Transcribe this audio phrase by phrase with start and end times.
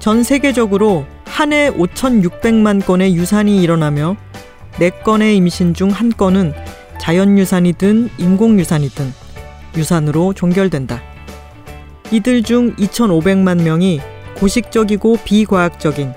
[0.00, 4.16] 전 세계적으로 한 해 5,600만 건의 유산이 일어나며
[4.78, 6.52] 4건의 임신 중한 건은
[7.00, 9.12] 자연유산이든 인공유산이든
[9.76, 11.00] 유산으로 종결된다.
[12.10, 14.00] 이들 중 2,500만 명이
[14.36, 16.12] 고식적이고 비과학적인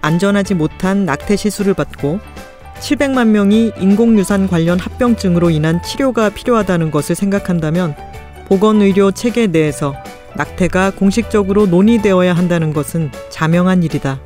[0.00, 2.20] 안전하지 못한 낙태 시술을 받고
[2.80, 7.96] 700만 명이 인공유산 관련 합병증으로 인한 치료가 필요하다는 것을 생각한다면
[8.46, 9.94] 보건의료 체계 내에서
[10.38, 14.20] 낙태가 공식적으로 논의되어야 한다는 것은 자명한 일이다.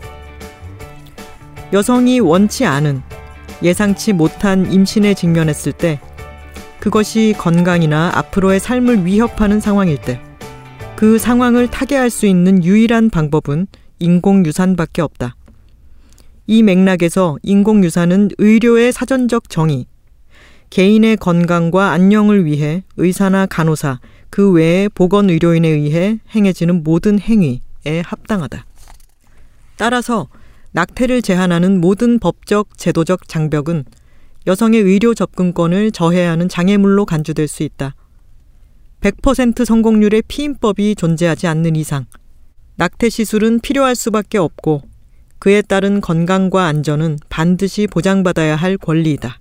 [1.73, 3.03] 여성이 원치 않은
[3.62, 5.98] 예상치 못한 임신에 직면했을 때
[6.79, 10.20] 그것이 건강이나 앞으로의 삶을 위협하는 상황일 때
[11.03, 13.67] 그 상황을 타개할 수 있는 유일한 방법은
[13.98, 15.34] 인공유산밖에 없다.
[16.47, 19.87] 이 맥락에서 인공유산은 의료의 사전적 정의,
[20.70, 23.98] 개인의 건강과 안녕을 위해 의사나 간호사,
[24.33, 28.65] 그 외의 보건 의료인에 의해 행해지는 모든 행위에 합당하다.
[29.77, 30.29] 따라서
[30.70, 33.84] 낙태를 제한하는 모든 법적, 제도적 장벽은
[34.47, 37.95] 여성의 의료 접근권을 저해하는 장애물로 간주될 수 있다.
[39.03, 42.06] 100% 성공률의 피임법이 존재하지 않는 이상
[42.77, 44.81] 낙태 시술은 필요할 수밖에 없고
[45.41, 49.41] 그에 따른 건강과 안전은 반드시 보장받아야 할 권리이다.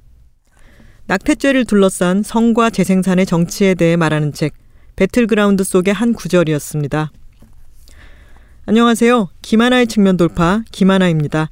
[1.06, 4.61] 낙태죄를 둘러싼 성과 재생산의 정치에 대해 말하는 책
[5.02, 7.12] 배틀그라운드 속의 한 구절이었습니다.
[8.68, 9.30] 안녕하세요.
[9.42, 11.50] 김하나의 측면 돌파 김하나입니다.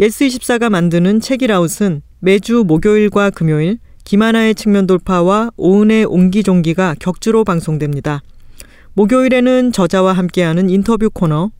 [0.00, 8.20] 예스24가 만드는 책읽아웃은 매주 목요일과 금요일 김하나의 측면 돌파와 오은의 옹기종기가 격주로 방송됩니다.
[8.94, 11.52] 목요일에는 저자와 함께하는 인터뷰 코너,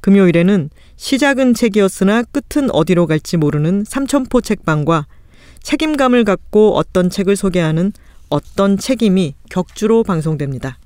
[0.00, 5.08] 금요일에는 시작은 책이었으나 끝은 어디로 갈지 모르는 삼천포 책방과
[5.64, 7.92] 책임감을 갖고 어떤 책을 소개하는
[8.28, 10.78] 어떤 책임이 격주로 방송됩니다.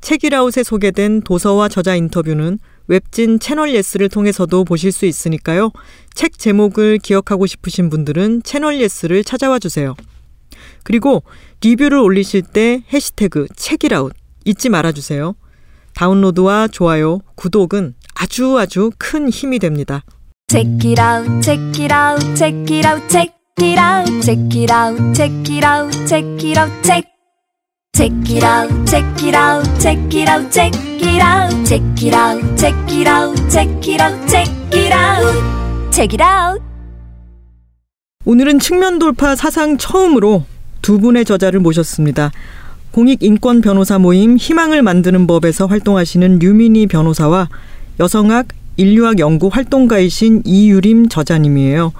[0.00, 5.72] 책읽아웃에 소개된 도서와 저자 인터뷰는 웹진 채널 예스를 통해서도 보실 수 있으니까요.
[6.14, 9.94] 책 제목을 기억하고 싶으신 분들은 채널 예스를 찾아와 주세요.
[10.84, 11.24] 그리고
[11.62, 14.12] 리뷰를 올리실 때 해시태그 책읽아웃
[14.44, 15.34] 잊지 말아 주세요.
[15.94, 20.04] 다운로드와 좋아요, 구독은 아주 아주 큰 힘이 됩니다.
[20.48, 24.96] Check it out, check it out, check it out, check it out, check it out,
[25.14, 27.04] check it out, check it out, check.
[27.94, 32.58] Check it out, check it out, check it out, check it out, check it out,
[32.58, 36.62] check it out, check it out, check it out, check it out.
[38.26, 40.44] 오늘은 측면 돌파 사상 처음으로
[40.82, 42.32] 두 분의 저자를 모셨습니다.
[42.90, 47.48] 공익인권 변호사 모임 희망을 만드는 법에서 활동하시는 류민희 변호사와
[48.00, 51.92] 여성학 인류학 연구 활동가이신 이유림 저자님이에요.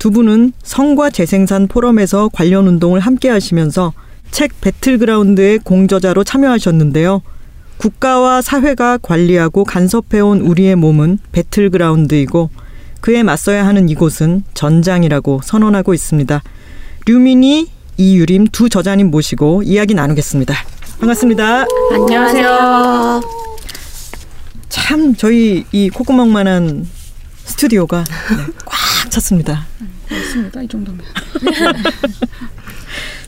[0.00, 3.92] 두 분은 성과 재생산 포럼에서 관련 운동을 함께 하시면서
[4.30, 7.20] 책 배틀그라운드의 공저자로 참여하셨는데요.
[7.76, 12.48] 국가와 사회가 관리하고 간섭해온 우리의 몸은 배틀그라운드이고
[13.02, 16.42] 그에 맞서야 하는 이곳은 전장이라고 선언하고 있습니다.
[17.04, 20.54] 류민이 이유림 두 저자님 모시고 이야기 나누겠습니다.
[20.98, 21.66] 반갑습니다.
[21.92, 23.20] 안녕하세요.
[24.70, 26.88] 참 저희 이 콧구멍만한
[27.44, 29.66] 스튜디오가 네, 꽉 찼습니다.
[30.10, 30.62] 맞습니다.
[30.62, 31.04] 이 정도면.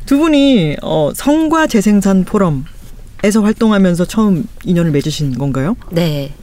[0.07, 5.77] 두 분이 어, 성과 재생산 포럼에서 활동하면서 처음 인연을 맺으신 건가요?
[5.91, 6.35] 네.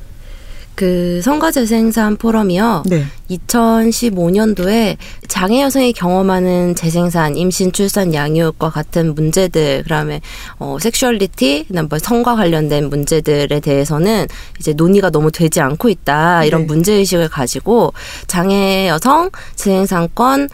[0.80, 2.84] 그 성과재생산 포럼이요.
[2.86, 3.04] 네.
[3.30, 4.96] 2015년도에
[5.28, 10.22] 장애 여성이 경험하는 재생산, 임신, 출산, 양육과 같은 문제들, 그다음에
[10.58, 14.28] 어 섹슈얼리티, 그다음 뭐 성과 관련된 문제들에 대해서는
[14.62, 16.68] 이제 논의가 너무 되지 않고 있다 이런 네.
[16.68, 17.94] 문제 의식을 가지고
[18.28, 20.48] 장애 여성 재생산권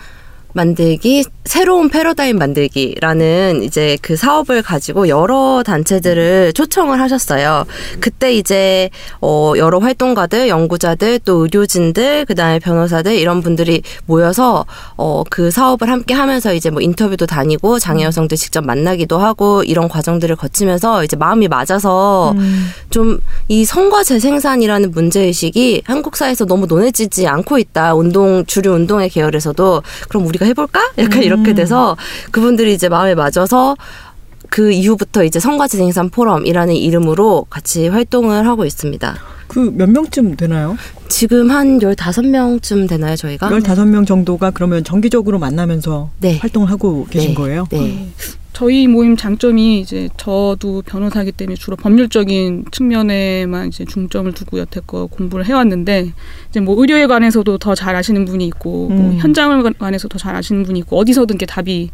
[0.55, 7.65] 만들기 새로운 패러다임 만들기라는 이제 그 사업을 가지고 여러 단체들을 초청을 하셨어요.
[7.99, 8.89] 그때 이제
[9.21, 16.53] 어 여러 활동가들, 연구자들, 또 의료진들, 그다음에 변호사들 이런 분들이 모여서 어그 사업을 함께 하면서
[16.53, 22.31] 이제 뭐 인터뷰도 다니고 장애 여성들 직접 만나기도 하고 이런 과정들을 거치면서 이제 마음이 맞아서
[22.37, 22.69] 음.
[22.89, 27.93] 좀이 성과 재생산이라는 문제 의식이 한국 사회에서 너무 논해지지 않고 있다.
[27.93, 30.79] 운동 주류 운동의 계열에서도 그럼 우리가 해볼까?
[30.97, 31.97] 약간 이렇게 돼서
[32.31, 33.75] 그분들이 이제 마음에 맞아서
[34.49, 39.15] 그 이후부터 이제 성과 재생산 포럼이라는 이름으로 같이 활동을 하고 있습니다.
[39.47, 40.77] 그 몇 명쯤 되나요?
[41.09, 43.49] 지금 한 15명쯤 되나요, 저희가?
[43.49, 46.37] 15명 정도가 그러면 정기적으로 만나면서 네.
[46.37, 47.35] 활동을 하고 계신 네.
[47.35, 47.65] 거예요?
[47.71, 48.07] 네.
[48.53, 55.45] 저희 모임 장점이 이제 저도 변호사기 때문에 주로 법률적인 측면에만 이제 중점을 두고 여태껏 공부를
[55.45, 56.13] 해왔는데
[56.49, 59.17] 이제 뭐 의료에 관해서도 더 잘 아시는 분이 있고 뭐 음.
[59.19, 61.89] 현장을 관해서 더 잘 아시는 분이 있고 어디서든 게 답이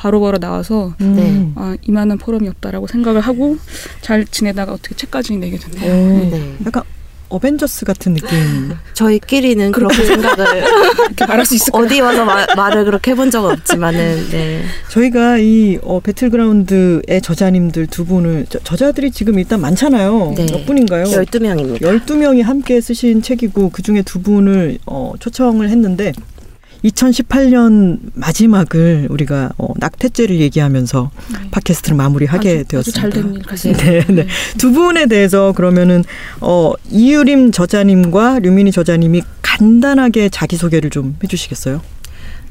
[0.00, 1.14] 바로바로 나와서 음.
[1.14, 1.52] 네.
[1.56, 3.58] 아 이만한 포럼이 없다라고 생각을 하고
[4.00, 5.92] 잘 지내다가 어떻게 책까지 내게 됐네요.
[5.92, 6.30] 오.
[6.30, 6.54] 네.
[6.64, 6.84] 약간
[7.28, 8.72] 어벤져스 같은 느낌.
[8.94, 10.46] 저희끼리는 그렇게 생각을
[11.04, 14.62] 이렇게 말할 수 있을 것 어디 와서 마- 말을 그렇게 해본 적은 없지만은 네.
[14.88, 20.32] 저희가 이 어, 배틀그라운드의 저자님들 두 분을 저, 저자들이 지금 일단 많잖아요.
[20.34, 20.46] 네.
[20.50, 21.04] 몇 분인가요?
[21.04, 21.82] 12명입니다.
[21.82, 26.12] 12명이 함께 쓰신 책이고 그중에 두 분을 어, 초청을 했는데
[26.84, 31.10] 2018년 마지막을 우리가 어, 낙태죄를 얘기하면서
[31.50, 33.00] 팟캐스트를 마무리하게 아주, 아주 되었습니다.
[33.00, 33.84] 잘된 일 같습니다.
[33.84, 34.26] 네, 네.
[34.58, 36.04] 두 분에 대해서 그러면은
[36.40, 41.82] 어, 이유림 저자님과 류민희 저자님이 간단하게 자기 소개를 좀 해주시겠어요?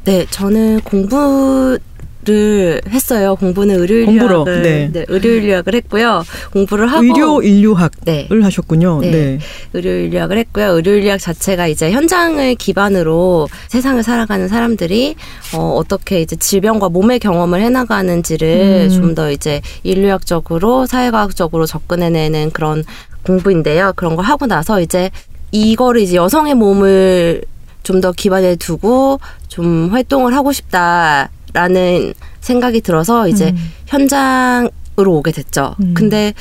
[0.06, 1.78] 네, 저는 공부
[2.26, 3.38] 를 했어요.
[3.38, 4.90] 공부는 공부로, 의료 인류학을 네.
[4.92, 5.06] 네.
[5.08, 6.26] 의료 인류학을 했고요.
[6.52, 8.28] 공부를 하고 의료 인류학을 네.
[8.30, 9.00] 하셨군요.
[9.00, 9.12] 네.
[9.12, 9.40] 네.
[9.74, 10.74] 의료 인류학을 했고요.
[10.74, 15.16] 의료 인류학 자체가 이제 현장을 기반으로 세상을 살아가는 사람들이
[15.56, 18.90] 어, 어떻게 이제 질병과 몸의 경험을 해 나가는지를 음.
[18.90, 22.84] 좀더 이제 인류학적으로 사회과학적으로 접근해내는 그런
[23.24, 23.94] 공부인데요.
[23.96, 25.10] 그런 걸 하고 나서 이제
[25.52, 27.44] 이거를 이제 여성의 몸을
[27.84, 33.72] 좀 더 기반에 두고 좀 활동을 하고 싶다 라는 생각이 들어서 이제 음.
[33.88, 34.72] 현장으로
[35.16, 35.76] 오게 됐죠.
[35.82, 35.94] 음.
[35.96, 36.34] 근데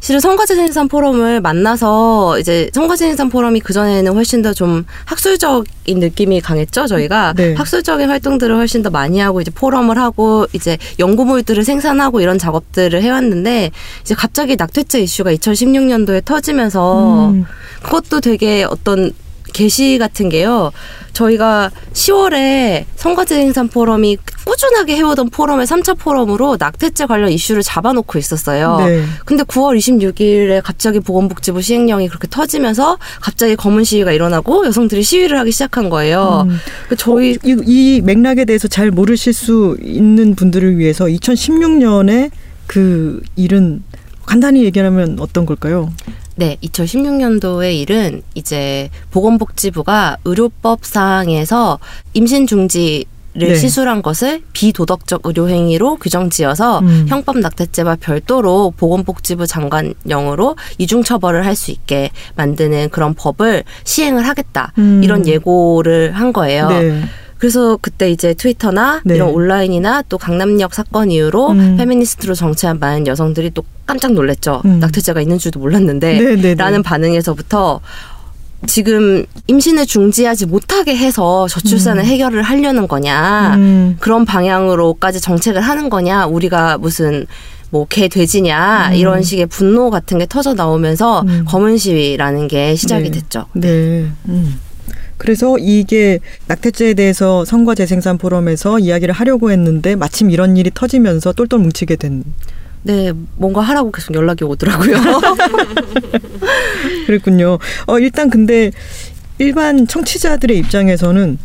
[0.00, 6.00] 실은 성과제 생산 포럼을 만나서 이제 성과제 생산 포럼이 그 전에는 훨씬 더 좀 학술적인
[6.00, 6.88] 느낌이 강했죠.
[6.88, 7.54] 저희가 네.
[7.54, 13.70] 학술적인 활동들을 훨씬 더 많이 하고 이제 포럼을 하고 이제 연구물들을 생산하고 이런 작업들을 해왔는데
[14.00, 17.44] 이제 갑자기 낙태죄 이슈가 2016년도에 터지면서 음.
[17.82, 19.12] 그것도 되게 어떤
[19.52, 20.72] 게시 같은 게요.
[21.12, 28.78] 저희가 10월에 성과제 생산 포럼이 꾸준하게 해오던 포럼의 3차 포럼으로 낙태죄 관련 이슈를 잡아놓고 있었어요.
[28.78, 29.04] 네.
[29.24, 35.52] 근데 9월 26일에 갑자기 보건복지부 시행령이 그렇게 터지면서 갑자기 검은 시위가 일어나고 여성들이 시위를 하기
[35.52, 36.46] 시작한 거예요.
[36.48, 36.58] 음.
[36.88, 42.30] 그 저희 이, 이 맥락에 대해서 잘 모르실 수 있는 분들을 위해서 2016년에
[42.66, 43.82] 그 일은
[44.24, 45.92] 간단히 얘기하면 어떤 걸까요?
[46.36, 51.78] 네, 2016년도의 일은 이제 보건복지부가 의료법상에서
[52.14, 53.54] 임신 중지 를 네.
[53.54, 57.06] 시술한 것을 비도덕적 의료행위로 규정지어서 음.
[57.08, 64.72] 형법 낙태죄와 별도로 보건복지부 장관령으로 이중처벌을 할 수 있게 만드는 그런 법을 시행을 하겠다.
[64.76, 65.00] 음.
[65.02, 66.68] 이런 예고를 한 거예요.
[66.68, 67.02] 네.
[67.42, 69.16] 그래서 그때 이제 트위터나 네.
[69.16, 71.76] 이런 온라인이나 또 강남역 사건 이후로 음.
[71.76, 74.62] 페미니스트로 정치한 많은 여성들이 또 깜짝 놀랐죠.
[74.64, 74.78] 음.
[74.78, 76.54] 낙태죄가 있는 줄도 몰랐는데 네, 네, 네.
[76.54, 77.80] 라는 반응에서부터
[78.68, 83.96] 지금 임신을 중지하지 못하게 해서 저출산을 해결을 하려는 거냐 음.
[83.98, 87.26] 그런 방향으로까지 정책을 하는 거냐 우리가 무슨
[87.70, 88.94] 뭐 개 돼지냐 음.
[88.94, 91.44] 이런 식의 분노 같은 게 터져 나오면서 음.
[91.48, 93.18] 검은 시위라는 게 시작이 네.
[93.18, 93.46] 됐죠.
[93.54, 94.06] 네.
[94.28, 94.60] 음.
[95.22, 101.94] 그래서 이게 낙태죄에 대해서 선거재생산 포럼에서 이야기를 하려고 했는데 마침 이런 일이 터지면서 똘똘 뭉치게
[101.94, 102.24] 된
[102.82, 104.96] 네, 뭔가 하라고 계속 연락이 오더라고요.
[107.06, 107.60] 그랬군요.
[107.86, 108.72] 어 일단 근데
[109.38, 111.38] 일반 청취자들의 입장에서는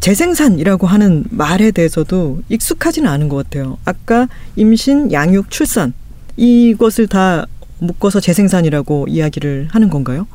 [0.00, 3.76] 재생산이라고 하는 말에 대해서도 익숙하지는 않은 것 같아요.
[3.84, 4.26] 아까
[4.56, 5.92] 임신, 양육, 출산
[6.38, 7.44] 이것을 다
[7.78, 10.26] 묶어서 재생산이라고 이야기를 하는 건가요?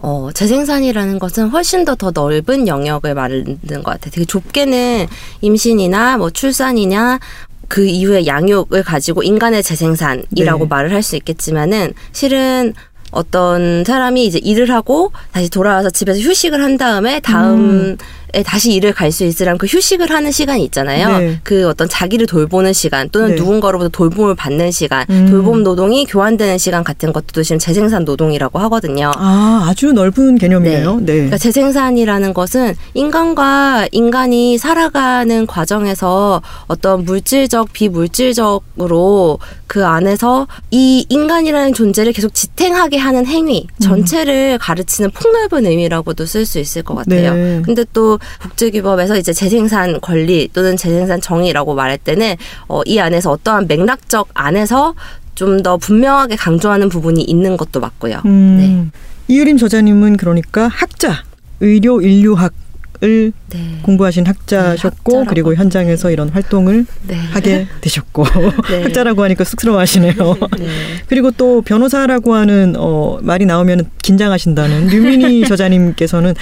[0.00, 4.10] 어, 재생산이라는 것은 훨씬 더 더 넓은 영역을 말하는 것 같아요.
[4.12, 5.06] 되게 좁게는
[5.40, 7.18] 임신이나 뭐 출산이냐
[7.66, 10.68] 그 이후에 양육을 가지고 인간의 재생산이라고 네.
[10.68, 12.72] 말을 할 수 있겠지만은 실은
[13.10, 17.96] 어떤 사람이 이제 일을 하고 다시 돌아와서 집에서 휴식을 한 다음에 다음에
[18.44, 21.18] 다시 일을 갈 수 있으려면 그 휴식을 하는 시간이 있잖아요.
[21.18, 21.40] 네.
[21.42, 23.34] 그 어떤 자기를 돌보는 시간 또는 네.
[23.36, 25.28] 누군가로부터 돌봄을 받는 시간, 음.
[25.30, 29.10] 돌봄 노동이 교환되는 시간 같은 것도 지금 재생산 노동이라고 하거든요.
[29.16, 30.98] 아 아주 넓은 개념이네요.
[31.00, 31.12] 네.
[31.14, 42.12] 그러니까 재생산이라는 것은 인간과 인간이 살아가는 과정에서 어떤 물질적, 비물질적으로 그 안에서 이 인간이라는 존재를
[42.12, 47.34] 계속 지탱하게 하는 행위 전체를 가르치는 폭넓은 의미라고도 쓸 수 있을 것 같아요.
[47.34, 47.62] 네.
[47.64, 52.36] 근데 또 국제규범에서 이제 재생산 권리 또는 재생산 정의라고 말할 때는
[52.68, 54.94] 어, 이 안에서 어떠한 맥락적 안에서
[55.34, 58.22] 좀 더 분명하게 강조하는 부분이 있는 것도 맞고요.
[58.26, 58.90] 음,
[59.28, 61.22] 이유림 저자님은 그러니까 학자,
[61.60, 62.52] 의료 인류학
[63.00, 63.78] 을 네.
[63.82, 67.14] 공부하신 학자셨고 학자라고 그리고 현장에서 이런 활동을 네.
[67.14, 68.24] 하게 되셨고
[68.70, 68.82] 네.
[68.82, 70.14] 학자라고 하니까 쑥스러워하시네요.
[70.58, 70.66] 네.
[71.06, 76.34] 그리고 또 변호사라고 하는 어, 말이 나오면 긴장하신다는 류민희 저자님께서는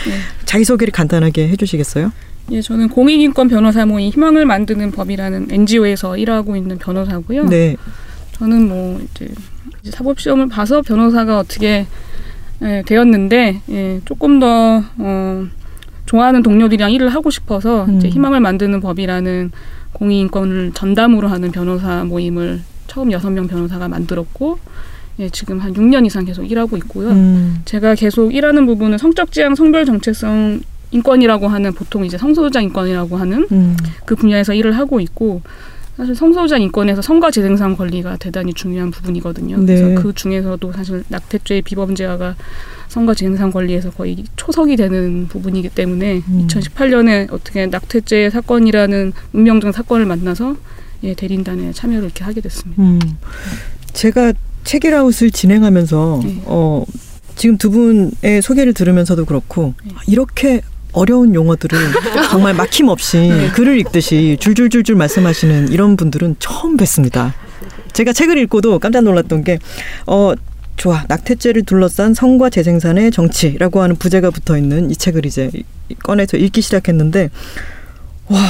[0.46, 2.10] 자기 소개를 간단하게 해주시겠어요?
[2.52, 7.48] 예, 저는 공익인권 변호사 모임 희망을 만드는 법이라는 NGO에서 일하고 있는 변호사고요.
[7.48, 7.76] 네.
[8.32, 9.28] 저는 뭐 이제,
[9.82, 11.86] 이제 사법 시험을 봐서 변호사가 어떻게
[12.62, 15.46] 예, 되었는데 예, 조금 더 어,
[16.06, 18.10] 좋아하는 동료들이랑 일을 하고 싶어서 이제 음.
[18.10, 19.50] 희망을 만드는 법이라는
[19.92, 24.58] 공익인권을 전담으로 하는 변호사 모임을 처음 여섯 명 변호사가 만들었고
[25.18, 27.08] 예, 지금 한 6년 이상 계속 일하고 있고요.
[27.10, 27.58] 음.
[27.64, 30.60] 제가 계속 일하는 부분은 성적 지향 성별 정체성
[30.90, 33.76] 인권이라고 하는 보통 이제 성소수자 인권이라고 하는 음.
[34.04, 35.42] 그 분야에서 일을 하고 있고
[35.96, 39.58] 사실 성소수자 인권에서 성과 재생산 권리가 대단히 중요한 부분이거든요.
[39.58, 39.80] 네.
[39.80, 42.36] 그래서 그 중에서도 사실 낙태죄 비범죄화가
[42.88, 46.46] 성과 재생산 권리에서 거의 초석이 되는 부분이기 때문에 음.
[46.46, 50.56] 2018년에 어떻게 낙태죄 사건이라는 운명적 사건을 만나서
[51.02, 52.82] 예, 대리인단에 참여를 이렇게 하게 됐습니다.
[52.82, 52.98] 음.
[53.92, 54.34] 제가
[54.64, 56.42] 책이라웃을 진행하면서 네.
[56.44, 56.84] 어,
[57.36, 59.92] 지금 두 분의 소개를 들으면서도 그렇고 네.
[60.06, 60.60] 이렇게
[60.96, 61.78] 어려운 용어들을
[62.30, 63.50] 정말 막힘없이 네.
[63.50, 67.32] 글을 읽듯이 줄줄줄줄 말씀하시는 이런 분들은 처음 뵀습니다.
[67.92, 69.58] 제가 책을 읽고도 깜짝 놀랐던 게
[70.06, 70.32] 어,
[70.76, 75.50] 좋아 낙태죄를 둘러싼 성과 재생산의 정치라고 하는 부제가 붙어 있는 이 책을 이제
[76.02, 77.28] 꺼내서 읽기 시작했는데
[78.28, 78.40] 와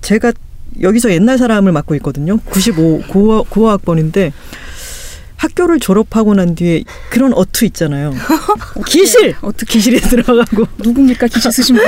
[0.00, 0.32] 제가
[0.80, 2.38] 여기서 옛날 사람을 맡고 있거든요.
[2.38, 4.32] 95 고어, 고어학번인데
[5.38, 8.12] 학교를 졸업하고 난 뒤에 그런 어투 있잖아요.
[8.86, 11.84] 기실 어떻게 기실에 들어가고 누굽니까 기시 쓰신 분?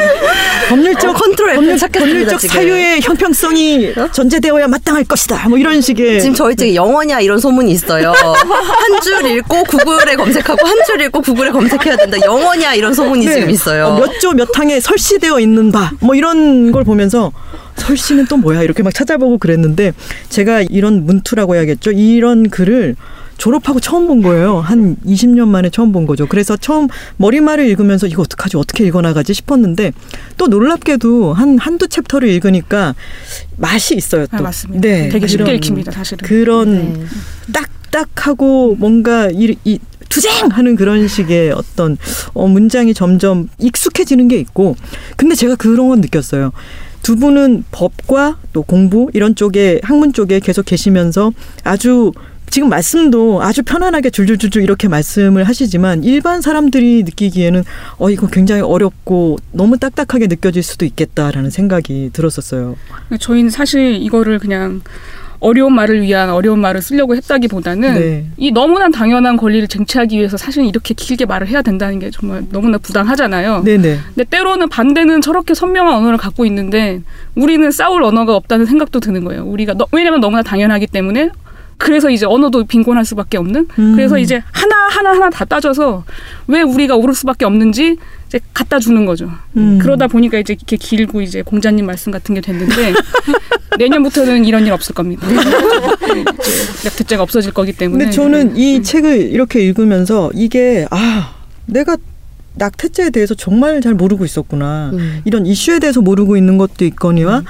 [0.68, 2.54] 법률적 어, 컨트롤 법률, 법률적 지금.
[2.54, 5.48] 사유의 형평성이 전제되어야 마땅할 것이다.
[5.48, 8.12] 뭐 이런 식의 지금 저희 책에 영어냐 이런 소문이 있어요.
[8.12, 12.18] 한 줄 읽고 구글에 검색하고 한 줄 읽고 구글에 검색해야 된다.
[12.24, 13.34] 영어냐 이런 소문이 네.
[13.34, 13.96] 지금 있어요.
[13.98, 17.32] 몇 조몇 항에 설시되어 있는 바 뭐 이런 걸 보면서
[17.76, 19.92] 설시는 또 뭐야 이렇게 막 찾아보고 그랬는데
[20.28, 22.94] 제가 이런 문투라고 해야겠죠 이런 글을
[23.40, 28.20] 졸업하고 처음 본 거예요 한 20년 만에 처음 본 거죠 그래서 처음 머리말을 읽으면서 이거
[28.22, 29.92] 어떡하지 어떻게 읽어나가지 싶었는데
[30.36, 32.94] 또 놀랍게도 한 한두 챕터를 읽으니까
[33.56, 34.80] 맛이 있어요 또 아, 맞습니다.
[34.86, 36.18] 네, 되게 쉽게 그런- 읽힙니다, 사실은.
[36.28, 37.04] 그런 네.
[37.90, 39.78] 딱딱하고 뭔가 이, 이
[40.10, 41.96] 투쟁 하는 그런 식의 어떤
[42.34, 44.76] 어, 문장이 점점 익숙해지는 게 있고
[45.16, 46.52] 근데 제가 그런 건 느꼈어요.
[47.02, 51.32] 두 분은 법과 또 공부 이런 쪽에 학문 쪽에 계속 계시면서
[51.64, 52.12] 아주
[52.50, 57.62] 지금 말씀도 아주 편안하게 줄줄줄줄 이렇게 말씀을 하시지만 일반 사람들이 느끼기에는
[57.98, 62.76] 어 이거 굉장히 어렵고 너무 딱딱하게 느껴질 수도 있겠다라는 생각이 들었었어요.
[63.20, 64.82] 저희는 사실 이거를 그냥
[65.38, 68.26] 어려운 말을 위한 어려운 말을 쓰려고 했다기보다는 네.
[68.36, 72.76] 이 너무나 당연한 권리를 쟁취하기 위해서 사실 이렇게 길게 말을 해야 된다는 게 정말 너무나
[72.78, 73.62] 부당하잖아요.
[73.64, 73.98] 네네.
[74.14, 77.00] 근데 때로는 반대는 저렇게 선명한 언어를 갖고 있는데
[77.36, 79.44] 우리는 싸울 언어가 없다는 생각도 드는 거예요.
[79.46, 81.30] 우리가 너- 왜냐면 너무나 당연하기 때문에
[81.80, 83.66] 그래서 이제 언어도 빈곤할 수밖에 없는.
[83.78, 83.92] 음.
[83.96, 86.04] 그래서 이제 하나 하나 하나 다 따져서
[86.46, 87.96] 왜 우리가 오를 수밖에 없는지
[88.26, 89.30] 이제 갖다 주는 거죠.
[89.56, 89.78] 음.
[89.80, 92.92] 그러다 보니까 이제 이렇게 길고 이제 공자님 말씀 같은 게 됐는데
[93.78, 95.26] 내년부터는 이런 일 없을 겁니다.
[96.84, 98.04] 낙태죄가 없어질 거기 때문에.
[98.04, 101.34] 근데 저는 이 책을 이렇게 읽으면서 이게 아
[101.64, 101.96] 내가
[102.56, 105.22] 낙태죄에 대해서 정말 잘 모르고 있었구나 음.
[105.24, 107.42] 이런 이슈에 대해서 모르고 있는 것도 있거니와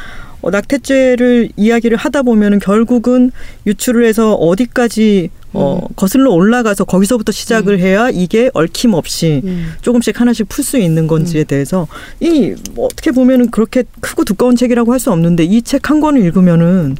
[0.42, 3.30] 어, 낙태죄를 이야기를 하다 보면은 결국은
[3.66, 9.72] 유출을 해서 어디까지 어, 거슬러 올라가서 거기서부터 시작을 해야 이게 얽힘없이 음.
[9.82, 11.88] 조금씩 하나씩 풀 수 있는 건지에 대해서
[12.20, 16.22] 이 뭐 어떻게 보면은 그렇게 크고 두꺼운 책이라고 할 수 없는데 이 책 한 권을
[16.24, 16.96] 읽으면은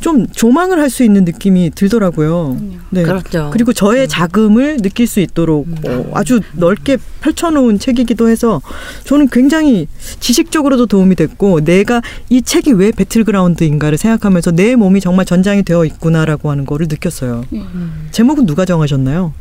[0.00, 2.56] 좀 조망을 할 수 있는 느낌이 들더라고요.
[2.90, 3.02] 네.
[3.02, 3.50] 그렇죠.
[3.52, 8.62] 그리고 저의 자금을 느낄 수 있도록 어, 아주 넓게 펼쳐놓은 책이기도 해서
[9.04, 9.86] 저는 굉장히
[10.20, 12.00] 지식적으로도 도움이 됐고 내가
[12.30, 17.44] 이 책이 왜 배틀그라운드인가를 생각하면서 내 몸이 정말 전장이 되어 있구나라고 하는 거를 느꼈어요.
[17.52, 17.62] 예.
[18.10, 19.34] 제목은 누가 정하셨나요?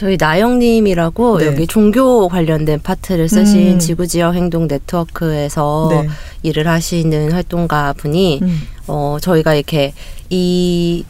[0.00, 1.46] 저희 나영님이라고 네.
[1.46, 3.78] 여기 종교 관련된 파트를 쓰신 음.
[3.78, 6.08] 지구지역 행동 네트워크에서 네.
[6.42, 8.62] 일을 하시는 활동가 분이 음.
[8.86, 9.92] 어 저희가 이렇게
[10.30, 11.04] 이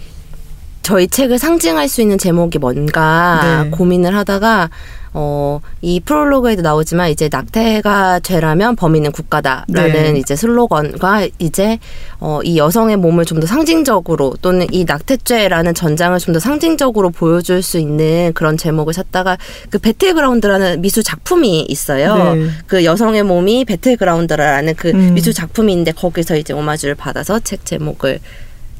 [0.82, 3.70] 저희 책을 상징할 수 있는 제목이 뭔가 네.
[3.70, 4.70] 고민을 하다가
[5.12, 10.18] 어 이 프롤로그에도 나오지만 이제 낙태가 죄라면 범인은 국가다라는 네.
[10.18, 11.78] 이제 슬로건과 이제
[12.20, 17.62] 어 이 여성의 몸을 좀 더 상징적으로 또는 이 낙태죄라는 전장을 좀 더 상징적으로 보여줄
[17.62, 19.36] 수 있는 그런 제목을 찾다가
[19.70, 22.34] 그 배틀그라운드라는 미술 작품이 있어요.
[22.34, 22.48] 네.
[22.66, 25.14] 그 여성의 몸이 배틀그라운드라는 그 음.
[25.14, 28.20] 미술 작품이 있는데 거기서 이제 오마주를 받아서 책 제목을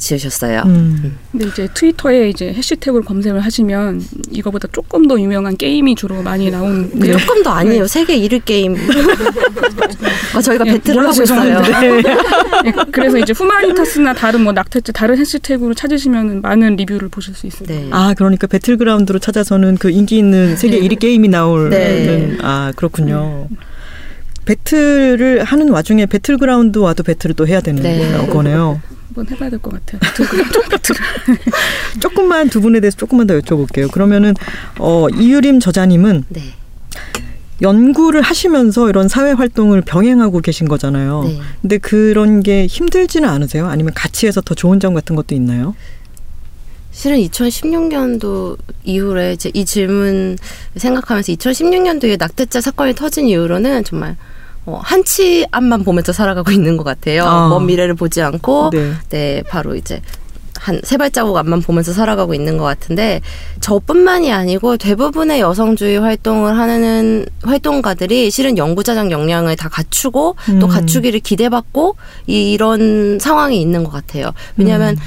[0.00, 0.62] 지으셨어요.
[0.64, 1.18] 음.
[1.30, 7.16] 근데 이제 트위터에 이제 해시태그를 검색을 하시면 이거보다 조금 더 유명한 게임이 주로 많이 나오는데요.
[7.18, 7.86] 조금 더 아니에요.
[7.86, 8.76] 세계 1위 게임.
[10.34, 11.62] 아, 저희가 예, battle을 하고 있어요.
[11.62, 12.10] 죄송한데.
[12.66, 17.74] 예, 그래서 이제 후마니타스나 다른 뭐 낙태죄 다른 해시태그로 찾으시면 많은 리뷰를 보실 수 있습니다.
[17.74, 17.88] 네.
[17.92, 22.36] 아 그러니까 배틀그라운드로 찾아서는 그 인기 있는 세계 1위 게임이 나오는 네.
[22.42, 23.48] 아 그렇군요.
[24.44, 28.26] battle을 하는 와중에 배틀그라운드와도 battle을 또 해야 되는 네.
[28.28, 28.80] 거네요.
[29.08, 30.00] 한번 해봐야 될 것 같아요.
[30.00, 31.00] 배틀그라운드 배틀을.
[32.00, 33.90] 조금만 두 분에 대해서 조금만 더 여쭤볼게요.
[33.90, 34.34] 그러면은
[34.78, 36.42] 어, 이유림 저자님은 네.
[37.62, 41.24] 연구를 하시면서 이런 사회 활동을 병행하고 계신 거잖아요.
[41.24, 41.38] 네.
[41.60, 43.66] 근데 그런 게 힘들지는 않으세요?
[43.66, 45.74] 아니면 같이 해서 더 좋은 점 같은 것도 있나요?
[46.92, 50.36] 실은 2016년도 이후에 제이 질문
[50.76, 54.16] 생각하면서 2016년도에 낙태죄 사건이 터진 이후로는 정말
[54.66, 57.24] 어, 한치 앞만 보면서 살아가고 있는 것 같아요.
[57.24, 57.48] 아.
[57.48, 58.92] 먼 미래를 보지 않고 네.
[59.08, 60.02] 네, 바로 이제
[60.60, 63.22] 한세 발자국 앞만 보면서 살아가고 있는 것 같은데
[63.60, 70.68] 저뿐만이 아니고 대부분의 여성주의 활동을 하는 활동가들이 실은 연구자적 역량을 다 갖추고 또 음.
[70.68, 74.32] 갖추기를 기대받고 이런 상황이 있는 것 같아요.
[74.58, 74.98] 왜냐하면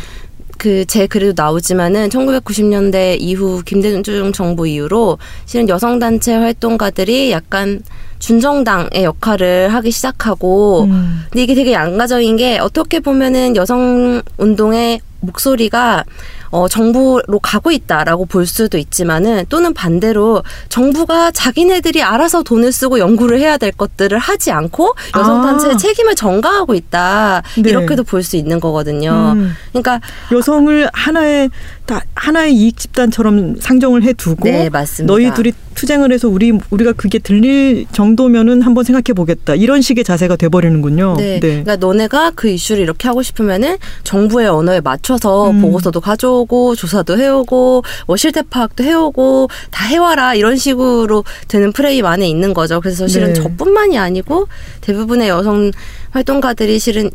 [0.58, 7.82] 그 제 글에도 나오지만은 1990년대 이후 김대중 정부 이후로 실은 여성 단체 활동가들이 약간
[8.20, 11.24] 준정당의 역할을 하기 시작하고 음.
[11.30, 16.04] 근데 이게 되게 양가적인 게 어떻게 보면은 여성 운동의 목소리가
[16.52, 23.40] 어, 정부로 가고 있다라고 볼 수도 있지만은 또는 반대로 정부가 자기네들이 알아서 돈을 쓰고 연구를
[23.40, 25.48] 해야 될 것들을 하지 않고 여성 아.
[25.48, 27.70] 단체의 책임을 전가하고 있다 네.
[27.70, 29.34] 이렇게도 볼 수 있는 거거든요.
[29.36, 29.54] 음.
[29.72, 30.00] 그러니까
[30.32, 31.50] 여성을 하나의
[31.86, 35.12] 다 하나의 이익 집단처럼 상정을 해 두고 네 맞습니다.
[35.12, 40.38] 너희 둘이 투쟁을 해서 우리 우리가 그게 들릴 정도면은 한번 생각해 보겠다 이런 식의 자세가
[40.38, 41.16] 돼 버리는군요.
[41.18, 41.40] 네.
[41.42, 45.62] 그러니까 너네가 그 이슈를 이렇게 하고 싶으면은 정부의 언어에 맞춰 서 음.
[45.62, 52.28] 보고서도 가져오고 조사도 해오고 뭐 실태 파악도 해오고 다 해와라 이런 식으로 되는 프레임 안에
[52.28, 52.82] 있는 거죠.
[52.82, 53.34] 그래서 실은 네.
[53.34, 54.48] 저뿐만이 아니고
[54.82, 55.72] 대부분의 여성
[56.12, 57.10] 활동가들이 실은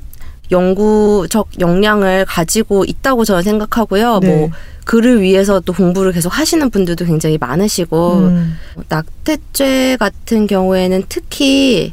[0.50, 4.20] 연구적 역량을 가지고 있다고 저는 생각하고요.
[4.20, 4.28] 네.
[4.28, 4.50] 뭐
[4.84, 8.56] 그를 위해서 또 공부를 계속 하시는 분들도 굉장히 많으시고 음.
[8.88, 11.92] 낙태죄 같은 경우에는 특히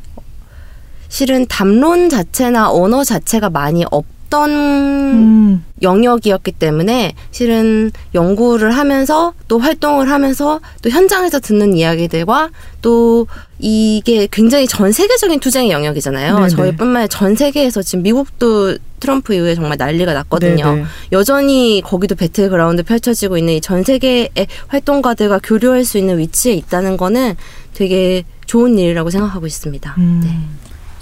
[1.10, 5.66] 실은 담론 자체나 언어 자체가 많이 없 던 음.
[5.82, 12.50] 영역이었기 때문에 실은 연구를 하면서 또 활동을 하면서 또 현장에서 듣는 이야기들과
[12.82, 13.28] 또
[13.60, 16.36] 이게 굉장히 전 세계적인 투쟁의 영역이잖아요.
[16.36, 16.50] 네네.
[16.50, 20.64] 저희뿐만 아니라 전 세계에서 지금 미국도 트럼프 이후에 정말 난리가 났거든요.
[20.76, 20.86] 네네.
[21.12, 24.30] 여전히 거기도 배틀그라운드 펼쳐지고 있는 이 전 세계의
[24.68, 27.36] 활동가들과 교류할 수 있는 위치에 있다는 거는
[27.74, 29.96] 되게 좋은 일이라고 생각하고 있습니다.
[29.98, 30.22] 음.
[30.24, 30.38] 네.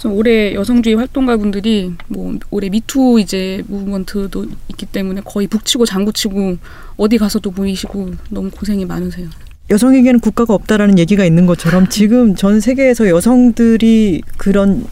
[0.04, 6.58] 그래서 올해 여성주의 활동가분들이 뭐 올해 Me Too 이제 movement도 있기 때문에 거의 북치고 장구치고
[6.98, 9.28] 어디 가서도 보이시고 너무 고생이 많으세요.
[9.70, 14.84] 여성에게는 국가가 없다라는 얘기가 있는 것처럼 지금 전 세계에서 여성들이 그런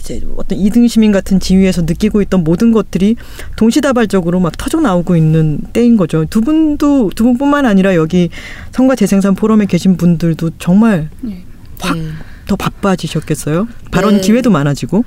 [0.00, 3.16] 이제 어떤 이등 시민 같은 지위에서 느끼고 있던 모든 것들이
[3.56, 6.26] 동시다발적으로 막 터져 나오고 있는 때인 거죠.
[6.26, 8.28] 두 분도 두 분뿐만 아니라 여기
[8.72, 11.42] 성과 재생산 포럼에 계신 분들도 정말 예.
[11.80, 12.04] 확 네.
[12.48, 13.68] 더 바빠지셨겠어요.
[13.92, 14.20] 발언 네.
[14.22, 15.04] 기회도 많아지고.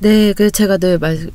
[0.00, 1.30] 네, 그 제가 늘 말.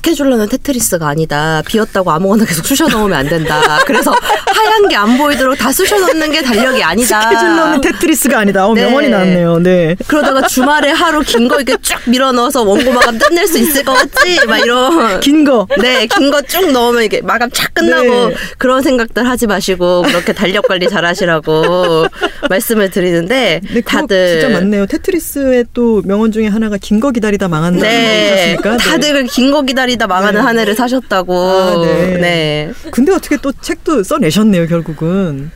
[0.00, 1.62] 스케줄러는 테트리스가 아니다.
[1.66, 3.80] 비었다고 아무거나 계속 쑤셔 넣으면 안 된다.
[3.86, 7.22] 그래서 하얀 게 안 보이도록 다 쑤셔 넣는 게 달력이 아니다.
[7.22, 8.66] 스케줄러는 테트리스가 아니다.
[8.66, 8.82] 어, 네.
[8.84, 9.58] 명언이 나왔네요.
[9.58, 9.94] 네.
[10.06, 13.92] 그러다가 주말에 하루 긴 거 이렇게 쭉 밀어 넣어서 원고 마감 끝낼 수 있을 것
[13.94, 14.46] 같지?
[14.46, 15.20] 막 이런.
[15.20, 15.66] 긴 거.
[15.80, 18.34] 네, 긴 거 쭉 넣으면 이게 마감 착 끝나고 네.
[18.58, 22.06] 그런 생각들 하지 마시고 그렇게 달력 관리 잘 하시라고
[22.50, 24.86] 말씀을 드리는데 네, 다들 진짜 맞네요.
[24.86, 27.82] 테트리스의 또 명언 중에 하나가 긴 거 기다리다 망한다.
[27.82, 30.44] 네, 셨습니까 다들 긴 거 기다리 다 망하는 네.
[30.44, 31.34] 한 해를 사셨다고.
[31.36, 32.18] 아, 네.
[32.18, 32.72] 네.
[32.90, 35.52] 근데 어떻게 또 책도 써내셨네요, 결국은.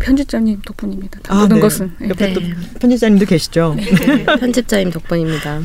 [0.00, 1.18] 편집자님 덕분입니다.
[1.24, 1.60] 다 아, 모든 네.
[1.62, 1.92] 것은.
[2.02, 2.08] 예.
[2.10, 2.34] 옆에 네.
[2.34, 2.40] 또
[2.80, 3.74] 편집자님도 계시죠.
[4.38, 5.60] 편집자님 덕분입니다.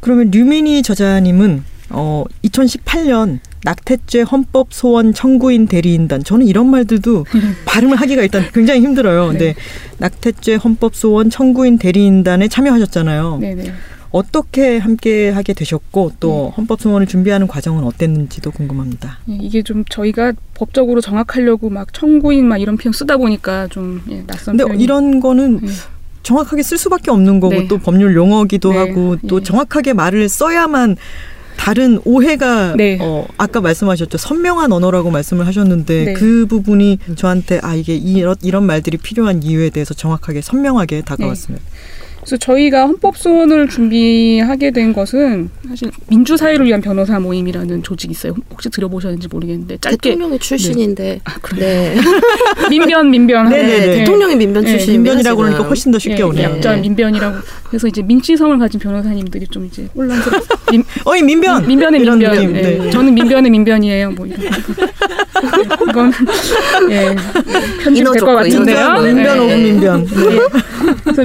[0.00, 7.24] 그러면 류민희 저자님은 어 2018년 낙태죄 헌법 소원 청구인 대리인단 저는 이런 말들도
[7.64, 9.28] 발음을 하기가 일단 굉장히 힘들어요.
[9.28, 9.54] 근데
[9.98, 13.38] 낙태죄 헌법 소원 청구인 대리인단에 참여하셨잖아요.
[13.40, 13.72] 네 네.
[14.10, 19.18] 어떻게 함께 하게 되셨고 또 헌법 소원을 준비하는 과정은 어땠는지도 궁금합니다.
[19.28, 24.22] 예, 이게 좀 저희가 법적으로 정확하려고 막 청구인 막 이런 표현 쓰다 보니까 좀 예,
[24.26, 24.82] 낯선 근데 표현이.
[24.82, 25.68] 이런 거는 예.
[26.22, 27.68] 정확하게 쓸 수밖에 없는 거고 네.
[27.68, 28.78] 또 법률 용어기도 네.
[28.78, 29.44] 하고 또 예.
[29.44, 30.96] 정확하게 말을 써야만
[31.56, 32.98] 다른 오해가 네.
[33.00, 36.12] 어, 아까 말씀하셨죠 선명한 언어라고 말씀을 하셨는데 네.
[36.14, 41.64] 그 부분이 저한테 아 이게 이런 이런 말들이 필요한 이유에 대해서 정확하게 선명하게 다가왔습니다.
[42.28, 48.34] 그래서 저희가 헌법 소원을 준비하게 된 것은 사실 민주사회를 위한 변호사 모임이라는 조직이 있어요.
[48.50, 51.20] 혹시 들어보셨는지 모르겠는데 짧게 대통령이 출신인데.
[51.24, 51.94] 아, 그래요?
[51.94, 52.00] 네.
[52.68, 53.98] 민변 민변 네, 네, 네.
[54.00, 54.92] 대통령이 민변 네, 출신.
[55.02, 56.50] 민변이라고 그러니까 훨씬 더 쉽게 예, 오네요.
[56.56, 57.38] 약자 민변이라고
[57.72, 60.42] 해서 이제 민치성을 가진 변호사님들이 좀 이제 혼란스러워.
[60.70, 62.22] 민, 어이 민변 민변의 민변.
[62.22, 62.90] 예, 네.
[62.90, 64.10] 저는 민변의 민변이에요.
[64.10, 64.38] 뭐 이런.
[65.88, 66.12] 이건
[66.90, 67.14] 예
[67.82, 69.00] 편집될 것 같은데요.
[69.00, 69.56] 민변 예, 예.
[69.56, 70.06] 민변.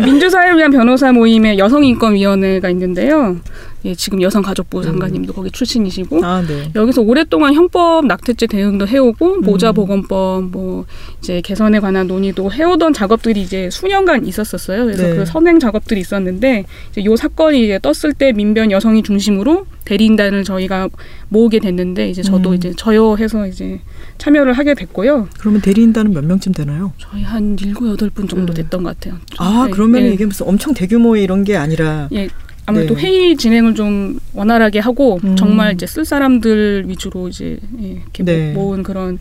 [0.06, 3.38] 민주사회를 위한 변호사 모임의 여성인권위원회가 있는데요.
[3.86, 4.84] 예, 지금 여성가족부 음.
[4.84, 6.72] 장관님도 거기 출신이시고 아, 네.
[6.76, 9.42] 여기서 오랫동안 형법 낙태죄 대응도 해오고 음.
[9.42, 10.86] 모자보건법 뭐
[11.20, 14.86] 이제 개선에 관한 논의도 해오던 작업들이 이제 수년간 있었었어요.
[14.86, 15.16] 그래서 네.
[15.16, 20.90] 그 선행 작업들이 있었는데 이제 요 사건이 이제 떴을 때 민변 여성이 중심으로 대리인단을 저희가
[21.28, 22.56] 모으게 됐는데 이제 저도 음.
[22.56, 23.82] 이제 저여해서 이제
[24.18, 25.28] 참여를 하게 됐고요.
[25.40, 26.94] 그러면 대리인단은 몇 명쯤 되나요?
[26.98, 28.56] 저희 한 일곱 여덟 분 정도 음.
[28.56, 29.20] 됐던 것 같아요.
[29.40, 30.14] 아, 네, 그러면 예.
[30.14, 32.30] 이게 무슨 엄청 대규모의 이런 게 아니라 예,
[32.66, 33.02] 아무래도 네.
[33.04, 35.36] 회의 진행을 좀 원활하게 하고 음.
[35.36, 38.54] 정말 이제 쓸 사람들 위주로 이제 예, 이렇게 네.
[38.54, 39.20] 모- 모은 그런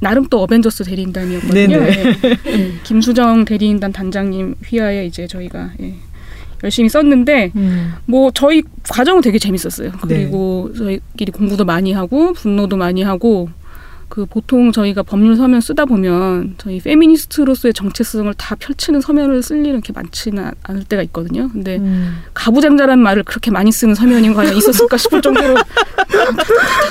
[0.00, 1.76] 나름 또 어벤져스 대리인단이었거든요.
[1.76, 2.04] 예.
[2.46, 5.94] 예, 김수정 대리인단 단장님 휘하에 이제 저희가 예,
[6.62, 7.92] 열심히 썼는데 음.
[8.06, 9.90] 뭐 저희 과정은 되게 재밌었어요.
[10.06, 10.20] 네.
[10.20, 13.48] 그리고 저희끼리 공부도 많이 하고 분노도 많이 하고
[14.14, 19.70] 그 보통 저희가 법률 서면 쓰다 보면 저희 페미니스트로서의 정체성을 다 펼치는 서면을 쓸 일은
[19.72, 21.48] 이렇게 많지는 않을 때가 있거든요.
[21.48, 22.18] 근데 음.
[22.32, 25.56] 가부장자라는 말을 그렇게 많이 쓰는 서면이 과연 있었을까 싶을 정도로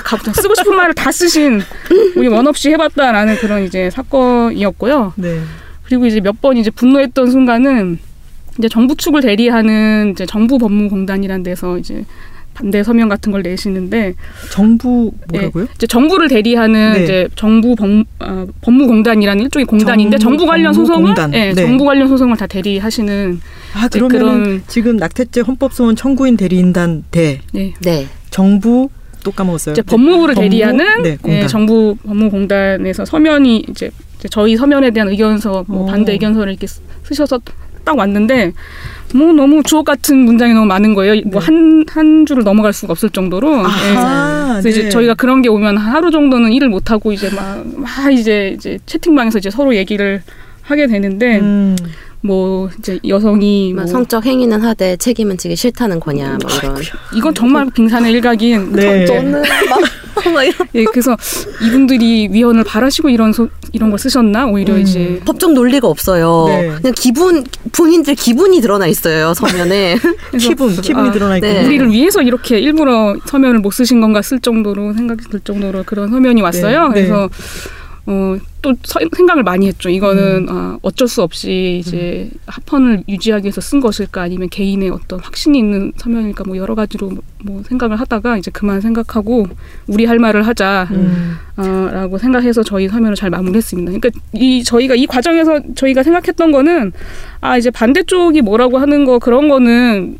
[0.03, 1.61] 가부장 쓰고 싶은 말을 다 쓰신
[2.17, 5.13] 우리 원 없이 해봤다라는 그런 이제 사건이었고요.
[5.15, 5.39] 네.
[5.85, 7.99] 그리고 이제 몇 번 이제 분노했던 순간은
[8.59, 12.03] 이제 정부 측을 대리하는 이제 정부 법무공단이란 데서 이제
[12.53, 14.13] 반대 서면 같은 걸 내시는데
[14.51, 15.67] 정부 뭐라고요?
[15.75, 17.03] 이제 정부를 대리하는 네.
[17.03, 17.89] 이제 정부 법,
[18.19, 21.15] 어, 법무공단이라는 일종의 공단인데 정부 정부 관련 소송을.
[21.33, 21.55] 예, 네.
[21.55, 23.41] 정부 관련 소송을 다 대리하시는
[23.73, 28.05] 아 그러면 지금 낙태죄 헌법소원 청구인 대리인단 대 네, 네.
[28.29, 28.89] 정부
[29.23, 29.73] 또 까먹었어요.
[29.73, 30.49] 이제 법무부를 법무?
[30.49, 31.43] 대리하는 네, 공단.
[31.43, 33.89] 예, 정부 법무공단에서 서면이 이제,
[34.29, 35.85] 저희 서면에 대한 의견서 뭐 오.
[35.85, 37.39] 반대 의견서를 이렇게 쓰- 쓰셔서
[37.83, 38.53] 딱 왔는데
[39.13, 41.21] 뭐 너무 주옥 같은 문장이 너무 많은 거예요.
[41.25, 43.59] 뭐 한한 줄을 넘어갈 수가 없을 정도로.
[43.59, 43.61] 예.
[43.61, 43.97] 네.
[43.97, 44.89] 아하, 그래서 이제 네.
[44.89, 49.37] 저희가 그런 게 오면 하루 정도는 일을 못 하고 이제 막, 막 이제 이제 채팅방에서
[49.37, 50.23] 이제 서로 얘기를
[50.63, 51.75] 하게 되는데 음.
[52.21, 56.77] 뭐 이제 여성이 뭐 성적 행위는 하되 책임은 지기 싫다는 거냐 뭐 이런.
[57.15, 59.05] 이건 정말 빙산의 일각인 네.
[59.05, 59.79] 저는 막,
[60.75, 61.17] 예, 그래서
[61.61, 64.79] 이분들이 위헌을 바라시고 이런 소, 이런 걸 쓰셨나 오히려 음.
[64.81, 66.45] 이제 법적 논리가 없어요.
[66.47, 66.67] 네.
[66.75, 69.97] 그냥 기분 본인들 기분이 드러나 있어요 서면에.
[70.39, 71.65] 기분 기분이 아, 드러나 있고 네.
[71.65, 76.41] 우리를 위해서 이렇게 일부러 서면을 못 쓰신 건가 쓸 정도로 생각이 들 정도로 그런 서면이
[76.41, 76.89] 왔어요.
[76.89, 77.07] 네, 네.
[77.07, 77.29] 그래서
[78.05, 79.87] 어, 또 서- 생각을 많이 했죠.
[79.87, 79.93] 음.
[79.93, 85.57] 이거는 아, 어쩔 수 없이 이제 합헌을 유지하기 위해서 쓴 것일까 아니면 개인의 어떤 확신이
[85.59, 87.11] 있는 서면일까 뭐 여러 가지로
[87.43, 89.47] 뭐 생각을 하다가 이제 그만 생각하고
[89.87, 90.87] 우리 할 말을 하자.
[90.91, 91.35] 음.
[91.55, 93.91] 어, 라고 생각해서 저희 서면을 잘 마무리했습니다.
[93.93, 96.91] 그러니까 이 저희가 이 과정에서 저희가 생각했던 거는
[97.39, 100.17] 아 이제 반대쪽이 뭐라고 하는 거 그런 거는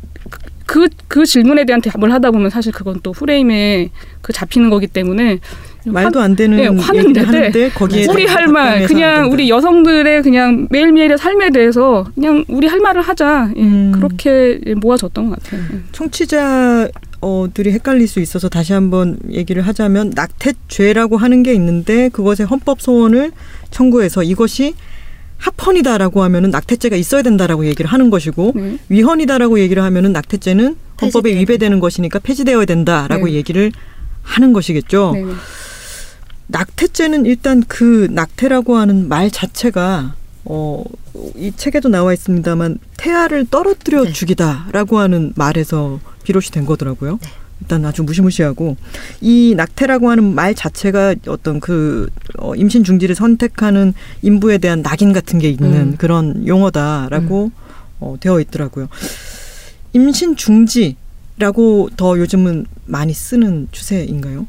[0.66, 3.90] 그 그 질문에 대한 답을 하다 보면 사실 그건 또 프레임에
[4.22, 5.38] 그 잡히는 거기 때문에
[5.84, 9.30] 말도 안 되는 네, 화는 얘기를 내되 하는데 거기에 우리 할 말 그냥.
[9.32, 13.92] 우리 여성들의 그냥 매일매일의 삶에 대해서 그냥 우리 할 말을 하자 예, 음.
[13.94, 15.60] 그렇게 모아졌던 것 같아요.
[15.72, 15.78] 예.
[15.92, 16.88] 청취자
[17.54, 23.30] 들이 헷갈릴 수 있어서 다시 한번 얘기를 하자면 낙태죄라고 하는 게 있는데 그것의 헌법 소원을
[23.70, 24.74] 청구해서 이것이
[25.38, 28.78] 합헌이다라고 하면은 낙태죄가 있어야 된다라고 얘기를 하는 것이고 네.
[28.88, 33.32] 위헌이다라고 얘기를 하면은 낙태죄는 헌법에 위배되는 것이니까 폐지되어야 된다라고 네.
[33.32, 33.72] 얘기를
[34.22, 35.12] 하는 것이겠죠.
[35.14, 35.32] 네, 네.
[36.46, 40.84] 낙태죄는 일단 그 낙태라고 하는 말 자체가 어,
[41.36, 44.12] 이 책에도 나와 있습니다만 태아를 떨어뜨려 네.
[44.12, 47.18] 죽이다라고 하는 말에서 비롯이 된 거더라고요.
[47.22, 47.28] 네.
[47.60, 48.76] 일단 아주 무시무시하고
[49.20, 55.38] 이 낙태라고 하는 말 자체가 어떤 그 어, 임신 중지를 선택하는 인부에 대한 낙인 같은
[55.38, 55.94] 게 있는 음.
[55.96, 57.50] 그런 용어다라고
[58.00, 58.88] 어, 되어 있더라고요.
[59.94, 64.46] 임신 중지라고 더 요즘은 많이 쓰는 추세인가요?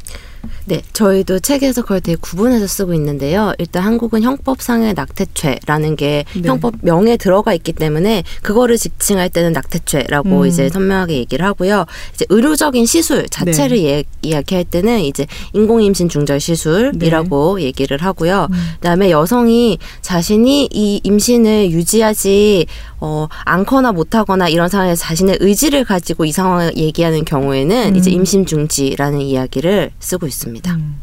[0.67, 3.53] 네, 저희도 책에서 그걸 되게 구분해서 쓰고 있는데요.
[3.59, 6.49] 일단 한국은 형법상의 낙태죄라는 게 네.
[6.49, 10.45] 형법 명에 들어가 있기 때문에 그거를 지칭할 때는 낙태죄라고 음.
[10.47, 11.85] 이제 선명하게 얘기를 하고요.
[12.13, 13.85] 이제 의료적인 시술 자체를 네.
[13.85, 18.47] 예, 이야기할 때는 이제 인공임신 중절 시술이라고 얘기를 하고요.
[18.49, 18.57] 음.
[18.77, 22.65] 그다음에 여성이 자신이 이 임신을 유지하지
[22.99, 27.95] 어, 않거나 못하거나 이런 상황에서 자신의 의지를 가지고 이 상황을 얘기하는 경우에는 음.
[27.95, 30.54] 이제 임신 중지라는 이야기를 쓰고 있습니다.
[30.75, 30.95] 음.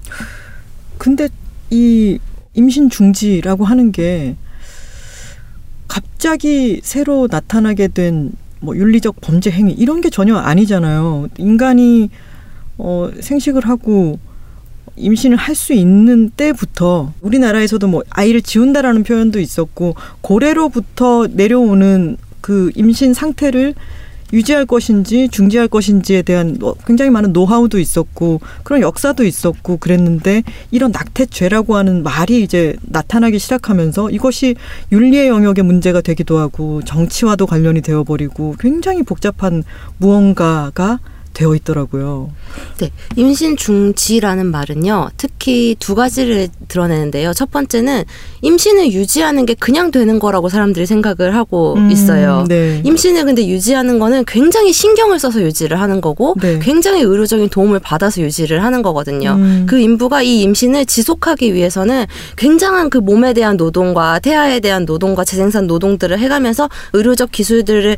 [0.99, 1.29] 근데
[1.71, 2.19] 이
[2.55, 4.37] 임신 중지라고 하는 게
[5.88, 11.29] 갑자기 새로 나타나게 된 뭐 윤리적 범죄 행위 이런 게 전혀 아니잖아요.
[11.37, 12.11] 인간이
[12.79, 14.19] 어 생식을 하고
[14.97, 23.15] 임신을 할 수 있는 때부터 우리나라에서도 뭐 아이를 지운다라는 표현도 있었고 고래로부터 내려오는 그 임신
[23.15, 23.75] 상태를
[24.33, 30.90] 유지할 것인지 중지할 것인지에 대한 뭐 굉장히 많은 노하우도 있었고 그런 역사도 있었고 그랬는데 이런
[30.90, 34.55] 낙태죄라고 하는 말이 이제 나타나기 시작하면서 이것이
[34.90, 39.62] 윤리의 영역의 문제가 되기도 하고 정치와도 관련이 되어버리고 굉장히 복잡한
[39.99, 40.99] 무언가가
[41.33, 42.31] 되어 있더라고요.
[42.79, 42.90] 네.
[43.16, 47.33] 임신 중지라는 말은요, 특히 두 가지를 드러내는데요.
[47.33, 48.05] 첫 번째는
[48.42, 52.45] 임신을 유지하는 게 그냥 되는 거라고 사람들이 생각을 하고 음, 있어요.
[52.49, 52.83] 네.
[52.85, 56.59] 임신을 근데 유지하는 거는 굉장히 신경을 써서 유지를 하는 거고, 네.
[56.61, 59.33] 굉장히 의료적인 도움을 받아서 유지를 하는 거거든요.
[59.33, 59.66] 음.
[59.68, 65.66] 그 인부가 이 임신을 지속하기 위해서는 굉장한 그 몸에 대한 노동과 태아에 대한 노동과 재생산
[65.66, 67.97] 노동들을 해가면서 의료적 기술들을 에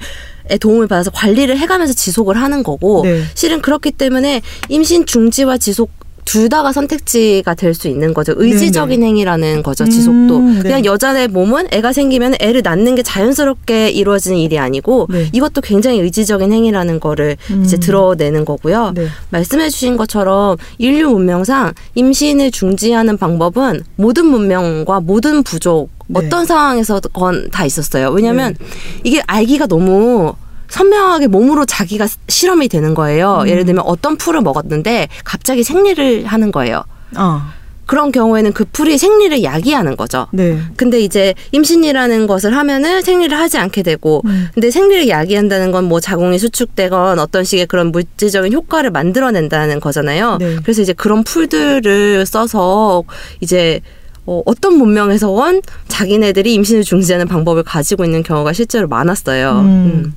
[0.60, 3.22] 도움을 받아서 관리를 해가면서 지속을 하는 거고 네.
[3.34, 5.90] 실은 그렇기 때문에 임신 중지와 지속
[6.24, 8.32] 둘 다가 선택지가 될 수 있는 거죠.
[8.36, 9.84] 의지적인 행위라는 거죠.
[9.84, 10.40] 음, 지속도.
[10.40, 10.62] 네.
[10.62, 15.28] 그냥 여자의 몸은 애가 생기면 애를 낳는 게 자연스럽게 이루어지는 일이 아니고 네.
[15.32, 17.80] 이것도 굉장히 의지적인 행위라는 거를 이제 음.
[17.80, 18.92] 드러내는 거고요.
[18.94, 19.08] 네.
[19.30, 26.20] 말씀해 주신 것처럼 인류 문명상 임신을 중지하는 방법은 모든 문명과 모든 부족 네.
[26.24, 28.10] 어떤 상황에서건 다 있었어요.
[28.10, 28.54] 왜냐하면
[29.02, 30.34] 이게 알기가 너무
[30.74, 33.42] 선명하게 몸으로 자기가 실험이 되는 거예요.
[33.42, 33.48] 음.
[33.48, 36.82] 예를 들면 어떤 풀을 먹었는데 갑자기 생리를 하는 거예요.
[37.14, 37.52] 아,
[37.86, 40.26] 그런 경우에는 그 풀이 생리를 야기하는 거죠.
[40.32, 40.58] 네.
[40.76, 44.48] 근데 이제 임신이라는 것을 하면은 생리를 하지 않게 되고 음.
[44.52, 50.38] 근데 생리를 야기한다는 건 뭐 자궁이 수축되건 어떤 식의 그런 물질적인 효과를 만들어낸다는 거잖아요.
[50.40, 50.56] 네.
[50.62, 53.04] 그래서 이제 그런 풀들을 써서
[53.40, 53.80] 이제
[54.26, 59.50] 어, 어떤 문명에서건 자기네들이 임신을 중지하는 방법을 가지고 있는 경우가 실제로 많았어요.
[59.50, 59.66] 음.
[59.66, 60.14] 음.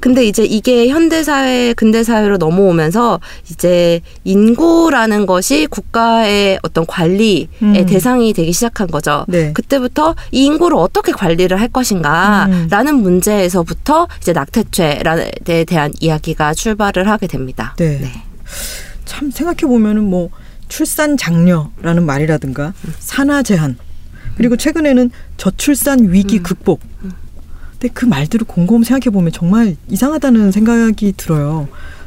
[0.00, 3.20] 근데 이제 이게 현대사회, 근대사회로 넘어오면서
[3.50, 7.86] 이제 인구라는 것이 국가의 어떤 관리의 음.
[7.86, 9.24] 대상이 되기 시작한 거죠.
[9.28, 9.52] 네.
[9.52, 13.02] 그때부터 이 인구를 어떻게 관리를 할 것인가라는 음.
[13.02, 17.74] 문제에서부터 이제 낙태죄에 대한 이야기가 출발을 하게 됩니다.
[17.78, 18.00] 네.
[19.04, 20.30] 참 생각해 보면은 뭐
[20.68, 23.76] 출산 장려라는 말이라든가 산하 제한
[24.36, 26.42] 그리고 최근에는 저출산 위기 음.
[26.42, 26.80] 극복.
[27.82, 31.66] 근데 그 말들을 곰곰 생각해 보면 정말 이상하다는 생각이 들어요.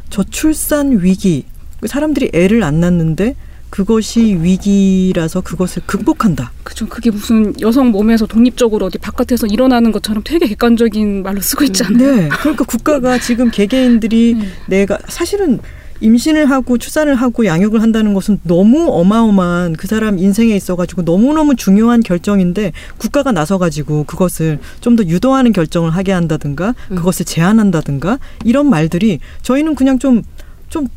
[0.09, 1.43] 저출산 위기
[1.85, 3.35] 사람들이 애를 안 낳는데
[3.69, 6.53] 그것이 위기라서 그것을 극복한다.
[6.63, 6.87] 그죠.
[6.87, 12.15] 그게 무슨 여성 몸에서 독립적으로 어디 바깥에서 일어나는 것처럼 되게 객관적인 말로 쓰고 있지 않나요?
[12.15, 12.29] 네.
[12.29, 14.51] 그러니까 국가가 지금 개개인들이 음.
[14.67, 15.59] 내가 사실은
[16.01, 22.01] 임신을 하고 출산을 하고 양육을 한다는 것은 너무 어마어마한 그 사람 인생에 있어가지고 너무너무 중요한
[22.01, 26.95] 결정인데 국가가 나서가지고 그것을 좀 더 유도하는 결정을 하게 한다든가 음.
[26.95, 30.21] 그것을 제한한다든가 이런 말들이 저희는 그냥 좀,
[30.69, 30.87] 좀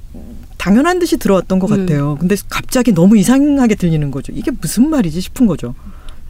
[0.56, 1.86] 당연한 듯이 들어왔던 것 음.
[1.86, 2.16] 같아요.
[2.20, 4.32] 근데 갑자기 너무 이상하게 들리는 거죠.
[4.34, 5.74] 이게 무슨 말이지 싶은 거죠.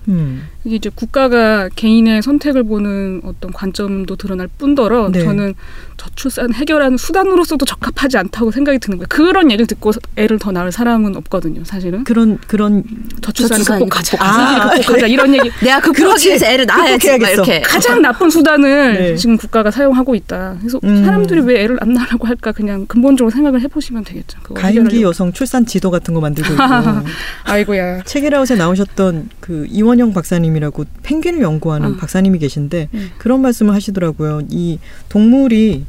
[0.08, 0.44] 음.
[0.68, 5.24] 이게 이제 국가가 개인의 선택을 보는 어떤 관점도 드러날 뿐더러 네.
[5.24, 5.54] 저는
[5.96, 9.06] 저출산 해결하는 수단으로서도 적합하지 않다고 생각이 드는 거예요.
[9.08, 11.64] 그런 얘기를 듣고 애를 더 낳을 사람은 없거든요.
[11.64, 12.84] 사실은 그런, 그런,
[13.22, 14.64] 저출산을 저출산 극복하자, 극복하자.
[14.64, 16.28] 아, 극복하자 이런 얘기 내가 극복하기.
[16.28, 17.08] 위해서 애를 낳아야지.
[17.08, 19.16] 이렇게 가장 나쁜 수단을 네.
[19.16, 20.56] 지금 국가가 사용하고 있다.
[20.60, 21.02] 그래서 음.
[21.02, 24.38] 사람들이 왜 애를 안 낳으라고 할까 그냥 근본적으로 생각을 해보시면 되겠죠.
[24.54, 25.02] 가임기.
[25.02, 26.62] 여성 출산 지도 같은 거 만들고 있고
[27.44, 28.02] 아이고야.
[28.02, 31.96] 책이라웃에 나오셨던 그 이원영 박사님이 라고 펭귄을 연구하는 아.
[31.96, 33.10] 박사님이 계신데 음.
[33.18, 34.42] 그런 말씀을 하시더라고요.
[34.50, 35.84] 이 동물이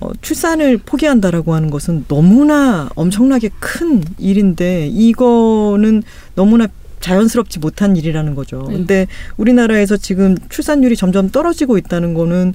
[0.00, 6.02] 어, 출산을 포기한다라고 하는 것은 너무나 엄청나게 큰 일인데 이거는
[6.34, 6.68] 너무나
[7.00, 8.64] 자연스럽지 못한 일이라는 거죠.
[8.68, 8.76] 네.
[8.76, 12.54] 근데 우리나라에서 지금 출산율이 점점 떨어지고 있다는 거는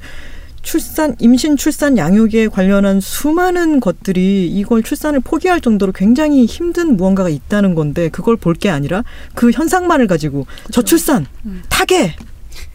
[0.72, 7.74] 출산, 임신, 출산, 양육에 관련한 수많은 것들이 이걸 출산을 포기할 정도로 굉장히 힘든 무언가가 있다는
[7.74, 11.64] 건데 그걸 볼 게 아니라 그 현상만을 가지고 저출산, 음.
[11.70, 12.16] 타계,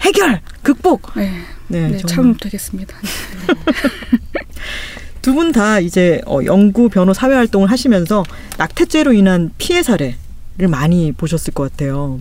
[0.00, 1.12] 해결, 극복.
[1.16, 1.32] 네,
[1.68, 1.98] 네, 네.
[1.98, 2.96] 참 되겠습니다.
[5.20, 8.24] 두 분 다 이제 어, 연구 변호 사회 활동을 하시면서
[8.56, 10.16] 낙태죄로 인한 피해 사례를
[10.70, 12.20] 많이 보셨을 것 같아요.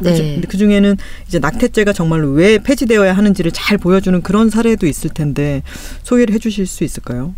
[0.00, 0.40] 네.
[0.48, 5.62] 그 중에는 이제 낙태죄가 정말로 왜 폐지되어야 하는지를 잘 보여주는 그런 사례도 있을 텐데
[6.02, 7.34] 소개를 해주실 수 있을까요?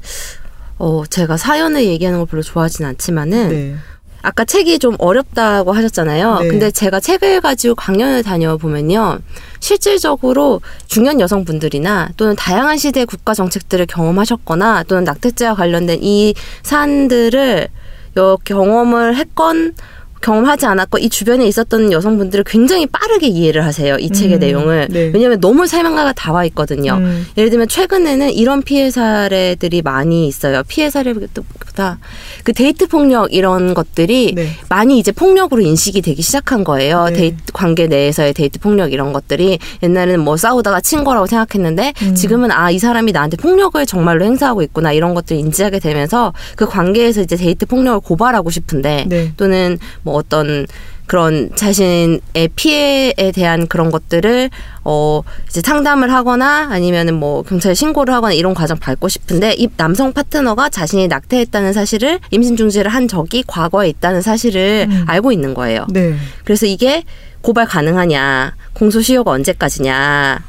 [0.79, 3.75] 어, 제가 사연을 얘기하는 걸 별로 좋아하진 않지만은 네.
[4.23, 6.41] 아까 책이 좀 어렵다고 하셨잖아요.
[6.41, 6.49] 네.
[6.49, 9.21] 근데 제가 책을 가지고 강연을 다녀보면요.
[9.61, 17.69] 실질적으로 중년 여성분들이나 또는 다양한 시대의 국가 정책들을 경험하셨거나 또는 낙태죄와 관련된 이 사안들을
[18.17, 19.75] 여, 경험을 했건
[20.21, 23.97] 경험하지 않았건 이 주변에 있었던 여성분들을 굉장히 빠르게 이해를 하세요.
[23.99, 24.89] 이 책의 음, 내용을.
[24.91, 25.11] 네.
[25.13, 26.93] 왜냐하면 너무 설명가가 다 와 있거든요.
[27.01, 27.27] 음.
[27.39, 30.63] 예를 들면 최근에는 이런 피해 사례들이 많이 있어요.
[30.69, 31.99] 피해 사례보다
[32.45, 34.49] 그 데이트 폭력 이런 것들이 네.
[34.69, 37.07] 많이 이제 폭력으로 인식이 되기 시작한 거예요.
[37.07, 37.13] 네.
[37.15, 42.15] 데이트 관계 내에서의 데이트 폭력 이런 것들이 옛날에는 뭐 싸우다가 친 거라고 생각했는데 음.
[42.15, 47.23] 지금은 아 이 사람이 나한테 폭력을 정말로 행사하고 있구나 이런 것들을 인지하게 되면서 그 관계에서
[47.23, 49.33] 이제 데이트 폭력을 고발하고 싶은데 네.
[49.39, 50.67] 또는 뭐 어떤
[51.07, 52.21] 그런 자신의
[52.57, 54.51] 피해에 대한 그런 것들을
[54.85, 60.13] 어 이제 상담을 하거나 아니면은 뭐 경찰에 신고를 하거나 이런 과정 밟고 싶은데 이 남성
[60.13, 65.05] 파트너가 자신이 낙태했다는 사실을 임신 중지를 한 적이 과거에 있다는 사실을 음.
[65.07, 65.87] 알고 있는 거예요.
[65.91, 66.15] 네.
[66.45, 67.05] 그래서 이게
[67.41, 70.43] 고발 가능하냐, 공소시효가 언제까지냐.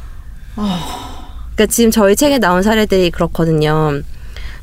[0.55, 4.01] 그러니까 지금 저희 책에 나온 사례들이 그렇거든요.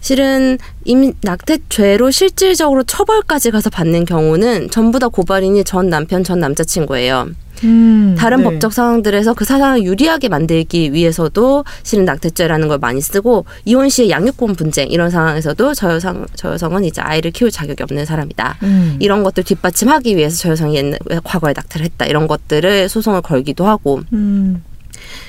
[0.06, 7.30] 실은 임 낙태죄로 실질적으로 처벌까지 가서 받는 경우는 전부 다 고발인이 전 남편, 전 남자친구예요.
[7.64, 8.44] 음, 다른 네.
[8.44, 14.54] 법적 상황들에서 그 사상을 유리하게 만들기 위해서도 실은 낙태죄라는 걸 많이 쓰고 이혼 시의 양육권
[14.54, 18.58] 분쟁 이런 상황에서도 저 여성 저 여성은 이제 아이를 키울 자격이 없는 사람이다.
[18.62, 18.96] 음.
[19.00, 24.02] 이런 것들 뒷받침하기 위해서 저 여성이 옛날 과거에 낙태를 했다 이런 것들을 소송을 걸기도 하고
[24.12, 24.62] 음.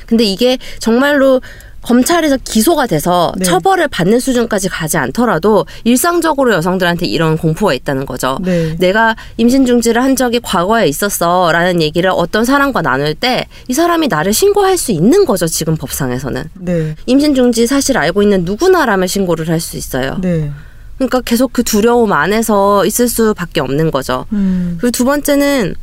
[0.05, 1.41] 근데 이게 정말로
[1.87, 3.45] 검찰에서 기소가 돼서 네.
[3.45, 8.37] 처벌을 받는 수준까지 가지 않더라도 일상적으로 여성들한테 이런 공포가 있다는 거죠.
[8.41, 8.75] 네.
[8.77, 14.33] 내가 임신 중지를 한 적이 과거에 있었어라는 얘기를 어떤 사람과 나눌 때 이 사람이 나를
[14.33, 15.47] 신고할 수 있는 거죠.
[15.47, 16.95] 지금 법상에서는 네.
[17.05, 20.17] 임신 중지 사실 알고 있는 누구나라면 신고를 할 수 있어요.
[20.21, 20.51] 네.
[20.97, 24.25] 그러니까 계속 그 두려움 안에서 있을 수밖에 없는 거죠.
[24.33, 24.77] 음.
[24.79, 25.75] 그리고 두 번째는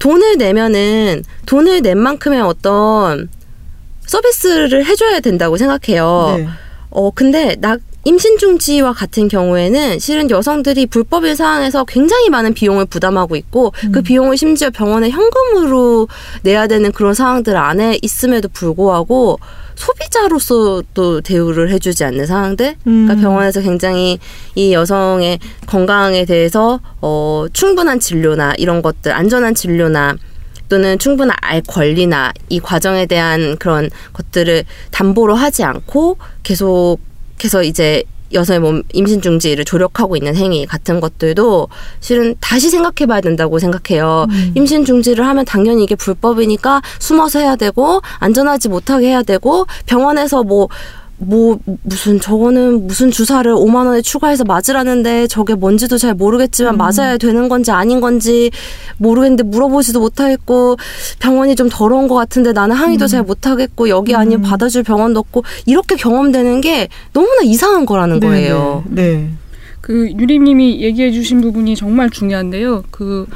[0.00, 3.28] 돈을 내면은 돈을 낸 만큼의 어떤
[4.12, 6.34] 서비스를 해줘야 된다고 생각해요.
[6.36, 6.46] 네.
[6.90, 13.36] 어 근데 나 임신 중지와 같은 경우에는 실은 여성들이 불법인 상황에서 굉장히 많은 비용을 부담하고
[13.36, 14.02] 있고 그 음.
[14.02, 16.08] 비용을 심지어 병원에 현금으로
[16.42, 19.38] 내야 되는 그런 상황들 안에 있음에도 불구하고
[19.76, 23.20] 소비자로서 또 대우를 해주지 않는 상황들 그러니까 음.
[23.20, 24.18] 병원에서 굉장히
[24.54, 30.16] 이 여성의 건강에 대해서 어 충분한 진료나 이런 것들 안전한 진료나
[30.72, 38.60] 또는 충분한 알 권리나 이 과정에 대한 그런 것들을 담보로 하지 않고 계속해서 이제 여성의
[38.60, 41.68] 몸 임신 중지를 조력하고 있는 행위 같은 것들도
[42.00, 44.24] 실은 다시 생각해 봐야 된다고 생각해요.
[44.30, 44.52] 음.
[44.54, 50.70] 임신 중지를 하면 당연히 이게 불법이니까 숨어서 해야 되고 안전하지 못하게 해야 되고 병원에서 뭐
[51.18, 57.48] 뭐 무슨 저거는 무슨 주사를 5만 원에 추가해서 맞으라는데 저게 뭔지도 잘 모르겠지만 맞아야 되는
[57.48, 58.50] 건지 아닌 건지
[58.98, 60.76] 모르겠는데 물어보지도 못하겠고
[61.20, 65.94] 병원이 좀 더러운 것 같은데 나는 항의도 잘 못하겠고 여기 아니면 받아줄 병원도 없고 이렇게
[65.94, 68.84] 경험되는 게 너무나 이상한 거라는 네, 거예요.
[68.88, 69.02] 네.
[69.02, 69.30] 네.
[69.80, 72.84] 그 유림님이 얘기해주신 부분이 정말 중요한데요.
[72.90, 73.26] 그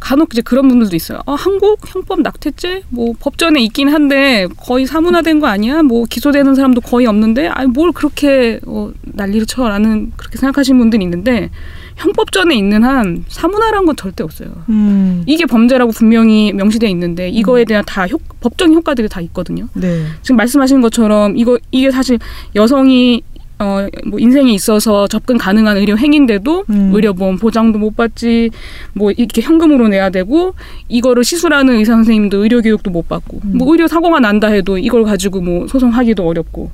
[0.00, 1.20] 간혹 이제 그런 분들도 있어요.
[1.26, 5.82] 아, 한국 형법 낙태죄 뭐 법전에 있긴 한데 거의 사문화된 거 아니야?
[5.82, 11.50] 뭐 기소되는 사람도 거의 없는데 아니 뭘 그렇게 어, 난리를 쳐라는 그렇게 생각하시는 분들이 있는데
[11.96, 14.48] 형법전에 있는 한 사문화란 건 절대 없어요.
[14.70, 15.22] 음.
[15.26, 19.68] 이게 범죄라고 분명히 명시되어 있는데 이거에 대한 다 효, 법적인 효과들이 다 있거든요.
[19.74, 20.04] 네.
[20.22, 22.18] 지금 말씀하신 것처럼 이거 이게 사실
[22.54, 23.22] 여성이
[23.60, 26.90] 어 뭐 인생에 있어서 접근 가능한 의료 행인데도 음.
[26.94, 28.50] 의료보험 보장도 못 받지
[28.94, 30.54] 뭐 이렇게 현금으로 내야 되고
[30.88, 33.58] 이거를 시술하는 의사 선생님도 의료 교육도 못 받고 음.
[33.58, 36.70] 뭐 의료 사고가 난다 해도 이걸 가지고 뭐 소송하기도 어렵고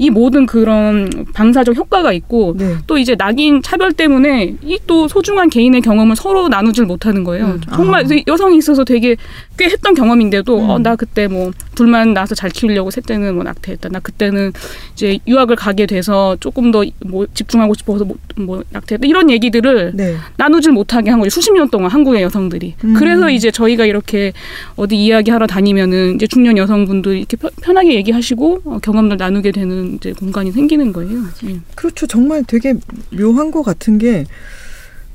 [0.00, 2.76] 이 모든 그런 방사적 효과가 있고 네.
[2.86, 7.44] 또 이제 낙인 차별 때문에 이 또 소중한 개인의 경험을 서로 나누질 못하는 거예요.
[7.46, 7.60] 음.
[7.74, 8.08] 정말 아.
[8.26, 9.16] 여성이 있어서 되게
[9.58, 10.70] 꽤 했던 경험인데도 음.
[10.70, 13.90] 어, 나 그때 뭐 둘만 낳아서 잘 키우려고 셋 때는 뭐 낙태했다.
[13.90, 14.52] 나 그때는
[14.94, 19.06] 이제 유학을 가게 돼서 조금 더 뭐 집중하고 싶어서 뭐, 뭐 낙태했다.
[19.06, 20.14] 이런 얘기들을 네.
[20.36, 21.30] 나누질 못하게 한 거죠.
[21.30, 22.74] 수십 년 동안 한국의 여성들이.
[22.84, 22.94] 음.
[22.94, 24.32] 그래서 이제 저희가 이렇게
[24.76, 30.12] 어디 이야기하러 다니면은 이제 중년 여성분들이 이렇게 편- 편하게 얘기하시고 어, 경험을 나누게 되는 이제
[30.12, 31.22] 공간이 생기는 거예요.
[31.46, 31.60] 예.
[31.74, 32.06] 그렇죠.
[32.06, 32.74] 정말 되게
[33.10, 34.24] 묘한 것 같은 게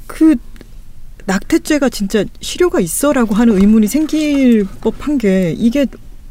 [0.07, 0.35] 그
[1.25, 5.85] 낙태죄가 진짜 실효가 있어라고 하는 의문이 생길 법한 게 이게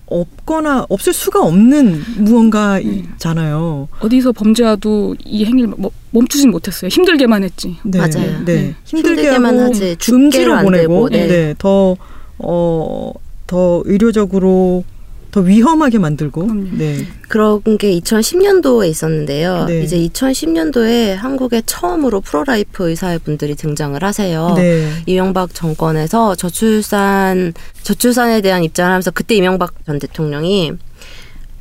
[0.07, 3.89] 없거나 없을 수가 없는 무언가잖아요.
[4.01, 6.89] 어디서 범죄와도 이 행위를 뭐- 멈추진 못했어요.
[6.89, 7.77] 힘들게만 했지.
[7.83, 8.45] 네, 맞아요.
[8.45, 8.45] 네.
[8.45, 8.75] 네.
[8.85, 11.27] 힘들게 힘들게만 하지, 죽게로 음지로 안 보내고 네.
[11.27, 11.55] 네.
[11.59, 11.97] 더
[12.39, 13.13] 어,
[13.47, 14.85] 더 의료적으로
[15.33, 16.47] 더 위험하게 만들고.
[16.73, 17.07] 네.
[17.29, 19.65] 그런 게 2010년도에 있었는데요.
[19.65, 19.83] 네.
[19.83, 24.53] 이제 2010년도에 한국에 처음으로 pro-life 의사분들이 등장을 하세요.
[24.57, 24.89] 네.
[25.07, 30.73] 이명박 정권에서 저출산 저출산에 대한 입장을 하면서 그때 이명박 전 대통령이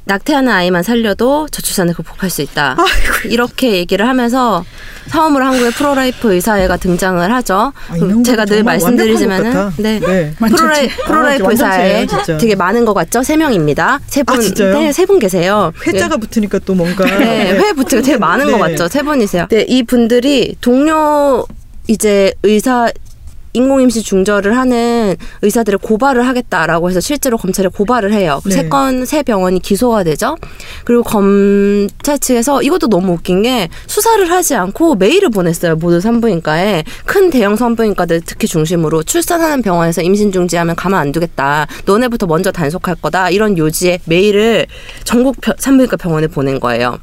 [0.06, 2.76] 낙태하는 아이만 살려도 저출산을 극복할 수 있다.
[3.26, 4.66] 이렇게 얘기를 하면서
[5.10, 7.72] 처음으로 한국의 pro-life 의사회가 등장을 하죠.
[7.90, 9.72] 아, 제가 늘 말씀드리지만은.
[9.78, 10.00] 네.
[10.00, 10.34] 네.
[10.38, 12.38] pro-li, pro-life 아, 의사회 진짜.
[12.38, 13.22] 되게 많은 것 같죠?
[13.24, 14.00] 세 명입니다.
[14.08, 14.40] 세 분, 아?
[14.40, 15.72] 네, 세분 계세요.
[15.86, 18.52] 회자가 붙으니까 또 뭔가 네, 회 부트가 되게 많은 네.
[18.52, 18.88] 것 같죠.
[18.88, 19.48] 세 분이세요.
[19.50, 21.46] 네, 이 분들이 동료
[21.88, 22.90] 이제 의사
[23.54, 28.42] 인공임신 중절을 하는 의사들을 고발을 하겠다라고 해서 실제로 검찰에 고발을 해요.
[28.46, 28.52] 네.
[28.52, 30.38] 세건 세 병원이 기소가 되죠.
[30.86, 35.76] 그리고 검찰 측에서 이것도 너무 웃긴 게 수사를 하지 않고 메일을 보냈어요.
[35.76, 41.68] 모든 산부인과에 큰 대형 산부인과들 특히 중심으로 출산하는 병원에서 임신 중지하면 가만 안 두겠다.
[41.86, 43.30] 너네부터 먼저 단속할 거다.
[43.30, 44.66] 이런 요지의 메일을
[45.04, 46.98] 전국 벼- 산부인과 병원에 보낸 거예요.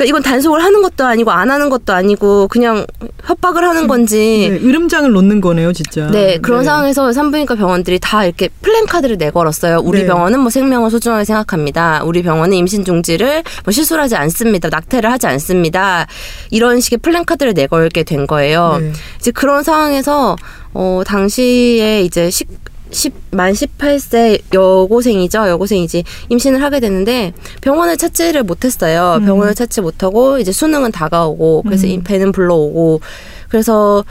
[0.00, 2.86] 그러니까 이건 단속을 하는 것도 아니고 안 하는 것도 아니고 그냥
[3.22, 6.06] 협박을 하는 건지 네, 으름장을 놓는 거네요, 진짜.
[6.10, 6.64] 네, 그런 네.
[6.64, 9.80] 상황에서 산부인과 병원들이 다 이렇게 플랜카드를 내걸었어요.
[9.84, 10.06] 우리 네.
[10.06, 12.02] 병원은 뭐 생명을 소중하게 생각합니다.
[12.04, 14.70] 우리 병원은 임신 중지를 뭐 실수하지 않습니다.
[14.70, 16.06] 낙태를 하지 않습니다.
[16.50, 18.78] 이런 식의 플랜카드를 내걸게 된 거예요.
[18.80, 18.92] 네.
[19.18, 20.36] 이제 그런 상황에서
[20.72, 22.48] 어 당시에 이제 식
[22.90, 25.48] 10만 18세 여고생이죠.
[25.48, 29.18] 여고생이지 임신을 하게 되는데 병원을 찾지를 못했어요.
[29.20, 29.24] 음.
[29.24, 32.02] 병원을 찾지 못하고 이제 수능은 다가오고 그래서 음.
[32.04, 33.00] 배는 불러오고
[33.48, 34.04] 그래서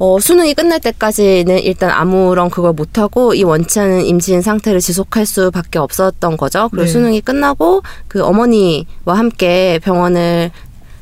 [0.00, 5.80] 어, 수능이 끝날 때까지는 일단 아무런 그걸 못하고 이 원치 않은 임신 상태를 지속할 수밖에
[5.80, 6.68] 없었던 거죠.
[6.70, 6.92] 그리고 네.
[6.92, 10.52] 수능이 끝나고 그 어머니와 함께 병원을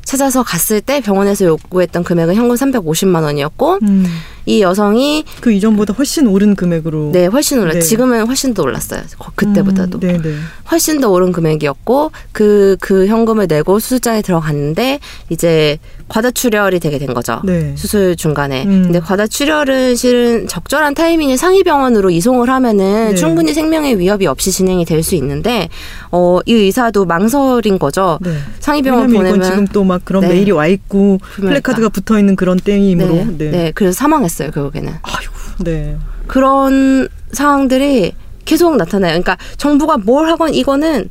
[0.03, 4.05] 찾아서 갔을 때 병원에서 요구했던 금액은 현금 350만 원이었고 음.
[4.47, 7.11] 이 여성이 그 이전보다 훨씬 오른 금액으로.
[7.11, 7.79] 네 훨씬 올랐 네.
[7.81, 9.01] 지금은 훨씬 더 올랐어요.
[9.19, 10.33] 거- 그때보다도 음, 네, 네.
[10.71, 15.77] 훨씬 더 오른 금액이었고 그그 현금을 내고 수술장에 들어갔는데 이제
[16.07, 17.41] 과다 출혈이 되게 된 거죠.
[17.43, 17.73] 네.
[17.75, 18.63] 수술 중간에.
[18.63, 18.83] 음.
[18.83, 23.15] 근데 과다 출혈은 실은 적절한 타이밍에 상위 병원으로 이송을 하면은 네.
[23.15, 25.67] 충분히 생명의 위협이 없이 진행이 될 수 있는데
[26.11, 28.17] 어 이 의사도 망설인 거죠.
[28.21, 28.31] 네.
[28.61, 30.29] 상위 병원 보내면 지금 또 막 그런 네.
[30.29, 31.49] 메일이 와 있고 그러니까.
[31.61, 33.25] 플래카드가 붙어 있는 그런 땡이므로.
[33.37, 33.71] 네.
[33.75, 34.93] 그래서 사망했어요 결국에는.
[35.01, 35.33] 아이고.
[35.63, 35.97] 네.
[36.27, 38.13] 그런 상황들이
[38.45, 39.11] 계속 나타나요.
[39.11, 41.09] 그러니까 정부가 뭘 하건 이거는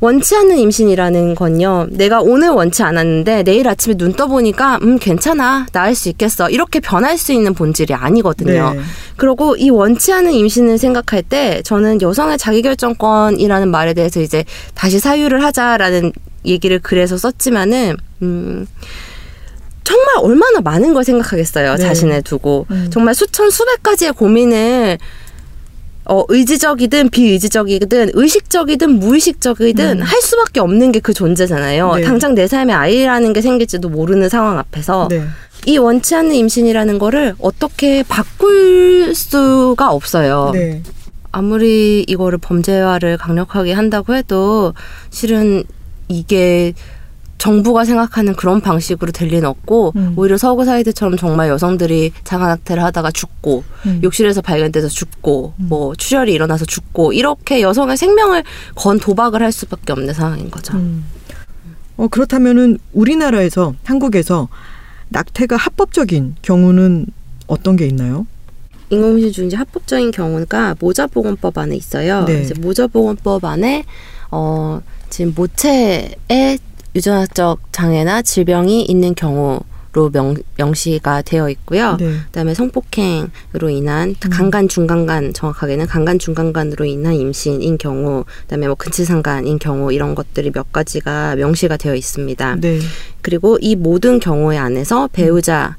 [0.00, 1.86] 원치 않는 임신이라는 건요.
[1.90, 7.16] 내가 오늘 원치 않았는데 내일 아침에 눈 떠보니까 음 괜찮아 나을 수 있겠어 이렇게 변할
[7.16, 8.74] 수 있는 본질이 아니거든요.
[8.74, 8.80] 네.
[9.16, 14.44] 그리고 이 원치 않은 임신을 생각할 때 저는 여성의 자기결정권이라는 말에 대해서 이제
[14.74, 16.12] 다시 사유를 하자라는
[16.46, 18.66] 얘기를 그래서 썼지만은 음
[19.84, 21.82] 정말 얼마나 많은 걸 생각하겠어요 네.
[21.82, 22.88] 자신을 두고 음.
[22.92, 24.98] 정말 수천 수백 가지의 고민을
[26.04, 30.02] 어 의지적이든 비의지적이든 의식적이든 무의식적이든 음.
[30.02, 31.94] 할 수밖에 없는 게 그 존재잖아요.
[31.96, 32.02] 네.
[32.02, 35.24] 당장 내 삶에 아이라는 게 생길지도 모르는 상황 앞에서 네.
[35.66, 40.50] 이 원치 않는 임신이라는 거를 어떻게 바꿀 수가 없어요.
[40.54, 40.82] 네.
[41.30, 44.74] 아무리 이거를 범죄화를 강력하게 한다고 해도
[45.10, 45.64] 실은
[46.08, 46.74] 이게
[47.42, 50.12] 정부가 생각하는 그런 방식으로 될 리는 없고 음.
[50.14, 54.00] 오히려 서구 사회들처럼 정말 여성들이 자가낙태를 하다가 죽고 음.
[54.04, 55.66] 욕실에서 발견돼서 죽고 음.
[55.68, 58.44] 뭐 출혈이 일어나서 죽고 이렇게 여성의 생명을
[58.76, 60.76] 건 도박을 할 수밖에 없는 상황인 거죠.
[60.76, 61.04] 음.
[61.96, 64.46] 어 그렇다면은 우리나라에서 한국에서
[65.08, 67.06] 낙태가 합법적인 경우는
[67.48, 68.24] 어떤 게 있나요?
[68.90, 72.24] 인공임신 중지 합법적인 경우가 모자보건법 안에 있어요.
[72.24, 72.42] 네.
[72.42, 73.84] 이제 모자보건법 안에
[74.30, 74.80] 어
[75.10, 76.58] 지금 모체에
[76.94, 79.60] 유전학적 장애나 질병이 있는 경우
[79.94, 81.98] 로 명, 명시가 되어 있고요.
[82.00, 82.14] 네.
[82.24, 84.30] 그다음에 성폭행으로 인한 음.
[84.30, 90.72] 강간 중간간 정확하게는 강간 중간간으로 인한 임신인 경우, 그다음에 뭐 근치상간인 경우 이런 것들이 몇
[90.72, 92.56] 가지가 명시가 되어 있습니다.
[92.62, 92.78] 네.
[93.20, 95.76] 그리고 이 모든 경우에 안에서 배우자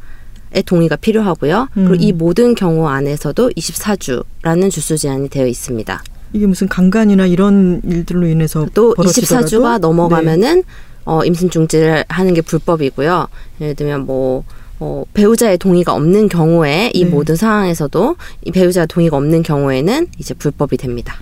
[0.53, 1.69] 의 동의가 필요하고요.
[1.77, 1.85] 음.
[1.87, 6.03] 그리고 이 모든 경우 안에서도 24주라는 주수 제한이 되어 있습니다.
[6.33, 9.47] 이게 무슨 강간이나 이런 일들로 인해서 또 벌어지더라도?
[9.47, 10.63] 24주가 넘어가면은
[11.05, 13.27] 어, 임신 중지를 하는 게 불법이고요.
[13.61, 14.43] 예를 들면 뭐
[14.79, 17.09] 어, 배우자의 동의가 없는 경우에 이 네.
[17.09, 21.15] 모든 상황에서도 이 배우자 동의가 없는 경우에는 이제 불법이 됩니다.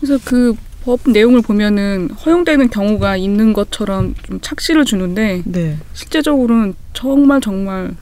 [0.00, 0.54] 그래서 그
[0.88, 5.76] 법 내용을 보면은 허용되는 경우가 있는 것처럼 좀 착시를 주는데 네.
[5.92, 7.94] 실제적으로는 정말 정말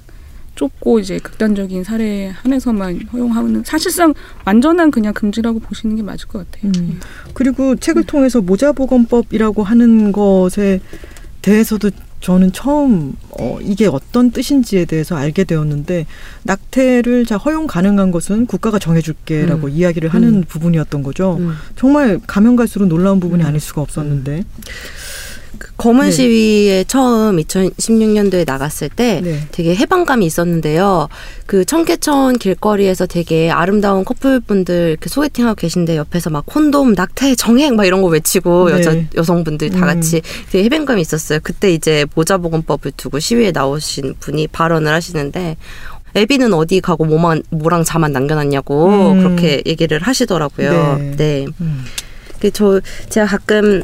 [0.55, 4.15] 좁고 이제 극단적인 사례에 한해서만 허용하는 사실상
[4.45, 6.71] 완전한 그냥 금지라고 보시는 게 맞을 것 같아요.
[6.79, 7.01] 음.
[7.35, 10.81] 그리고 책을 통해서 모자보건법이라고 하는 것에
[11.47, 11.91] 대해서도
[12.21, 16.07] 저는 처음 어, 이게 어떤 뜻인지에 대해서 알게 되었는데
[16.43, 19.73] 낙태를 자 허용 가능한 것은 국가가 정해줄게라고 음.
[19.73, 20.45] 이야기를 하는 음.
[20.49, 21.37] 부분이었던 거죠.
[21.39, 21.55] 음.
[21.77, 23.47] 정말 가면 갈수록 놀라운 부분이 음.
[23.47, 24.43] 아닐 수가 없었는데.
[25.77, 26.11] 그 검은 네.
[26.11, 29.41] 시위에 처음 2016년도에 나갔을 때 네.
[29.53, 31.09] 되게 해방감이 있었는데요.
[31.47, 37.85] 그 청계천 길거리에서 되게 아름다운 커플분들 이렇게 소개팅하고 계신데 옆에서 막 콘돔, 낙태, 정행 막
[37.85, 38.77] 이런 거 외치고 네.
[38.77, 39.83] 여자 여성분들 다 음.
[39.83, 41.41] 같이 되게 해방감이 있었어요.
[41.43, 45.57] 그때 이제 모자보건법을 두고 시위에 나오신 분이 발언을 하시는데
[46.17, 49.19] 애비는 어디 가고 뭐만 뭐랑 자만 남겨놨냐고 음.
[49.19, 50.97] 그렇게 얘기를 하시더라고요.
[50.99, 51.17] 네.
[51.17, 51.47] 네.
[51.61, 51.85] 음.
[52.41, 53.83] 그 저 제가 가끔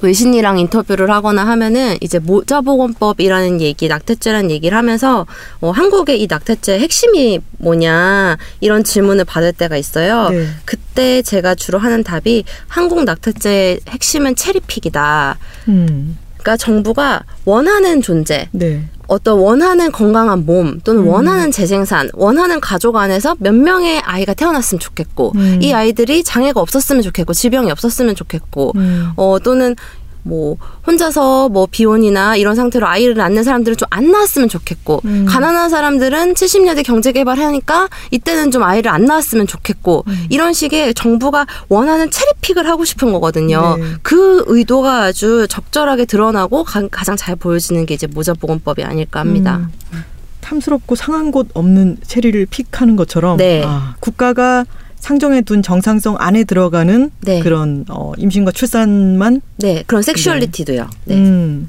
[0.00, 5.26] 외신이랑 인터뷰를 하거나 하면은 이제 모자보건법이라는 얘기, 낙태죄라는 얘기를 하면서
[5.60, 10.28] 어, 한국의 이 낙태죄 핵심이 뭐냐 이런 질문을 받을 때가 있어요.
[10.30, 10.46] 네.
[10.64, 15.38] 그때 제가 주로 하는 답이 한국 낙태죄의 핵심은 체리픽이다.
[15.68, 16.18] 음.
[16.44, 18.84] 그러니까 정부가 원하는 존재, 네.
[19.06, 21.08] 어떤 원하는 건강한 몸 또는 음.
[21.08, 25.58] 원하는 재생산, 원하는 가족 안에서 몇 명의 아이가 태어났으면 좋겠고 음.
[25.62, 29.10] 이 아이들이 장애가 없었으면 좋겠고 지병이 없었으면 좋겠고 음.
[29.16, 29.76] 어 또는
[30.24, 30.56] 뭐
[30.86, 35.24] 혼자서 뭐 비혼이나 이런 상태로 아이를 낳는 사람들은 좀 안 낳았으면 좋겠고 음.
[35.28, 40.26] 가난한 사람들은 70년대 경제 개발하니까 이때는 좀 아이를 안 낳았으면 좋겠고 음.
[40.30, 43.76] 이런 식의 정부가 원하는 체리픽을 하고 싶은 거거든요.
[43.78, 43.84] 네.
[44.02, 49.68] 그 의도가 아주 적절하게 드러나고 가, 가장 잘 보여지는 게 이제 모자보건법이 아닐까 합니다.
[49.92, 50.04] 음.
[50.40, 53.62] 탐스럽고 상한 곳 없는 체리를 픽하는 것처럼 네.
[53.64, 54.64] 아, 국가가
[55.04, 57.40] 상정해 둔 정상성 안에 들어가는 네.
[57.40, 60.88] 그런 어, 임신과 출산만 네, 그런 섹슈얼리티도요.
[61.04, 61.14] 네.
[61.14, 61.68] 음.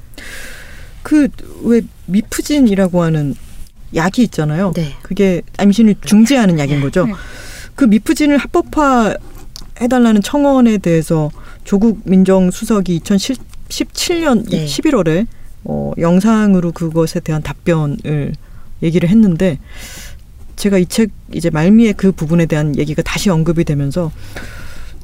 [1.03, 3.35] 그왜 미프진이라고 하는
[3.93, 4.71] 약이 있잖아요.
[4.73, 4.93] 네.
[5.01, 7.07] 그게 임신을 중지하는 약인 거죠.
[7.07, 7.13] 네.
[7.75, 9.17] 그 미프진을 합법화
[9.81, 11.29] 해달라는 청원에 대해서
[11.65, 14.63] 조국 민정수석이 2017년 네.
[14.63, 15.27] 11월에
[15.65, 18.31] 어, 영상으로 그것에 대한 답변을
[18.81, 19.59] 얘기를 했는데
[20.55, 24.11] 제가 이 책 이제 말미에 그 부분에 대한 얘기가 다시 언급이 되면서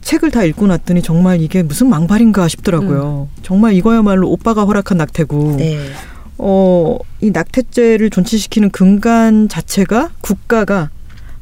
[0.02, 3.30] 책을 다 읽고 났더니 정말 이게 무슨 망발인가 싶더라고요.
[3.44, 5.58] 정말 이거야말로 오빠가 허락한 낙태고 음.
[5.58, 5.78] 네.
[6.38, 10.90] 어, 이 낙태죄를 존치시키는 근간 자체가 국가가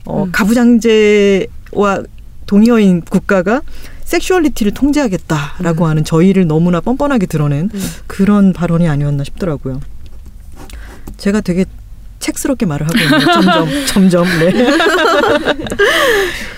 [0.06, 0.32] 어, 음.
[0.32, 2.04] 가부장제와
[2.48, 3.62] 동의어인 국가가
[4.04, 7.82] sexuality를 통제하겠다라고 하는 저의를 너무나 뻔뻔하게 드러낸 음.
[8.08, 9.80] 그런 발언이 아니었나 싶더라고요.
[11.18, 11.66] 제가 되게
[12.20, 13.20] 책스럽게 말을 하고 있네요.
[13.34, 14.26] 점점, 점점.
[14.40, 14.54] 네.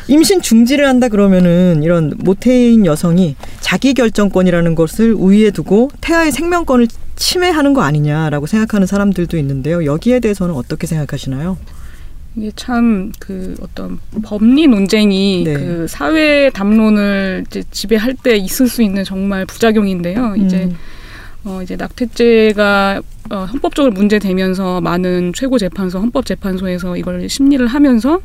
[0.08, 7.74] 임신 중지를 한다 그러면은 이런 모태인 여성이 자기 결정권이라는 것을 우위에 두고 태아의 생명권을 침해하는
[7.74, 9.86] 거 아니냐라고 생각하는 사람들도 있는데요.
[9.86, 11.58] 여기에 대해서는 어떻게 생각하시나요?
[12.36, 15.54] 이게 참 그 어떤 법리 논쟁이 네.
[15.54, 20.36] 그 사회 담론을 이제 지배할 때 있을 수 있는 정말 부작용인데요.
[20.38, 20.76] 이제 음,
[21.44, 28.20] 어 이제 낙태죄가 어, 헌법적으로 문제되면서 많은 최고재판소, 헌법재판소에서 이걸 심리를 하면서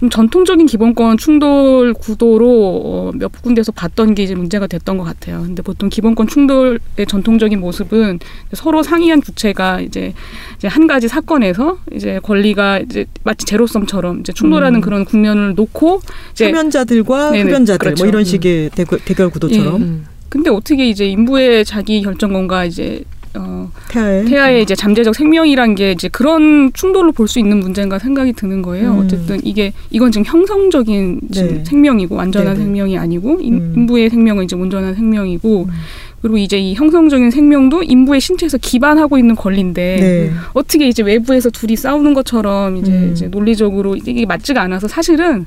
[0.00, 5.42] 좀 전통적인 기본권 충돌 구도로 어, 몇 군데서 봤던 게 이제 문제가 됐던 것 같아요.
[5.42, 6.78] 근데 보통 기본권 충돌의
[7.08, 8.18] 전통적인 모습은
[8.52, 10.12] 서로 상이한 주체가 이제
[10.56, 14.80] 이제 한 가지 사건에서 이제 권리가 이제 마치 제로섬처럼 이제 충돌하는 음.
[14.80, 16.00] 그런 국면을 놓고
[16.32, 18.04] 이제 네네, 흡연자들 그렇죠.
[18.04, 18.24] 뭐 이런 음.
[18.24, 19.84] 식의 대결, 대결 구도처럼 예.
[19.84, 20.06] 음.
[20.34, 23.04] 근데 어떻게 이제 인부의 자기 결정권과 이제
[23.36, 28.32] 어, 태아의 태아의 이제 잠재적 생명이란 게 이제 그런 충돌로 볼 수 있는 문제인가 생각이
[28.32, 28.94] 드는 거예요.
[28.94, 28.98] 음.
[28.98, 31.64] 어쨌든 이게 이건 지금 형성적인 지금 네.
[31.64, 32.64] 생명이고 완전한 네네.
[32.64, 33.74] 생명이 아니고 인, 음.
[33.76, 35.70] 인부의 생명은 이제 온전한 생명이고 음.
[36.24, 40.30] 그리고 이제 이 형성적인 생명도 인부의 신체에서 기반하고 있는 권리인데 네.
[40.54, 43.10] 어떻게 이제 외부에서 둘이 싸우는 것처럼 이제, 음.
[43.12, 45.44] 이제 논리적으로 이게 맞지가 않아서 사실은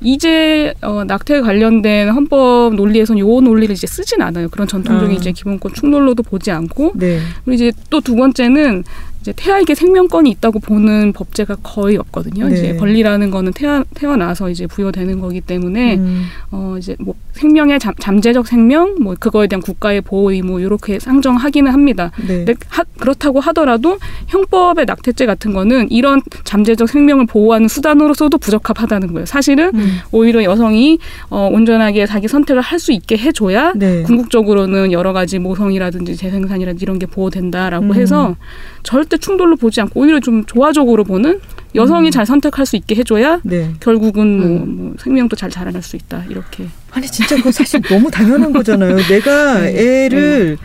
[0.00, 4.48] 이제 어, 낙태 관련된 헌법 논리에서는 요 논리를 이제 쓰진 않아요.
[4.50, 5.18] 그런 전통적인 아.
[5.18, 7.18] 이제 기본권 충돌로도 보지 않고 네.
[7.44, 8.84] 그리고 이제 또 두 번째는
[9.20, 12.48] 이제 태아에게 생명권이 있다고 보는 법제가 거의 없거든요.
[12.48, 12.54] 네.
[12.54, 16.24] 이제 권리라는 거는 태어 태어나서 이제 부여되는 거기 때문에 음.
[16.50, 21.70] 어 이제 뭐 생명의 잠, 잠재적 생명 뭐 그거에 대한 국가의 보호 의무 이렇게 상정하기는
[21.72, 22.10] 합니다.
[22.26, 22.44] 네.
[22.44, 29.26] 근데 하, 그렇다고 하더라도 형법의 낙태죄 같은 거는 이런 잠재적 생명을 보호하는 수단으로서도 부적합하다는 거예요.
[29.26, 29.98] 사실은 음.
[30.12, 30.98] 오히려 여성이
[31.30, 34.02] 어, 온전하게 자기 선택을 할 수 있게 해줘야 네.
[34.04, 37.94] 궁극적으로는 여러 가지 모성이라든지 재생산이라든지 이런 게 보호된다라고 음.
[37.94, 38.36] 해서
[38.82, 41.40] 절대 충돌로 보지 않고 오히려 좀 조화적으로 보는
[41.74, 42.10] 여성이 음.
[42.10, 43.72] 잘 선택할 수 있게 해줘야 네.
[43.80, 44.76] 결국은 뭐, 음.
[44.76, 48.96] 뭐 생명도 잘 자라날 수 있다 이렇게 아니 진짜 그거 사실 너무 당연한 거잖아요.
[49.08, 50.04] 내가 네.
[50.04, 50.58] 애를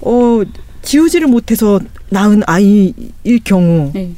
[0.00, 0.42] 어
[0.82, 2.94] 지우지를 못해서 낳은 아이일
[3.44, 4.14] 경우와 네.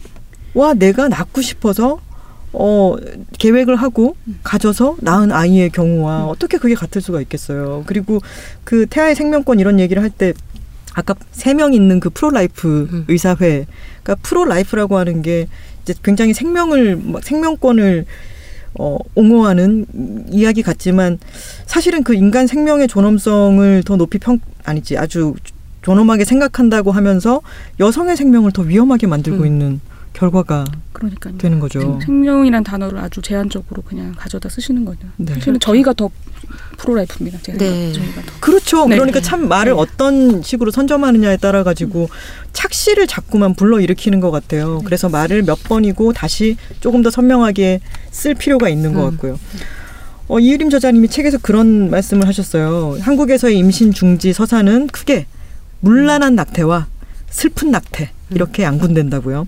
[0.79, 2.01] 내가 낳고 싶어서
[2.53, 2.97] 어
[3.39, 7.85] 계획을 하고 가져서 낳은 아이의 경우와 어떻게 그게 같을 수가 있겠어요.
[7.87, 8.21] 그리고
[8.65, 10.33] 그 태아의 생명권 이런 얘기를 할 때
[10.95, 13.05] 아까 세 명 있는 그 pro-life 음.
[13.09, 13.67] 의사회,
[14.03, 15.49] 그러니까 pro-life라고 하는 게
[15.83, 18.07] 이제 굉장히 생명을 막 생명권을
[18.79, 19.87] 어, 옹호하는
[20.31, 21.19] 이야기 같지만
[21.67, 25.35] 사실은 그 인간 생명의 존엄성을 더 높이 평 아니지 아주
[25.83, 27.41] 존엄하게 생각한다고 하면서
[27.79, 29.47] 여성의 생명을 더 위험하게 만들고 음.
[29.47, 29.81] 있는
[30.15, 31.37] 결과가 그러니까요.
[31.39, 31.81] 되는 거죠.
[31.81, 35.01] 생- 생명이란 단어를 아주 제한적으로 그냥 가져다 쓰시는 거죠.
[35.17, 35.35] 네.
[35.35, 36.09] 사실은 저희가 더
[36.79, 37.41] pro-life입니다.
[37.43, 37.93] 제가 네.
[37.93, 38.33] 저희가 더.
[38.41, 38.87] 그렇죠.
[38.87, 38.97] 네.
[38.97, 39.79] 그러니까 참 말을 네.
[39.79, 42.09] 어떤 식으로 선점하느냐에 따라 가지고
[42.53, 44.79] 착시를 자꾸만 불러 일으키는 것 같아요.
[44.79, 44.85] 네.
[44.85, 49.11] 그래서 말을 몇 번이고 다시 조금 더 선명하게 쓸 필요가 있는 것 음.
[49.13, 49.39] 같고요.
[50.29, 52.97] 어, 이유림 저자님이 책에서 그런 말씀을 하셨어요.
[53.01, 55.27] 한국에서의 임신 중지 서사는 크게
[55.81, 56.87] 문란한 낙태와
[57.29, 59.45] 슬픈 낙태 이렇게 양분된다고요.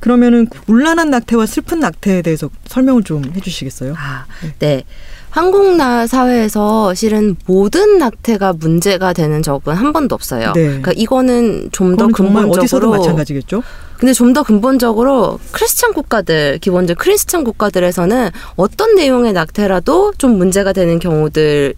[0.00, 3.94] 그러면은 문란한 낙태와 슬픈 낙태에 대해서 설명을 좀 해주시겠어요?
[3.96, 4.24] 아,
[4.58, 4.84] 네.
[5.30, 10.52] 한국 나 사회에서 실은 모든 낙태가 문제가 되는 적은 한 번도 없어요.
[10.54, 10.64] 네.
[10.64, 13.62] 그러니까 이거는 좀더 정말 어디서도 근본적으로 마찬가지겠죠?
[13.96, 20.98] 근데 좀 더 근본적으로 크리스찬 국가들 기본적 크리스찬 국가들에서는 어떤 내용의 낙태라도 좀 문제가 되는
[20.98, 21.74] 경우들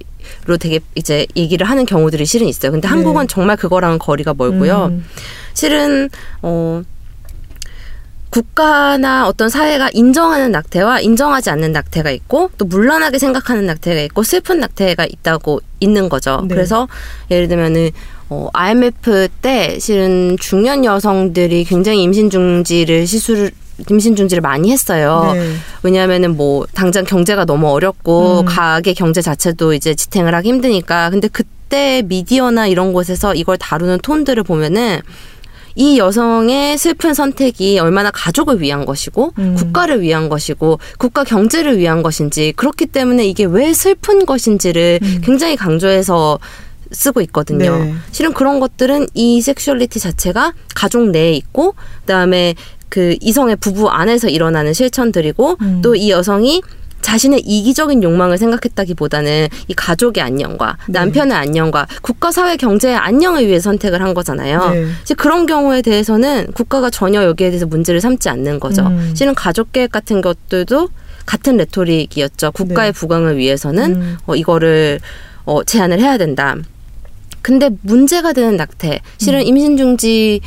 [0.47, 2.73] 로 되게 이제 얘기를 하는 경우들이 실은 있어요.
[2.73, 2.95] 근데 네.
[2.95, 4.87] 한국은 정말 그거랑은 거리가 멀고요.
[4.93, 5.05] 음,
[5.55, 6.11] 실은
[6.43, 6.83] 어
[8.33, 14.59] 국가나 어떤 사회가 인정하는 낙태와 인정하지 않는 낙태가 있고 또 물란하게 생각하는 낙태가 있고 슬픈
[14.59, 16.41] 낙태가 있다고 있는 거죠.
[16.49, 16.55] 네.
[16.55, 16.89] 그래서
[17.30, 17.91] 예를 들면은
[18.30, 23.51] 어 IMF 때 실은 중년 여성들이 굉장히 임신 중지를 시술을
[23.91, 25.33] 임신 중지를 많이 했어요.
[25.35, 25.55] 네.
[25.83, 28.45] 왜냐하면은 뭐 당장 경제가 너무 어렵고 음.
[28.47, 34.43] 가계 경제 자체도 이제 지탱을 하기 힘드니까 근데 그때 미디어나 이런 곳에서 이걸 다루는 톤들을
[34.45, 35.03] 보면은
[35.75, 39.55] 이 여성의 슬픈 선택이 얼마나 가족을 위한 것이고 음.
[39.57, 45.20] 국가를 위한 것이고 국가 경제를 위한 것인지 그렇기 때문에 이게 왜 슬픈 것인지를 음.
[45.25, 46.39] 굉장히 강조해서
[46.91, 47.79] 쓰고 있거든요.
[47.79, 47.95] 네.
[48.11, 52.55] 실은 그런 것들은 이 섹슈얼리티 자체가 가족 내에 있고 그다음에
[52.89, 55.81] 그 이성의 부부 안에서 일어나는 실천들이고 음.
[55.83, 56.61] 또이 여성이
[57.03, 60.93] 자신의 이기적인 욕망을 생각했다기보다는 이 가족의 안녕과 네.
[60.93, 64.71] 남편의 안녕과 국가 사회 경제의 안녕을 위해 선택을 한 거잖아요.
[64.71, 64.87] 네.
[65.03, 68.87] 이제 그런 경우에 대해서는 국가가 전혀 여기에 대해서 문제를 삼지 않는 거죠.
[68.87, 69.13] 음.
[69.15, 70.89] 실은 가족 계획 같은 것들도
[71.27, 72.53] 같은 레토릭이었죠.
[72.53, 72.99] 국가의 네.
[72.99, 74.19] 부강을 위해서는 음.
[74.27, 75.01] 어, 이거를
[75.45, 76.57] 어, 제한을 해야 된다.
[77.43, 79.47] 근데 문제가 되는 낙태, 실은 음.
[79.47, 80.41] 임신 중지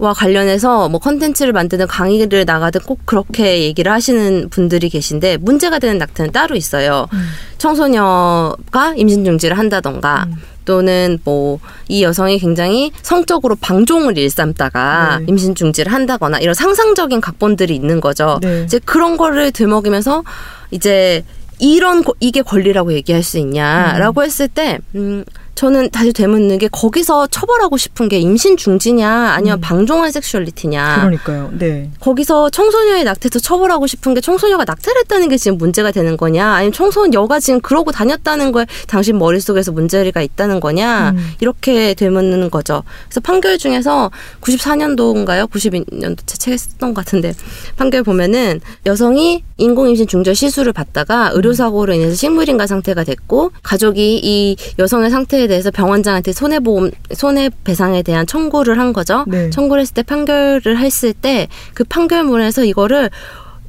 [0.00, 5.98] 와 관련해서 뭐 컨텐츠를 만드는 강의를 나가든 꼭 그렇게 얘기를 하시는 분들이 계신데 문제가 되는
[5.98, 7.06] 낙태는 따로 있어요.
[7.12, 7.28] 음.
[7.58, 10.36] 청소녀가 임신 중지를 한다던가 음.
[10.64, 15.24] 또는 뭐 이 여성이 굉장히 성적으로 방종을 일삼다가 네.
[15.28, 18.38] 임신 중지를 한다거나 이런 상상적인 각본들이 있는 거죠.
[18.42, 18.62] 네.
[18.64, 20.22] 이제 그런 거를 들먹이면서
[20.70, 21.24] 이제
[21.58, 25.24] 이런 거- 이게 권리라고 얘기할 수 있냐라고 했을 때 음,
[25.54, 29.60] 저는 다시 되묻는 게 거기서 처벌하고 싶은 게 임신 중지냐 아니면 음.
[29.60, 31.50] 방종한 섹슈얼리티냐 그러니까요.
[31.58, 31.90] 네.
[32.00, 36.72] 거기서 청소년의 낙태에서 처벌하고 싶은 게 청소녀가 낙태를 했다는 게 지금 문제가 되는 거냐 아니면
[36.72, 41.32] 청소녀가 지금 그러고 다녔다는 거에 당신 머릿속에서 문제가 있다는 거냐 음.
[41.40, 42.82] 이렇게 되묻는 거죠.
[43.08, 45.50] 그래서 판결 중에서 94년도인가요?
[45.50, 47.34] 92년도 제 책에 썼던 것 같은데
[47.76, 55.10] 판결 보면은 여성이 인공임신 중절 시술을 받다가 의료사고로 인해서 식물인가 상태가 됐고 가족이 이 여성의
[55.10, 59.24] 상태에 대해서 병원장한테 손해보험 손해배상에 대한 청구를 한 거죠.
[59.28, 59.50] 네.
[59.50, 63.10] 청구를 했을 때 판결을 했을 때 그 판결문에서 이거를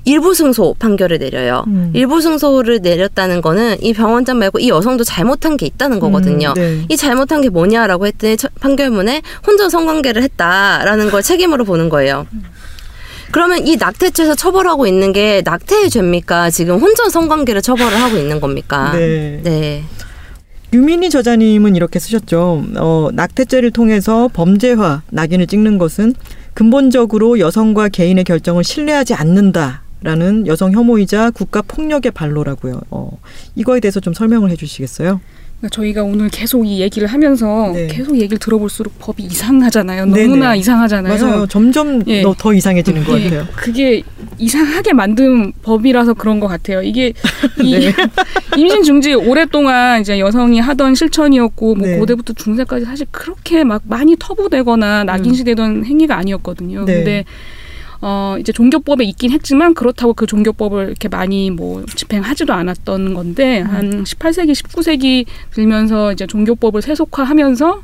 [0.05, 1.63] 일부 승소 판결을 내려요.
[1.67, 1.91] 음.
[1.93, 6.53] 일부 승소를 내렸다는 거는 이 병원장 말고 이 여성도 잘못한 게 있다는 거거든요.
[6.57, 6.85] 음, 네.
[6.89, 12.25] 이 잘못한 게 뭐냐라고 했더니 처- 판결문에 혼전 성관계를 했다라는 걸 책임으로 보는 거예요.
[13.31, 16.49] 그러면 이 낙태죄에서 처벌하고 있는 게 낙태의 죄입니까?
[16.49, 18.91] 지금 혼전 성관계를 처벌을 하고 있는 겁니까?
[18.93, 19.39] 네.
[19.43, 19.83] 네.
[20.73, 22.63] 유민희 저자님은 이렇게 쓰셨죠.
[22.77, 26.13] 어, 낙태죄를 통해서 범죄화 낙인을 찍는 것은
[26.53, 32.81] 근본적으로 여성과 개인의 결정을 신뢰하지 않는다 라는 여성 혐오이자 국가 폭력의 발로라고요.
[32.89, 33.19] 어,
[33.55, 35.19] 이거에 대해서 좀 설명을 해 주시겠어요?
[35.61, 37.85] 그러니까 저희가 오늘 계속 이 얘기를 하면서 네.
[37.87, 40.05] 계속 얘기를 들어볼수록 법이 이상하잖아요.
[40.05, 40.27] 네네.
[40.27, 41.23] 너무나 이상하잖아요.
[41.23, 41.47] 맞아요.
[41.47, 42.23] 점점 예.
[42.23, 43.47] 더, 더 이상해지는 것 예, 같아요.
[43.55, 44.01] 그게
[44.39, 46.81] 이상하게 만든 법이라서 그런 것 같아요.
[46.81, 47.13] 이게
[47.61, 47.93] 이 네.
[48.57, 51.99] 임신 중지 오랫동안 이제 여성이 하던 실천이었고 뭐 네.
[51.99, 56.79] 고대부터 중세까지 사실 그렇게 막 많이 터부되거나 낙인시되던 행위가 아니었거든요.
[56.79, 56.85] 음.
[56.85, 56.93] 네.
[56.95, 57.25] 근데
[58.01, 63.67] 어 이제 종교법에 있긴 했지만 그렇다고 그 종교법을 이렇게 많이 뭐 집행하지도 않았던 건데 음.
[63.67, 67.83] 한 18세기 19세기 들면서 이제 종교법을 세속화하면서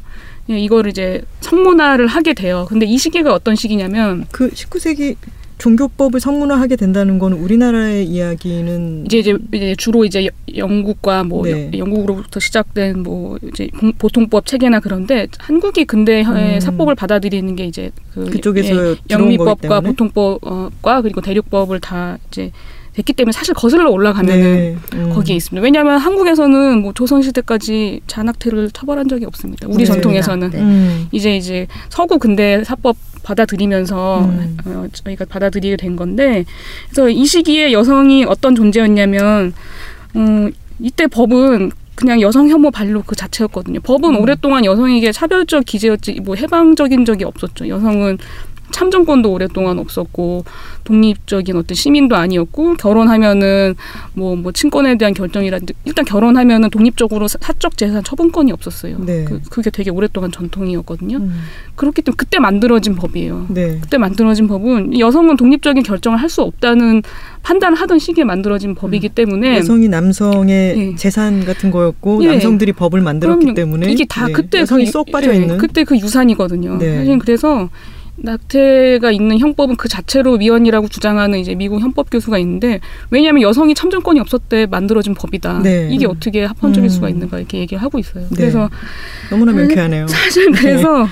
[0.49, 2.65] 예, 이거를 이제 성문화를 하게 돼요.
[2.70, 5.15] 근데 이 시기가 어떤 시기냐면 그 19세기
[5.58, 11.72] 종교법을 성문화하게 된다는 건 우리나라의 이야기는 이제 이제, 이제 주로 이제 여- 영국과 뭐 네.
[11.74, 16.60] 여- 영국으로부터 시작된 뭐 이제 공- 보통법 체계나 그런데 한국이 근대의 음.
[16.60, 19.82] 사법을 받아들이는 게 이제 그 그쪽에서 예, 영미법과?
[19.82, 22.51] 보통법과 그리고 대륙법을 다 이제
[22.93, 24.76] 됐기 때문에 사실 거슬러 올라가면은 네.
[24.93, 25.10] 음.
[25.12, 25.64] 거기에 있습니다.
[25.64, 29.68] 왜냐하면 한국에서는 뭐 조선 시대까지 잔악태를 처벌한 적이 없습니다.
[29.68, 29.86] 우리 네.
[29.86, 30.58] 전통에서는 네.
[30.60, 31.08] 음.
[31.12, 32.95] 이제 이제 서구 근대 사법
[33.28, 34.57] 받아들이면서 음.
[34.65, 36.45] 어, 저희가 받아들이게 된 건데
[36.89, 39.53] 그래서 이 시기에 여성이 어떤 존재였냐면
[40.15, 43.80] 음, 이때 법은 그냥 여성 혐오 반로 그 자체였거든요.
[43.82, 44.21] 법은 음.
[44.21, 47.67] 오랫동안 여성에게 차별적 기재였지 뭐 해방적인 적이 없었죠.
[47.67, 48.19] 여성은
[48.72, 50.43] 참정권도 오랫동안 없었고
[50.84, 53.76] 독립적인 어떤 시민도 아니었고 결혼하면은
[54.13, 58.97] 뭐뭐 뭐 친권에 대한 결정이라든지 일단 결혼하면은 독립적으로 사- 사적 재산 처분권이 없었어요.
[58.99, 59.26] 네.
[59.26, 61.18] 그, 그게 되게 오랫동안 전통이었거든요.
[61.18, 61.39] 음.
[61.76, 63.47] 그렇기 때문에 그때 만들어진 법이에요.
[63.49, 63.78] 네.
[63.82, 67.03] 그때 만들어진 법은 여성은 독립적인 결정을 할 수 없다는
[67.41, 69.55] 판단을 하던 시기에 만들어진 법이기 때문에 음.
[69.59, 70.95] 여성이 남성의 예.
[70.97, 72.32] 재산 같은 거였고 예.
[72.32, 73.55] 남성들이 법을 만들었기 그럼요.
[73.55, 76.78] 때문에 이게 다 네, 그때 여성이 그, 쏙 빠져 네, 있는 그때 그 유산이거든요.
[76.80, 76.97] 네.
[76.97, 77.70] 사실 그래서
[78.18, 82.80] 낙태가 있는 형법은 그 자체로 위헌이라고 주장하는 이제 미국 헌법 교수가 있는데
[83.11, 85.59] 왜냐하면 여성이 참정권이 없었때 만들어진 법이다.
[85.59, 85.89] 네.
[85.91, 86.89] 이게 어떻게 합헌적일 음.
[86.89, 88.24] 수가 있는가 이렇게 얘기를 하고 있어요.
[88.30, 88.36] 네.
[88.36, 88.70] 그래서
[89.30, 90.07] 너무나 명쾌하네요.
[90.07, 91.07] 사실 그래서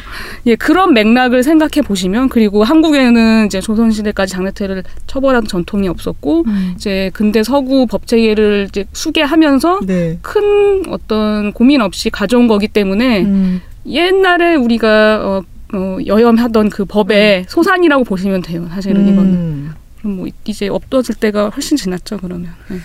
[0.47, 6.73] 예 그런 맥락을 생각해 보시면 그리고 한국에는 이제 조선 시대까지 장례태를 처벌하는 전통이 없었고 음.
[6.75, 10.17] 이제 근대 서구 법 체계를 이제 수계하면서 네.
[10.21, 13.61] 큰 어떤 고민 없이 가져온 거기 때문에 음.
[13.87, 15.43] 옛날에 우리가 어,
[15.73, 18.67] 어, 여염하던 그 법의 소산이라고 보시면 돼요.
[18.69, 19.73] 사실은 이거는 음.
[19.99, 22.17] 그럼 뭐 이제 없어질 때가 훨씬 지났죠.
[22.19, 22.77] 그러면 네.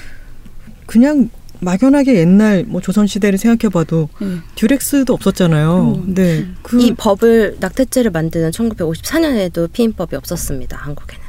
[0.86, 1.28] 그냥
[1.60, 4.38] 막연하게 옛날 뭐 조선 시대를 생각해봐도 네.
[4.54, 6.02] 듀렉스도 없었잖아요.
[6.06, 6.14] 음.
[6.14, 6.46] 네.
[6.62, 10.76] 그 이 법을 낙태죄를 만드는 1954년에도 피임법이 없었습니다.
[10.78, 11.22] 한국에는.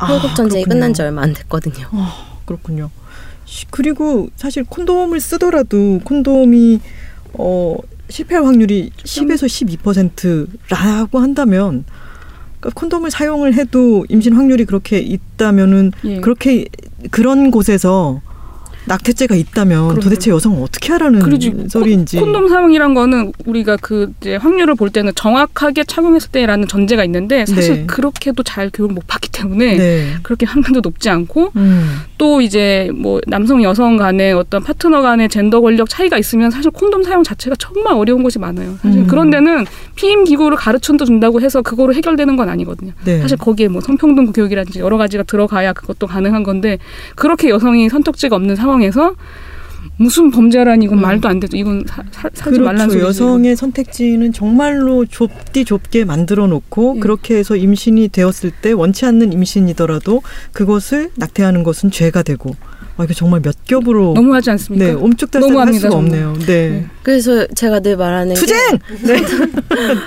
[0.00, 0.80] 아, 한국 전쟁이 그렇군요.
[0.80, 1.86] 끝난 지 얼마 안 됐거든요.
[2.44, 2.90] 그렇군요.
[3.44, 6.80] 시- 그리고 사실 콘돔을 쓰더라도 콘돔이
[7.34, 7.76] 어
[8.08, 9.46] 실패할 확률이 10에서
[9.78, 11.84] 12%라고 한다면
[12.60, 16.20] 그러니까 콘돔을 사용을 해도 임신 확률이 그렇게 있다면은 예.
[16.20, 16.66] 그렇게
[17.10, 18.20] 그런 곳에서
[18.88, 20.00] 낙태죄가 있다면 그럼요.
[20.00, 25.12] 도대체 여성은 어떻게 하라는 그러지 소리인지 콘돔 사용이란 거는 우리가 그 이제 확률을 볼 때는
[25.14, 27.86] 정확하게 착용했을 때라는 전제가 있는데 사실 네.
[27.86, 30.06] 그렇게도 잘 교육을 못 받기 때문에 네.
[30.22, 31.98] 그렇게 확률도 높지 않고 음.
[32.16, 37.02] 또 이제 뭐 남성 여성 간의 어떤 파트너 간의 젠더 권력 차이가 있으면 사실 콘돔
[37.02, 38.78] 사용 자체가 정말 어려운 곳이 많아요.
[38.82, 39.06] 사실 음.
[39.06, 42.92] 그런 데는 피임 기구를 가르쳐도 준다고 해서 그거로 해결되는 건 아니거든요.
[43.04, 43.20] 네.
[43.20, 46.78] 사실 거기에 뭐 성평등 교육이라든지 여러 가지가 들어가야 그것도 가능한 건데
[47.14, 49.14] 그렇게 여성이 선택지가 없는 상황 에서
[49.96, 51.02] 무슨 범죄라니 이건 음.
[51.02, 51.56] 말도 안 되죠.
[51.56, 52.90] 이건 사, 사, 말라는 그렇죠.
[52.90, 53.06] 소리죠.
[53.08, 57.00] 여성의 선택지는 정말로 좁디 좁게 만들어 놓고 예.
[57.00, 60.22] 그렇게 해서 임신이 되었을 때 원치 않는 임신이더라도
[60.52, 62.54] 그것을 낙태하는 것은 죄가 되고
[62.98, 64.84] 아, 이거 정말 몇 겹으로 너무하지 않습니까?
[64.84, 65.96] 네, om축달싹 할 너무합니다, 수가.
[65.96, 66.32] 없네요.
[66.40, 66.46] 네.
[66.46, 66.86] 네.
[67.04, 68.56] 그래서 제가 늘 말하는 게 투쟁!
[69.06, 69.18] 네.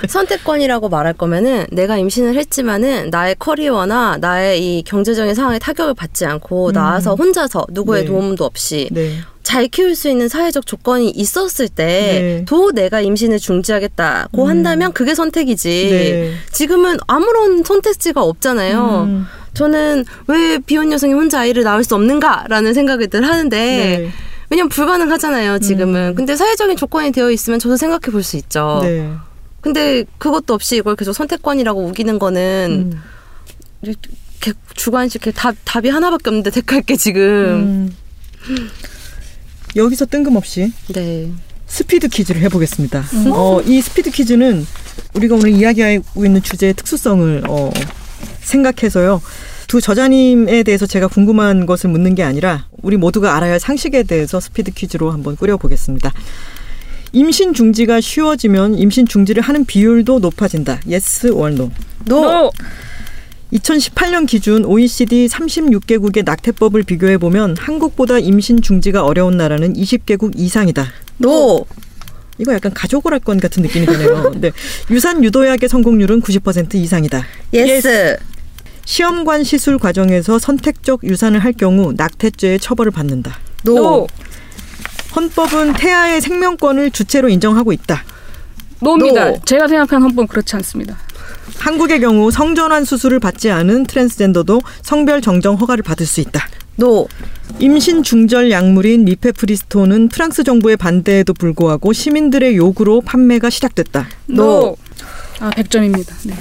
[0.08, 6.68] 선택권이라고 말할 거면은 내가 임신을 했지만은 나의 커리어나 나의 이 경제적인 상황에 타격을 받지 않고
[6.68, 6.72] 음.
[6.72, 8.08] 나와서 혼자서 누구의 네.
[8.08, 9.16] 도움도 없이 네.
[9.42, 12.44] 잘 키울 수 있는 사회적 조건이 있었을 네.
[12.46, 14.48] 때도 내가 임신을 중지하겠다고 음.
[14.48, 15.88] 한다면 그게 선택이지.
[15.90, 16.32] 네.
[16.52, 19.02] 지금은 아무런 선택지가 없잖아요.
[19.08, 24.10] 음, 저는 왜 비혼 여성이 혼자 아이를 낳을 수 없는가라는 생각을 늘 하는데 네.
[24.50, 25.58] 왜냐면 불가능하잖아요.
[25.60, 26.08] 지금은.
[26.10, 26.14] 음.
[26.14, 28.80] 근데 사회적인 조건이 되어 있으면 저도 생각해 볼 수 있죠.
[28.82, 29.10] 네.
[29.60, 33.92] 근데 그것도 없이 이걸 계속 선택권이라고 우기는 거는 음.
[34.74, 37.92] 주관식 답 답이 하나밖에 없는데 택할 게 지금.
[38.48, 38.70] 음.
[39.76, 41.30] 여기서 뜬금없이 네.
[41.66, 43.04] 스피드 퀴즈를 해보겠습니다.
[43.32, 44.66] 어, 이 스피드 퀴즈는
[45.14, 47.70] 우리가 오늘 이야기하고 있는 주제의 특수성을 어,
[48.42, 49.20] 생각해서요.
[49.68, 54.38] 두 저자님에 대해서 제가 궁금한 것을 묻는 게 아니라 우리 모두가 알아야 할 상식에 대해서
[54.40, 56.12] 스피드 퀴즈로 한번 꾸려보겠습니다.
[57.12, 60.80] 임신 중지가 쉬워지면 임신 중지를 하는 비율도 높아진다.
[60.86, 61.70] Yes or no?
[62.06, 62.50] No!
[63.52, 70.86] 2018년 기준 OECD 36개국의 낙태법을 비교해 보면 한국보다 임신 중지가 어려운 나라는 20개국 이상이다.
[71.18, 71.66] No.
[72.38, 74.32] 이거 약간 가족을 할 건 같은 느낌이 드네요.
[74.40, 74.50] 네.
[74.90, 77.24] 유산 유도약의 성공률은 90% 이상이다.
[77.52, 78.16] Yes.
[78.84, 83.38] 시험관 시술 과정에서 선택적 유산을 할 경우 낙태죄의 처벌을 받는다.
[83.64, 83.74] No.
[83.74, 84.06] No!
[85.14, 88.02] 헌법은 태아의 생명권을 주체로 인정하고 있다.
[88.80, 89.30] No입니다.
[89.30, 89.40] No.
[89.44, 90.96] 제가 생각하는 헌법은 그렇지 않습니다.
[91.58, 96.46] 한국의 경우 성전환 수술을 받지 않은 트랜스젠더도 성별 정정 허가를 받을 수 있다.
[96.76, 97.06] No.
[97.58, 104.08] 임신 중절 약물인 미페프리스톤은 프랑스 정부의 반대에도 불구하고 시민들의 요구로 판매가 시작됐다.
[104.26, 104.76] No!
[105.42, 106.14] 아, 100점입니다.
[106.24, 106.34] 네.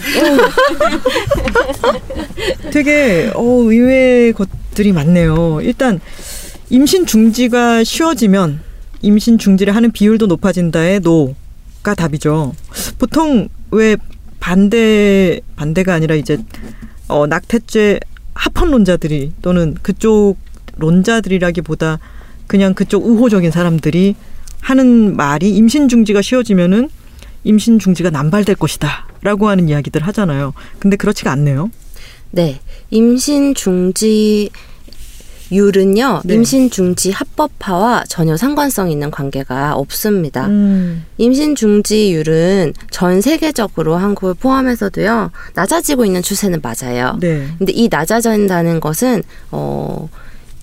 [2.69, 5.59] 되게 어, 의외의 것들이 많네요.
[5.63, 5.99] 일단
[6.69, 8.61] 임신 중지가 쉬워지면
[9.01, 12.53] 임신 중지를 하는 비율도 높아진다의 노가 답이죠.
[12.99, 13.97] 보통 왜
[14.39, 16.37] 반대 반대가 아니라 이제
[17.07, 17.99] 어, 낙태죄
[18.35, 20.35] 합헌론자들이 또는 그쪽
[20.77, 21.97] 론자들이라기보다
[22.45, 24.15] 그냥 그쪽 우호적인 사람들이
[24.59, 26.91] 하는 말이 임신 중지가 쉬워지면은
[27.43, 30.53] 임신 중지가 남발될 것이다 라고 하는 이야기들 하잖아요.
[30.79, 31.69] 근데 그렇지가 않네요.
[32.31, 32.59] 네.
[32.89, 34.49] 임신 중지
[35.51, 36.35] 율은요 네.
[36.35, 40.47] 임신 중지 합법화와 전혀 상관성 있는 관계가 없습니다.
[40.47, 41.05] 음.
[41.17, 47.17] 임신 중지율은 전 세계적으로 한국을 포함해서도요 낮아지고 있는 추세는 맞아요.
[47.19, 47.47] 네.
[47.57, 50.07] 근데 이 낮아진다는 것은 어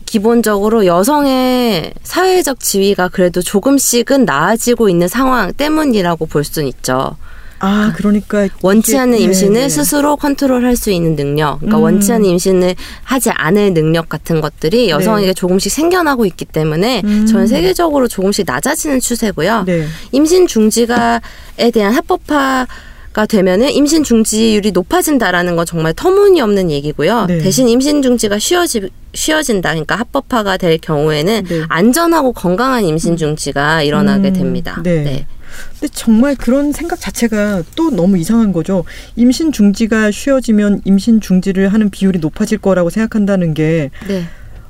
[0.09, 7.17] 기본적으로 여성의 사회적 지위가 그래도 조금씩은 나아지고 있는 상황 때문이라고 볼 수는 있죠.
[7.59, 9.69] 아, 그러니까 원치 않는 네, 임신을 네.
[9.69, 11.83] 스스로 컨트롤할 수 있는 능력, 그러니까 음.
[11.83, 17.09] 원치 않는 임신을 하지 않을 능력 같은 것들이 여성에게 조금씩 생겨나고 있기 때문에 네.
[17.09, 17.27] 음.
[17.27, 19.65] 전 세계적으로 조금씩 낮아지는 추세고요.
[19.67, 19.87] 네.
[20.13, 22.67] 임신 중지가에 대한 합법화
[23.13, 27.27] 가 되면은 임신 중지율이 높아진다라는 건 정말 터무니없는 얘기고요.
[27.27, 27.39] 네.
[27.39, 29.71] 대신 임신 중지가 쉬워지 쉬워진다.
[29.71, 31.63] 그러니까 합법화가 될 경우에는 네.
[31.69, 34.81] 안전하고 건강한 임신 중지가 일어나게 음, 됩니다.
[34.83, 35.27] 네.
[35.73, 38.85] 근데 정말 그런 생각 자체가 또 너무 이상한 거죠.
[39.17, 44.25] 임신 중지가 쉬워지면 임신 중지를 하는 비율이 높아질 거라고 생각한다는 게 네.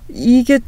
[0.08, 0.60] 이게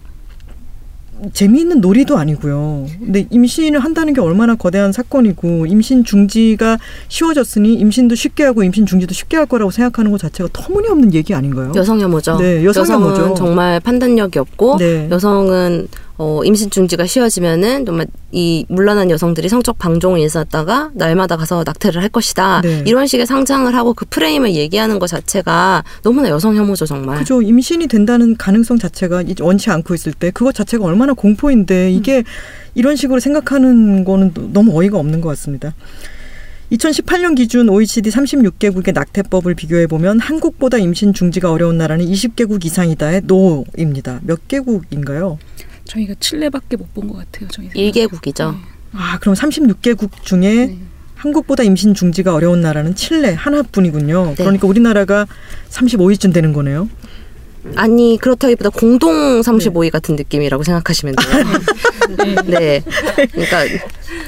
[1.32, 2.86] 재미있는 놀이도 아니고요.
[2.98, 9.14] 근데 임신을 한다는 게 얼마나 거대한 사건이고 임신 중지가 쉬워졌으니 임신도 쉽게 하고 임신 중지도
[9.14, 11.72] 쉽게 할 거라고 생각하는 것 자체가 터무니없는 얘기 아닌가요?
[11.76, 12.38] 여성 혐오죠.
[12.38, 13.26] 네, 여성 혐오죠.
[13.26, 15.08] 은 정말 판단력이 없고 네.
[15.10, 15.88] 여성은
[16.22, 22.10] 어, 임신 중지가 쉬워지면은 정말 이 물러난 여성들이 성적 방종을 일어났다가 날마다 가서 낙태를 할
[22.10, 22.60] 것이다.
[22.60, 22.84] 네.
[22.86, 27.20] 이런 식의 상상을 하고 그 프레임을 얘기하는 것 자체가 너무나 여성 혐오죠 정말.
[27.20, 27.40] 그죠.
[27.40, 32.22] 임신이 된다는 가능성 자체가 이- 원치 않고 있을 때 그것 자체가 얼마나 공포인데 이게
[32.74, 35.74] 이런 식으로 생각하는 거는 또 너무 어이가 없는 것 같습니다.
[36.70, 44.20] 2018년 기준 OECD 36개국의 낙태법을 비교해 보면 한국보다 임신 중지가 어려운 나라는 20개국 이상이다의 노입니다.
[44.22, 45.38] 몇 개국인가요?
[45.90, 47.48] 저희가 칠레밖에 못 본 것 같아요.
[47.50, 48.56] 저희 일개국이죠.
[48.92, 50.78] 아, 그럼 36개국 중에 네.
[51.16, 54.26] 한국보다 임신 중지가 어려운 나라는 칠레 하나뿐이군요.
[54.28, 54.34] 네.
[54.36, 55.26] 그러니까 우리나라가
[55.70, 56.88] 35위쯤 되는 거네요.
[57.76, 61.44] 아니 그렇다기보다 공동 35위 같은 느낌이라고 생각하시면 돼요.
[62.46, 62.82] 네.
[63.32, 63.64] 그러니까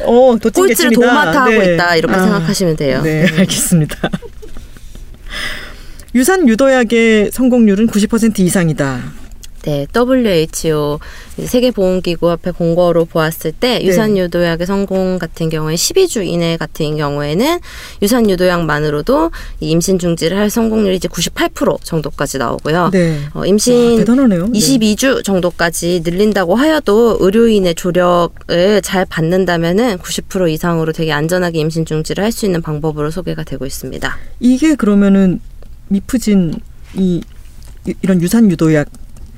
[0.04, 1.00] 어, 꼴찌를 개찐이다.
[1.00, 1.74] 도맡아 하고 네.
[1.74, 2.22] 있다 이렇게 아.
[2.22, 3.00] 생각하시면 돼요.
[3.02, 4.10] 네, 알겠습니다.
[6.14, 9.21] 유산 유도약의 성공률은 90% 이상이다.
[9.62, 10.98] 네, WHO
[11.44, 13.84] 세계보건기구 앞에 공고로 보았을 때 네.
[13.84, 17.60] 유산 유도약의 성공 같은 경우에 12주 이내 같은 경우에는
[18.02, 22.90] 유산 유도약만으로도 이 임신 중지를 할 성공률이 이제 98% 정도까지 나오고요.
[22.92, 23.18] 네.
[23.34, 24.48] 어, 와, 임신 대단하네요.
[24.48, 24.58] 네.
[24.58, 32.32] 22주 정도까지 늘린다고 하여도 의료인의 조력을 잘 받는다면은 90% 이상으로 되게 안전하게 임신 중지를 할
[32.32, 34.16] 수 있는 방법으로 소개가 되고 있습니다.
[34.40, 35.38] 이게 그러면은
[35.88, 36.54] 미프진
[36.94, 37.20] 이
[37.86, 38.88] 이- 이런 유산 유도약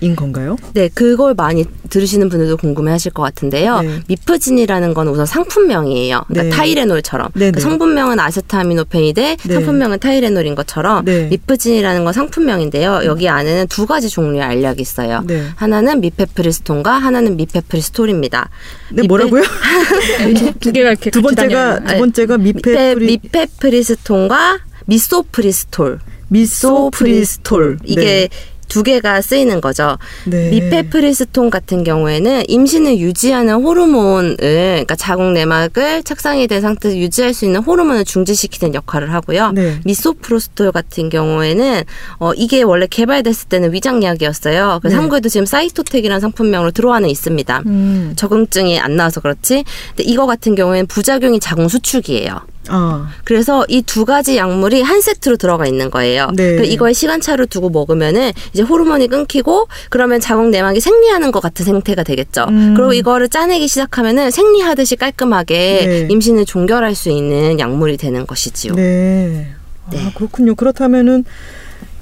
[0.05, 0.57] 인 건가요?
[0.75, 3.81] 네, 그걸 많이 들으시는 분들도 궁금해하실 것 같은데요.
[3.81, 4.01] 네.
[4.09, 6.25] 미프진이라는 건 우선 상품명이에요.
[6.29, 6.51] 그러니까 네.
[6.51, 7.61] 타이레놀처럼 네, 그 네.
[7.61, 9.55] 성분명은 아세타미노펜인데 네.
[9.55, 11.29] 상품명은 타이레놀인 것처럼 네.
[11.29, 13.03] 미프진이라는 건 상품명인데요.
[13.05, 15.23] 여기 안에는 두 가지 종류의 알약이 있어요.
[15.27, 15.47] 네.
[15.55, 18.51] 하나는 미페프리스톤과 하나는 미소프로스톨입니다.
[18.91, 19.43] 네, 미페- 뭐라고요?
[20.61, 21.81] 두 개가 이렇게 두 번째가.
[21.85, 25.99] 두 번째가 미페, 미페프리 미페프리스톤과 미소프리스톨,
[26.29, 28.29] 미소프리스톨 이게
[28.75, 29.99] 두 개가 쓰이는 거죠.
[30.25, 30.51] 네.
[30.51, 37.61] 미페프리스톤 같은 경우에는 임신을 유지하는 호르몬을 그러니까 자궁 내막을 착상이 된 상태에서 유지할 수 있는
[37.61, 39.53] 호르몬을 중지시키는 역할을 하고요.
[39.53, 39.79] 네.
[39.85, 41.85] 미소프로스톨 같은 경우에는
[42.18, 44.81] 어 이게 원래 개발됐을 때는 위장약이었어요.
[44.83, 45.01] 그래서 네.
[45.01, 47.62] 한국에도 지금 사이토텍이라는 상품명으로 들어와는 있습니다.
[47.66, 48.14] 음.
[48.16, 49.62] 적응증이 안 나와서 그렇지.
[49.91, 52.54] 근데 이거 같은 경우에는 부작용이 자궁 수축이에요.
[52.69, 53.09] 아.
[53.25, 56.31] 그래서 이 두 가지 약물이 한 세트로 들어가 있는 거예요.
[56.35, 56.65] 네.
[56.65, 62.47] 이거에 시간차를 두고 먹으면은 이제 호르몬이 끊기고 그러면 자궁 내막이 생리하는 것 같은 생태가 되겠죠.
[62.49, 62.75] 음.
[62.77, 65.55] 그리고 이거를 짜내기 시작하면은 생리하듯이 깔끔하게
[65.87, 66.09] 네.
[66.11, 68.75] 임신을 종결할 수 있는 약물이 되는 것이지요.
[68.75, 69.49] 네.
[69.87, 70.12] 아, 네.
[70.17, 70.55] 그렇군요.
[70.55, 71.25] 그렇다면은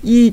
[0.03, 0.33] 이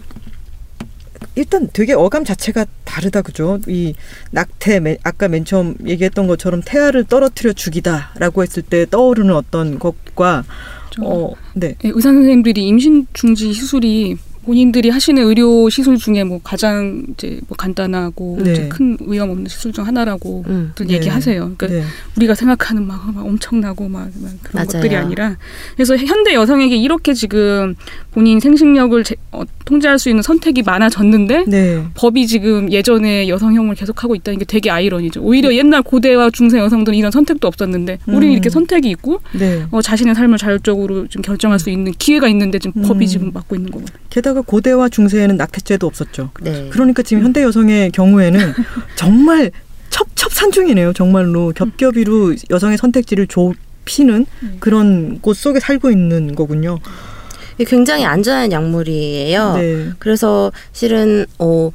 [1.40, 3.60] 일단 되게 어감 자체가 다르다 그죠?
[3.68, 3.94] 이
[4.32, 10.44] 낙태 맨- 아까 맨 처음 얘기했던 것처럼 태아를 떨어뜨려 죽이다라고 했을 때 떠오르는 어떤 것과
[10.90, 11.76] 좀 어, 네.
[11.82, 17.56] 네, 의사 선생님들이 임신 중지 시술이 본인들이 하시는 의료 시술 중에 뭐 가장 이제 뭐
[17.58, 18.52] 간단하고 네.
[18.52, 20.72] 이제 큰 위험 없는 시술 중 하나라고 음.
[20.76, 20.96] 들 네.
[20.96, 21.40] 얘기하세요.
[21.58, 21.84] 그러니까 네.
[22.18, 24.68] 우리가 생각하는 막, 막 엄청나고 막, 막 그런 맞아요.
[24.68, 25.38] 것들이 아니라
[25.76, 27.76] 그래서 현대 여성에게 이렇게 지금
[28.12, 31.84] 본인 생식력을 제- 어, 통제할 수 있는 선택이 많아졌는데 네.
[31.94, 35.22] 법이 지금 예전에 여성형을 계속하고 있다는 게 되게 아이러니죠.
[35.22, 38.32] 오히려 옛날 고대와 중세 여성들은 이런 선택도 없었는데 우리는 음.
[38.32, 39.64] 이렇게 선택이 있고 네.
[39.72, 42.88] 어, 자신의 삶을 자율적으로 좀 결정할 수 있는 기회가 있는데 지금 음.
[42.88, 44.00] 법이 지금 막고 있는 거거든요.
[44.10, 46.32] 게다가 고대와 중세에는 낙태죄도 없었죠.
[46.42, 46.70] 네.
[46.72, 48.54] 그러니까 지금 현대 여성의 경우에는
[48.96, 49.52] 정말
[49.90, 50.94] 첩첩산중이네요.
[50.94, 54.58] 정말로 겹겹이로 여성의 선택지를 좁히는 음.
[54.60, 56.80] 그런 곳 속에 살고 있는 거군요.
[57.68, 59.54] 굉장히 안전한 약물이에요.
[59.58, 59.90] 네.
[60.00, 61.72] 그래서 실은 어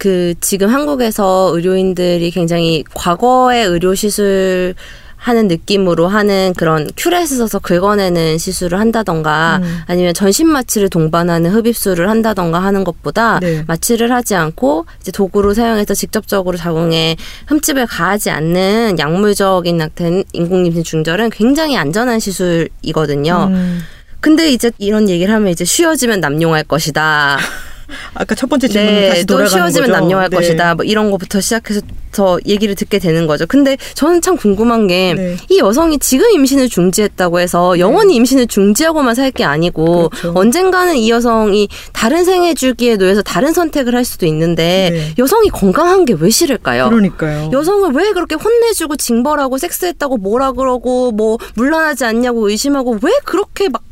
[0.00, 4.74] 그 지금 한국에서 의료인들이 굉장히 과거의 의료 시술
[5.20, 9.80] 하는 느낌으로 하는 그런 큐렛을 써서 긁어내는 시술을 한다던가 음.
[9.86, 13.62] 아니면 전신 마취를 동반하는 흡입술을 한다던가 하는 것보다 네.
[13.66, 17.16] 마취를 하지 않고 이제 도구로 사용해서 직접적으로 자궁에
[17.48, 23.48] 흠집을 가하지 않는 약물적인 낙태 인공임신 중절은 굉장히 안전한 시술이거든요.
[23.50, 23.80] 음.
[24.20, 27.38] 근데 이제 이런 얘기를 하면 이제 쉬어지면 남용할 것이다.
[28.14, 30.00] 아까 첫 번째 질문 네, 다시 또 돌아가는 쉬어지면 거죠.
[30.00, 30.36] 남용할 네.
[30.36, 30.74] 것이다.
[30.74, 31.80] 뭐 이런 것부터 시작해서
[32.12, 33.46] 더 얘기를 듣게 되는 거죠.
[33.46, 35.36] 근데 저는 참 궁금한 게이 네.
[35.58, 40.32] 여성이 지금 임신을 중지했다고 해서 영원히 임신을 중지하고만 살 게 아니고 그렇죠.
[40.34, 45.14] 언젠가는 이 여성이 다른 생애 주기에 놓여서 다른 선택을 할 수도 있는데 네.
[45.18, 46.88] 여성이 건강한 게 왜 싫을까요?
[46.90, 47.50] 그러니까요.
[47.52, 53.82] 여성을 왜 그렇게 혼내주고 징벌하고 섹스했다고 뭐라 그러고 뭐 물러나지 않냐고 의심하고 왜 그렇게 막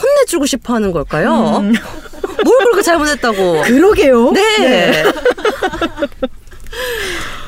[0.00, 1.58] 혼내주고 싶어 하는 걸까요?
[1.60, 1.72] 음.
[2.44, 3.62] 뭘 그렇게 잘못했다고?
[3.62, 4.32] 그러게요.
[4.32, 5.04] 네.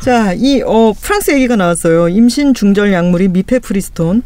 [0.03, 2.09] 자, 이 어, 프랑스 얘기가 나왔어요.
[2.09, 4.23] 임신 중절 약물이 미페프리스톤은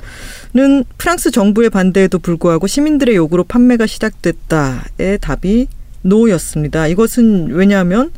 [0.96, 5.66] 프랑스 정부의 반대에도 불구하고 시민들의 요구로 판매가 시작됐다의 답이
[6.02, 6.86] 노였습니다.
[6.86, 8.12] 이것은 왜냐하면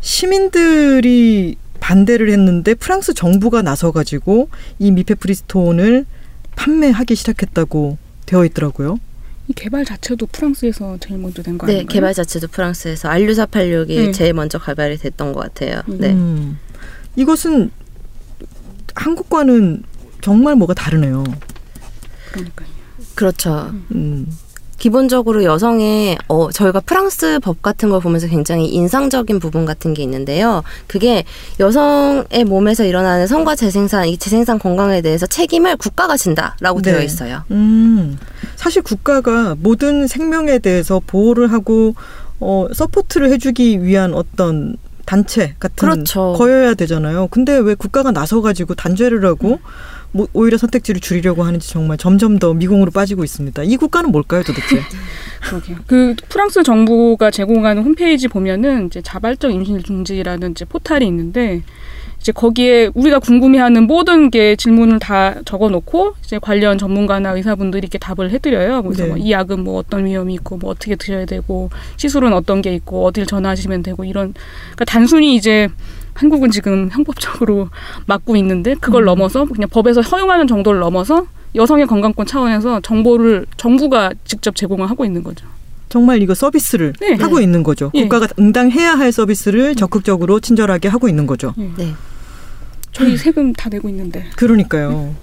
[0.00, 4.48] 시민들이 반대를 했는데 프랑스 정부가 나서 가지고
[4.78, 6.06] 이 미페프리스톤을
[6.56, 8.98] 판매하기 시작했다고 되어 있더라고요.
[9.48, 11.86] 이 개발 자체도 프랑스에서 제일 먼저 된 거 아닌가요?
[11.86, 14.12] 네, 개발 자체도 프랑스에서 알류사 86이 네.
[14.12, 15.82] 제일 먼저 개발이 됐던 것 같아요.
[15.86, 16.12] 네.
[16.12, 16.58] 음.
[17.16, 17.70] 이것은
[18.94, 19.82] 한국과는
[20.22, 21.24] 정말 뭐가 다르네요.
[22.32, 22.68] 그러니까요.
[23.14, 23.72] 그렇죠.
[23.94, 24.26] 음.
[24.84, 30.62] 기본적으로 여성의 어 저희가 프랑스 법 같은 걸 보면서 굉장히 인상적인 부분 같은 게 있는데요.
[30.86, 31.24] 그게
[31.58, 36.92] 여성의 몸에서 일어나는 성과 재생산, 이 재생산 건강에 대해서 책임을 국가가 진다라고 네.
[36.92, 37.44] 되어 있어요.
[37.50, 38.18] 음,
[38.56, 41.94] 사실 국가가 모든 생명에 대해서 보호를 하고
[42.38, 44.76] 어, support를 해 주기 위한 어떤
[45.06, 46.34] 단체 같은 그렇죠.
[46.36, 47.28] 거여야 되잖아요.
[47.28, 49.60] 근데 왜 국가가 나서 가지고 단죄를 하고
[50.14, 53.64] 뭐 오히려 선택지를 줄이려고 하는지 정말 점점 더 미궁으로 빠지고 있습니다.
[53.64, 54.80] 이 국가는 뭘까요, 도대체?
[55.42, 55.78] 그러게요.
[55.88, 61.62] 그 프랑스 정부가 제공하는 홈페이지 보면은 이제 자발적 임신 중지라는 이제 포탈이 있는데
[62.20, 68.30] 이제 거기에 우리가 궁금해하는 모든 게 질문을 다 적어놓고 이제 관련 전문가나 의사분들이 이렇게 답을
[68.30, 68.84] 해드려요.
[68.84, 69.08] 그래서 네.
[69.08, 73.26] 뭐이 약은 뭐 어떤 위험이 있고 뭐 어떻게 드셔야 되고 시술은 어떤 게 있고 어딜
[73.26, 75.68] 전화하시면 되고 이런 그러니까 단순히 이제
[76.14, 77.68] 한국은 지금 형법적으로
[78.06, 79.06] 막고 있는데 그걸 음.
[79.06, 85.22] 넘어서 그냥 법에서 허용하는 정도를 넘어서 여성의 건강권 차원에서 정보를 정부가 직접 제공을 하고 있는
[85.22, 85.46] 거죠.
[85.88, 87.14] 정말 이거 서비스를 네.
[87.14, 87.92] 하고 있는 거죠.
[87.94, 88.02] 예.
[88.02, 91.54] 국가가 응당해야 할 서비스를 적극적으로 친절하게 하고 있는 거죠.
[91.56, 91.94] 네.
[92.90, 94.24] 저희 세금 다 내고 있는데.
[94.36, 95.14] 그러니까요.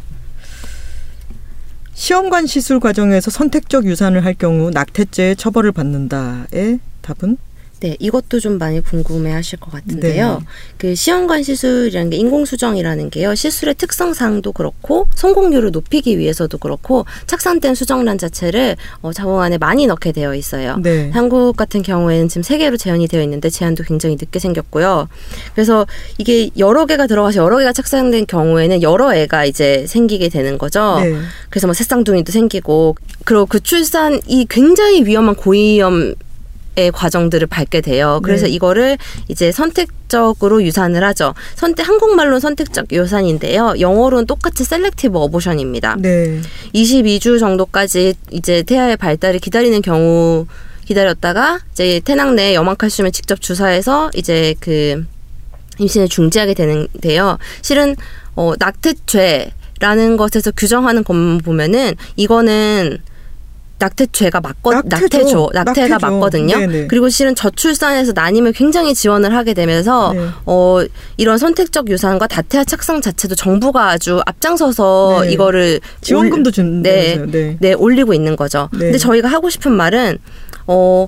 [1.94, 7.38] 시험관 시술 과정에서 선택적 유산을 할 경우 낙태죄의 처벌을 받는다의 답은
[7.82, 10.38] 네, 이것도 좀 많이 궁금해 하실 것 같은데요.
[10.40, 10.46] 네.
[10.78, 13.34] 그 시험관 시술이라는 게 인공수정이라는 게요.
[13.34, 20.12] 시술의 특성상도 그렇고 성공률을 높이기 위해서도 그렇고 착산된 수정란 자체를 어, 자궁 안에 많이 넣게
[20.12, 20.78] 되어 있어요.
[20.78, 21.10] 네.
[21.12, 25.10] 한국 같은 경우에는 지금 세 개로 제한이 되어 있는데 제한도 굉장히 늦게 생겼고요.
[25.56, 25.88] 그래서
[26.20, 31.00] 이게 여러 개가 들어가서 여러 개가 착상된 경우에는 여러 애가 이제 생기게 되는 거죠.
[31.02, 31.16] 네.
[31.50, 36.14] 그래서 뭐 세쌍둥이도 생기고 그리고 그 출산이 굉장히 위험한 고위험
[36.78, 38.22] 의 과정들을 밟게 돼요.
[38.24, 38.54] 그래서 네.
[38.54, 38.98] 이거를
[39.28, 41.34] 이제 선택적으로 유산을 하죠.
[41.56, 43.74] 선택 한국말로는 선택적 유산인데요.
[43.82, 45.98] 영어로는 똑같이 selective abortion입니다.
[46.00, 46.40] 네.
[46.74, 50.48] 22주 정도까지 이제 태아의 발달을 기다리는 경우
[50.86, 55.06] 기다렸다가 이제 태낭 내에 염화칼슘을 직접 주사해서 이제 그
[55.78, 57.38] 임신을 중지하게 되는데요.
[57.62, 57.98] 실은
[58.36, 63.00] 어 낙태죄라는 것에서 규정하는 것만 보면은 이거는
[63.82, 65.00] 낙태죄가 맞거 낙태죠.
[65.02, 65.50] 낙태죠.
[65.54, 66.12] 낙태가 낙태죠.
[66.14, 66.58] 맞거든요.
[66.58, 66.88] 네네.
[66.88, 70.28] 그리고 실은 저출산에서 난임을 굉장히 지원을 하게 되면서 네.
[70.46, 70.80] 어
[71.18, 75.32] 이런 선택적 유산과 다태아 착상 자체도 정부가 아주 앞장서서 네.
[75.32, 77.32] 이거를 지원금도 올- 준다면서요.
[77.32, 77.58] 네.
[77.60, 78.70] 네, 올리고 있는 거죠.
[78.74, 78.80] 네.
[78.80, 80.18] 근데 저희가 하고 싶은 말은
[80.68, 81.08] 어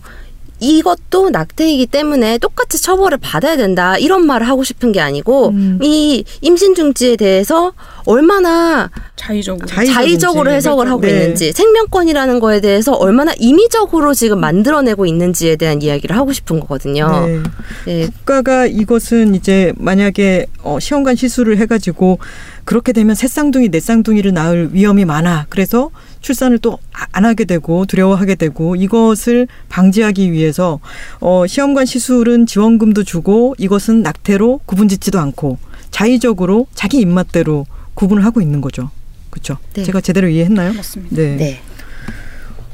[0.63, 5.79] 이것도 낙태이기 때문에 똑같이 처벌을 받아야 된다 이런 말을 하고 싶은 게 아니고 음.
[5.83, 7.73] 이 임신 중지에 대해서
[8.05, 9.65] 얼마나 자의적으로.
[9.67, 10.51] 자의- 자의적으로.
[10.51, 11.09] 해석을 하고 네.
[11.09, 17.25] 있는지 생명권이라는 거에 대해서 얼마나 임의적으로 지금 만들어내고 있는지에 대한 이야기를 하고 싶은 거거든요.
[17.25, 17.39] 네.
[17.85, 18.07] 네.
[18.07, 22.19] 국가가 이것은 이제 만약에 어, 시험관 시술을 해가지고
[22.65, 25.47] 그렇게 되면 새 쌍둥이 내 쌍둥이를 낳을 위험이 많아.
[25.49, 25.89] 그래서
[26.23, 26.79] 출산을 또
[27.13, 30.79] 안 하게 되고 두려워하게 되고 이것을 방지하기 위해서
[31.19, 35.59] 어, 시험관 시술은 지원금도 주고 이것은 낙태로 구분짓지도 않고
[35.91, 38.89] 자의적으로 자기 입맛대로 구분을 하고 있는 거죠.
[39.29, 39.57] 그렇죠?
[39.73, 39.83] 네.
[39.83, 40.73] 제가 제대로 이해했나요?
[40.73, 41.15] 맞습니다.
[41.15, 41.35] 네.
[41.35, 41.61] 네.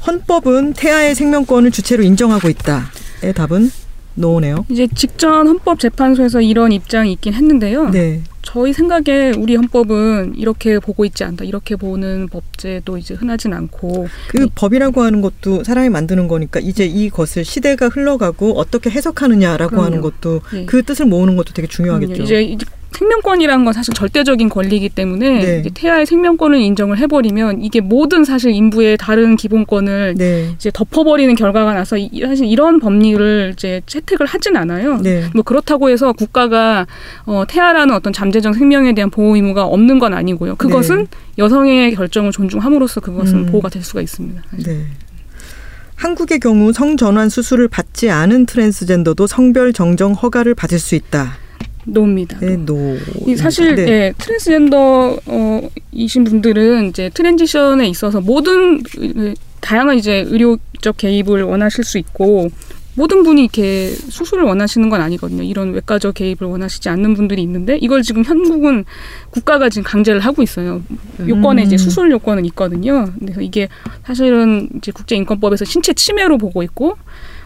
[0.06, 3.70] 헌법은 태아의 생명권을 주체로 인정하고 있다의 답은
[4.14, 4.64] 놓으네요.
[4.70, 7.90] 이제 직전 헌법재판소에서 이런 입장이 있긴 했는데요.
[7.90, 8.22] 네.
[8.52, 11.44] 저희 생각에 우리 헌법은 이렇게 보고 있지 않다.
[11.44, 17.44] 이렇게 보는 법제도 이제 흔하진 않고 그 법이라고 하는 것도 사람이 만드는 거니까 이제 이것을
[17.44, 19.86] 시대가 흘러가고 어떻게 해석하느냐라고 그럼요.
[19.86, 20.66] 하는 것도 네.
[20.66, 22.24] 그 뜻을 모으는 것도 되게 중요하겠죠.
[22.24, 25.62] 이제 이제 생명권이라는 건 사실 절대적인 권리이기 때문에 네.
[25.72, 30.50] 태아의 생명권을 인정을 해버리면 이게 모든 사실 인부의 다른 기본권을 네.
[30.56, 34.98] 이제 덮어버리는 결과가 나서 이- 사실 이런 법리를 이제 채택을 하진 않아요.
[34.98, 35.24] 네.
[35.34, 36.86] 뭐 그렇다고 해서 국가가
[37.26, 40.56] 어, 태아라는 어떤 잠재적 생명에 대한 보호 의무가 없는 건 아니고요.
[40.56, 41.06] 그것은 네.
[41.38, 43.46] 여성의 결정을 존중함으로써 그것은 음.
[43.46, 44.42] 보호가 될 수가 있습니다.
[44.66, 44.84] 네.
[45.94, 51.34] 한국의 경우 성전환 수술을 받지 않은 트랜스젠더도 성별 정정 허가를 받을 수 있다.
[51.84, 52.38] No입니다.
[52.40, 52.96] 네, no.
[53.26, 53.88] 이 사실 네.
[53.88, 61.84] 예, 트랜스젠더 어, 이신 분들은 이제 transition에 있어서 모든 그, 다양한 이제 의료적 개입을 원하실
[61.84, 62.50] 수 있고
[62.94, 65.42] 모든 분이 이렇게 수술을 원하시는 건 아니거든요.
[65.42, 68.84] 이런 외과적 개입을 원하시지 않는 분들이 있는데 이걸 지금 한국은
[69.30, 70.82] 국가가 지금 강제를 하고 있어요.
[71.26, 71.78] 요건에 이제 음.
[71.78, 73.10] 수술 요건은 있거든요.
[73.18, 73.68] 그래서 이게
[74.04, 76.96] 사실은 이제 국제인권법에서 신체 침해로 보고 있고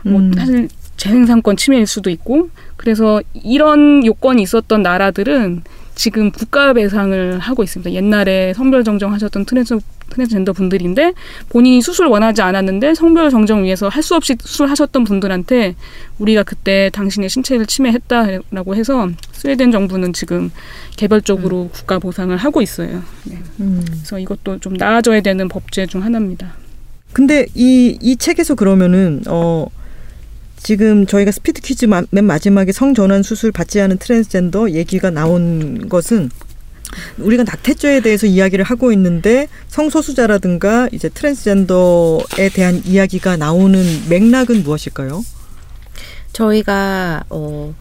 [0.02, 0.32] 뭐 음.
[0.34, 5.62] 사실 재생산권 침해일 수도 있고 그래서 이런 요건이 있었던 나라들은
[5.94, 7.92] 지금 국가 배상을 하고 있습니다.
[7.92, 9.78] 옛날에 성별 정정하셨던 트랜스
[10.10, 11.12] 트랜스젠더 분들인데
[11.48, 15.76] 본인이 수술 원하지 않았는데 성별 정정 위해서 할 수 없이 수술하셨던 분들한테
[16.18, 20.50] 우리가 그때 당신의 신체를 침해했다라고 해서 스웨덴 정부는 지금
[20.96, 23.02] 개별적으로 국가 보상을 하고 있어요.
[23.24, 23.38] 네.
[23.60, 23.82] 음.
[23.86, 26.52] 그래서 이것도 좀 나아져야 되는 법제 중 하나입니다.
[27.14, 29.68] 근데 이, 이 책에서 그러면은, 어,
[30.68, 36.30] 지금 저희가 스피드 퀴즈 마- 맨 마지막에 성전환 수술 받지 않은 트랜스젠더 얘기가 나온 것은
[37.18, 45.22] 우리가 낙태죄에 대해서 이야기를 하고 있는데 성소수자라든가 이제 트랜스젠더에 대한 이야기가 나오는 맥락은 무엇일까요?
[46.32, 47.72] 저희가 어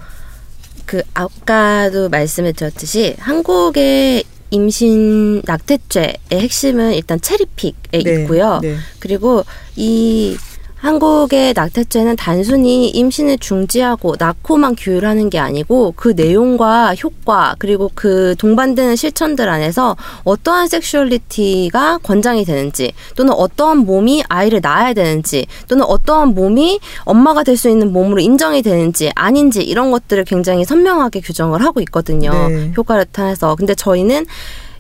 [0.86, 8.60] 그 아까도 말씀을 드렸듯이 한국의 임신 낙태죄의 핵심은 일단 체리픽에 있고요.
[8.62, 8.76] 네.
[9.00, 9.46] 그리고
[9.78, 10.36] 이
[10.84, 18.98] 한국의 낙태죄는 단순히 임신을 중지하고 낳고만 규율하는 게 아니고 그 내용과 효과 그리고 그 동반되는
[18.98, 26.82] 실천들 안에서 어떠한 sexuality가 권장이 되는지 또는 어떠한 몸이 아이를 낳아야 되는지 또는 어떠한 몸이
[27.06, 32.32] 엄마가 될 수 있는 몸으로 인정이 되는지 아닌지 이런 것들을 굉장히 선명하게 규정을 하고 있거든요.
[32.50, 32.74] 네.
[32.76, 33.56] 효과를 통해서.
[33.56, 34.26] 근데 저희는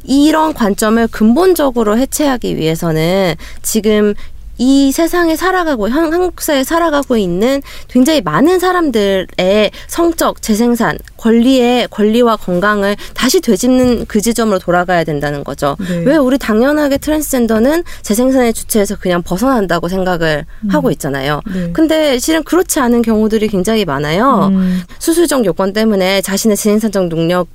[0.03, 4.15] 이런 관점을 근본적으로 해체하기 위해서는 지금
[4.57, 12.37] 이 세상에 살아가고 한- 한국 사회에 살아가고 있는 굉장히 많은 사람들의 성적 재생산 권리의 권리와
[12.37, 15.75] 건강을 다시 되짚는 그 지점으로 돌아가야 된다는 거죠.
[15.79, 16.03] 네.
[16.05, 21.41] 왜 우리 당연하게 트랜스젠더는 재생산의 주체에서 그냥 벗어난다고 생각을 하고 있잖아요.
[21.51, 21.71] 네.
[21.73, 24.49] 근데 실은 그렇지 않은 경우들이 굉장히 많아요.
[24.51, 27.47] 음, 수술적 요건 때문에 자신의 재생산적 능력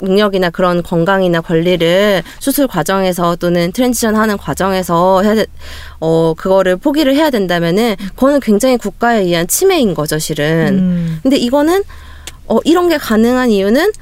[0.00, 5.46] 능력이나 그런 건강이나 권리를 수술 과정에서 또는 transition 하는 과정에서 해야 돼,
[6.00, 10.68] 어 그거를 포기를 해야 된다면은 그거는 굉장히 국가에 의한 침해인 거죠, 실은.
[10.78, 11.82] 음, 근데 이거는
[12.46, 13.92] 어 이런 게 가능한 이유는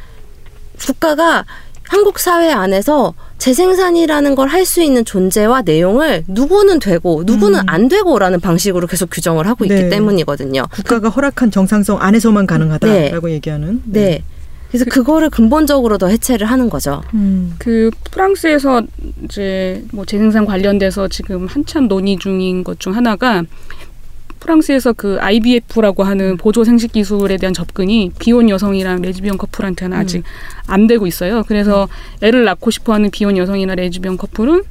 [0.78, 1.44] 국가가
[1.88, 7.64] 한국 사회 안에서 재생산이라는 걸 할 수 있는 존재와 내용을 누구는 되고 누구는 음.
[7.66, 9.88] 안 되고라는 방식으로 계속 규정을 하고 있기 네.
[9.88, 10.62] 때문이거든요.
[10.70, 13.82] 국가가 허락한 정상성 안에서만 가능하다라고 얘기하는.
[13.84, 14.22] 네.
[14.72, 17.02] 그래서 그거를 근본적으로 더 해체를 하는 거죠.
[17.12, 18.82] 음, 그 프랑스에서
[19.24, 23.42] 이제 뭐 재생산 관련돼서 지금 한참 논의 중인 것 중 하나가
[24.40, 30.24] 프랑스에서 그 IVF라고 하는 보조 생식 기술에 대한 접근이 비혼 여성이랑 레즈비언 커플한테는 아직
[30.66, 31.44] 안 되고 있어요.
[31.46, 31.86] 그래서
[32.22, 34.62] 애를 낳고 싶어 하는 비혼 여성이나 레즈비언 커플은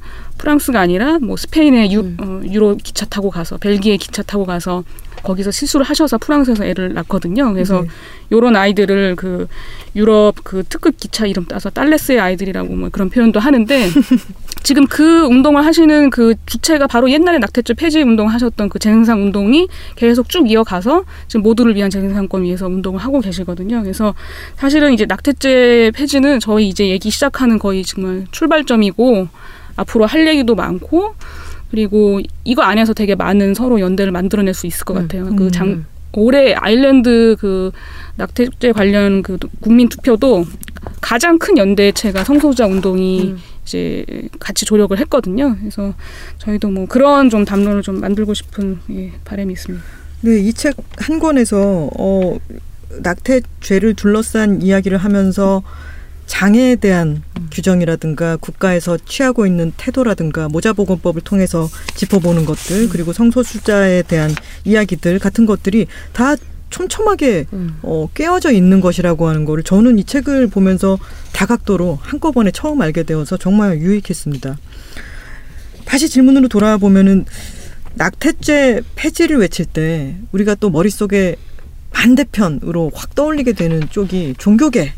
[0.42, 2.16] 프랑스가 아니라 뭐 스페인에 유, 음.
[2.20, 4.82] 어, 유로 기차 타고 가서 벨기에 기차 타고 가서
[5.22, 7.52] 거기서 시술을 하셔서 프랑스에서 애를 낳거든요.
[7.52, 7.88] 그래서 네.
[8.32, 9.46] 요런 아이들을 그
[9.94, 13.88] 유럽 그 특급 기차 이름 따서 딸레스의 아이들이라고 뭐 그런 표현도 하는데
[14.64, 19.68] 지금 그 운동을 하시는 그 주체가 바로 옛날에 낙태죄 폐지 운동 하셨던 그 재생산 운동이
[19.94, 23.82] 계속 쭉 이어가서 지금 모두를 위한 재생산권 위해서 운동을 하고 계시거든요.
[23.82, 24.14] 그래서
[24.56, 29.28] 사실은 이제 낙태죄 폐지는 저희 이제 얘기 시작하는 거의 정말 출발점이고
[29.76, 31.14] 앞으로 할 얘기도 많고
[31.70, 35.02] 그리고 이거 안에서 되게 많은 서로 연대를 만들어낼 수 있을 것 음.
[35.02, 35.24] 같아요.
[35.28, 35.36] 음.
[35.36, 37.70] 그 장, 올해 아일랜드 그
[38.16, 40.44] 낙태죄 관련 그 국민 투표도
[41.00, 43.38] 가장 큰 연대체가 성소수자 운동이 음.
[43.64, 44.04] 이제
[44.38, 45.56] 같이 조력을 했거든요.
[45.58, 45.94] 그래서
[46.38, 49.82] 저희도 뭐 그런 좀 담론을 좀 만들고 싶은 예, 바람이 있습니다.
[50.22, 52.36] 네, 이 책 한 권에서 어,
[53.00, 55.62] 낙태죄를 둘러싼 이야기를 하면서
[56.32, 64.34] 장애에 대한 규정이라든가 국가에서 취하고 있는 태도라든가 모자보건법을 통해서 짚어보는 것들 그리고 성소수자에 대한
[64.64, 66.34] 이야기들 같은 것들이 다
[66.70, 67.76] 촘촘하게 음.
[67.82, 70.98] 어, 깨어져 있는 것이라고 하는 거를 저는 이 책을 보면서
[71.34, 74.56] 다각도로 한꺼번에 처음 알게 되어서 정말 유익했습니다.
[75.84, 77.26] 다시 질문으로 돌아와 보면은
[77.96, 81.36] 낙태죄 폐지를 외칠 때 우리가 또 머릿속에
[81.90, 84.94] 반대편으로 확 떠올리게 되는 쪽이 종교계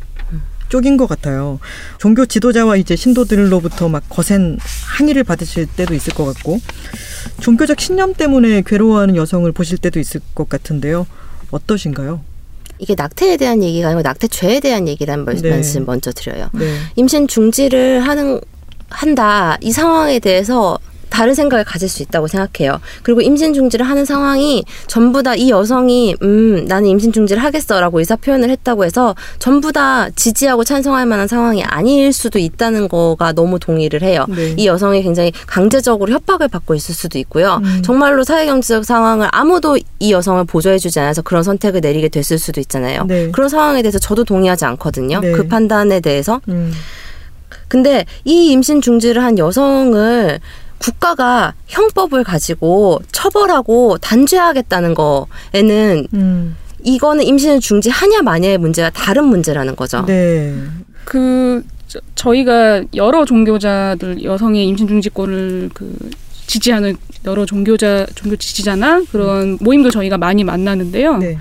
[0.75, 1.61] 쪽인 것 같아요.
[1.99, 4.59] 종교 지도자와 이제 신도들로부터 막 거센
[4.99, 6.59] 항의를 받으실 때도 있을 것 같고
[7.41, 11.07] 종교적 신념 때문에 괴로워하는 여성을 보실 때도 있을 것 같은데요.
[11.53, 12.23] 어떠신가요?
[12.81, 15.51] 이게 낙태에 대한 얘기가 아니고 낙태죄에 대한 얘기라는 네.
[15.51, 16.51] 말씀 먼저 드려요.
[16.53, 16.77] 네.
[16.97, 18.41] 임신 중지를 하는
[18.89, 20.81] 한다 이 상황에 대해서
[21.11, 22.81] 다른 생각을 가질 수 있다고 생각해요.
[23.03, 28.17] 그리고 임신 중지를 하는 상황이 전부 다 이 여성이 음 나는 임신 중지를 하겠어라고 의사
[28.17, 34.03] 표현을 했다고 해서 전부 다 지지하고 찬성할 만한 상황이 아닐 수도 있다는 거가 너무 동의를
[34.03, 34.25] 해요.
[34.29, 34.55] 네.
[34.57, 37.61] 이 여성이 굉장히 강제적으로 협박을 받고 있을 수도 있고요.
[37.65, 37.83] 음.
[37.83, 43.05] 정말로 사회 경제적 상황을 아무도 이 여성을 보조해주지 않아서 그런 선택을 내리게 됐을 수도 있잖아요.
[43.07, 43.31] 네.
[43.31, 45.21] 그런 상황에 대해서 저도 동의하지 않거든요.
[45.21, 45.33] 네.
[45.33, 46.41] 그 판단에 대해서.
[46.49, 46.73] 음.
[47.69, 50.41] 근데 이 임신 중지를 한 여성을
[50.79, 56.57] 국가가 형법을 가지고 처벌하고 단죄하겠다는 거에는 음.
[56.83, 60.05] 이거는 임신을 중지하냐 마냐의 문제가 다른 문제라는 거죠.
[60.05, 60.55] 네.
[61.05, 65.97] 그 저, 저희가 여러 종교자들 여성의 임신 중지권을 그
[66.47, 71.19] 지지하는 여러 종교자 종교 지지자나 그런 모임도 저희가 많이 만나는데요.
[71.19, 71.39] 네.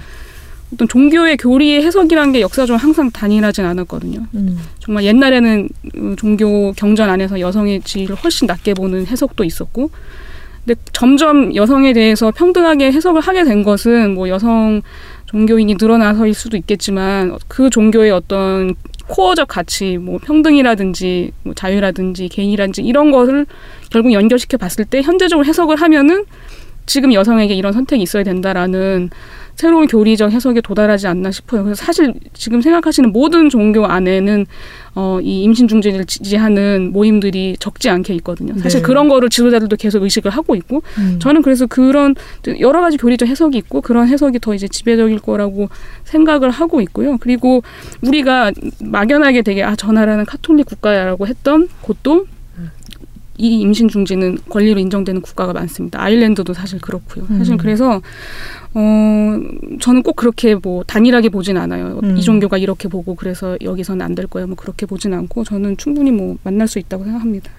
[0.74, 4.26] 어떤 종교의 교리의 해석이라는 게 역사적으로 항상 단일하진 않았거든요.
[4.34, 4.60] 음.
[4.80, 9.91] 정말 옛날에는 음, 종교 경전 안에서 여성의 지위를 훨씬 낮게 보는 해석도 있었고,
[10.66, 14.82] 근데 점점 여성에 대해서 평등하게 해석을 하게 된 것은 뭐 여성
[15.26, 18.76] 종교인이 늘어나서일 수도 있겠지만 그 종교의 어떤
[19.08, 23.45] 코어적 가치, 뭐 평등이라든지 뭐 자유라든지 개인이라든지 이런 것을
[23.90, 26.24] 결국 연결시켜 봤을 때 현재적으로 해석을 하면은
[26.86, 29.10] 지금 여성에게 이런 선택이 있어야 된다라는
[29.56, 31.64] 새로운 교리적 해석에 도달하지 않나 싶어요.
[31.64, 34.46] 그래서 사실 지금 생각하시는 모든 종교 안에는
[34.96, 38.58] 어, 이 임신 중지를 지지하는 모임들이 적지 않게 있거든요.
[38.60, 38.86] 사실 네.
[38.86, 41.18] 그런 거를 지도자들도 계속 의식을 하고 있고 음.
[41.20, 42.16] 저는 그래서 그런
[42.60, 45.70] 여러 가지 교리적 해석이 있고 그런 해석이 더 이제 지배적일 거라고
[46.04, 47.18] 생각을 하고 있고요.
[47.20, 47.64] 그리고
[48.02, 48.52] 우리가
[48.82, 52.26] 막연하게 되게 아 저 나라는 카톨릭 국가야라고 했던 곳도
[53.38, 56.01] 이 임신 중지는 권리로 인정되는 국가가 많습니다.
[56.01, 57.26] 아일랜드도 사실 그렇고요.
[57.38, 57.57] 사실 음.
[57.57, 58.01] 그래서
[58.76, 59.39] 어
[59.80, 61.99] 저는 꼭 그렇게 뭐 단일하게 보진 않아요.
[62.03, 62.18] 음.
[62.18, 64.45] 이 종교가 이렇게 보고 그래서 여기서는 안 될 거예요.
[64.45, 67.49] 뭐 그렇게 보진 않고 저는 충분히 뭐 만날 수 있다고 생각합니다.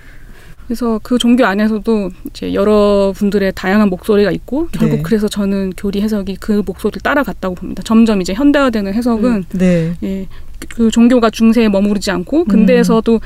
[0.67, 5.03] 그래서 그 종교 안에서도 이제 여러 분들의 다양한 목소리가 있고 결국 네.
[5.03, 7.83] 그래서 저는 교리 해석이 그 목소리를 따라갔다고 봅니다.
[7.85, 9.95] 점점 이제 현대화되는 해석은 네.
[10.05, 10.27] 예,
[10.69, 13.21] 그 종교가 중세에 머무르지 않고 근대에서도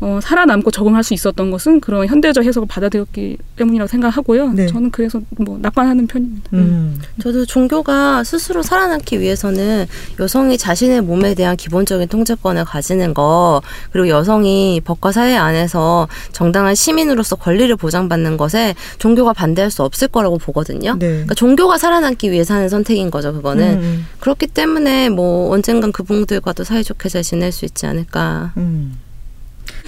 [0.00, 4.52] 어, 살아남고 적응할 수 있었던 것은 그런 현대적 해석을 받아들였기 때문이라고 생각하고요.
[4.52, 4.66] 네.
[4.66, 6.50] 저는 그래서 뭐 낙관하는 편입니다.
[6.52, 7.00] 음.
[7.22, 9.86] 저도 종교가 스스로 살아남기 위해서는
[10.20, 13.62] 여성이 자신의 몸에 대한 기본적인 통제권을 가지는 거
[13.92, 20.38] 그리고 여성이 법과 사회 안에서 정당한 시민으로서 권리를 보장받는 것에 종교가 반대할 수 없을 거라고
[20.38, 20.96] 보거든요.
[20.98, 21.08] 네.
[21.08, 23.32] 그러니까 종교가 살아남기 위해서 하는 선택인 거죠.
[23.32, 24.06] 그거는 음.
[24.20, 28.52] 그렇기 때문에 뭐 언젠간 그분들과도 사 이좋게 잘 지낼 수 있지 않을까.
[28.58, 28.98] 음.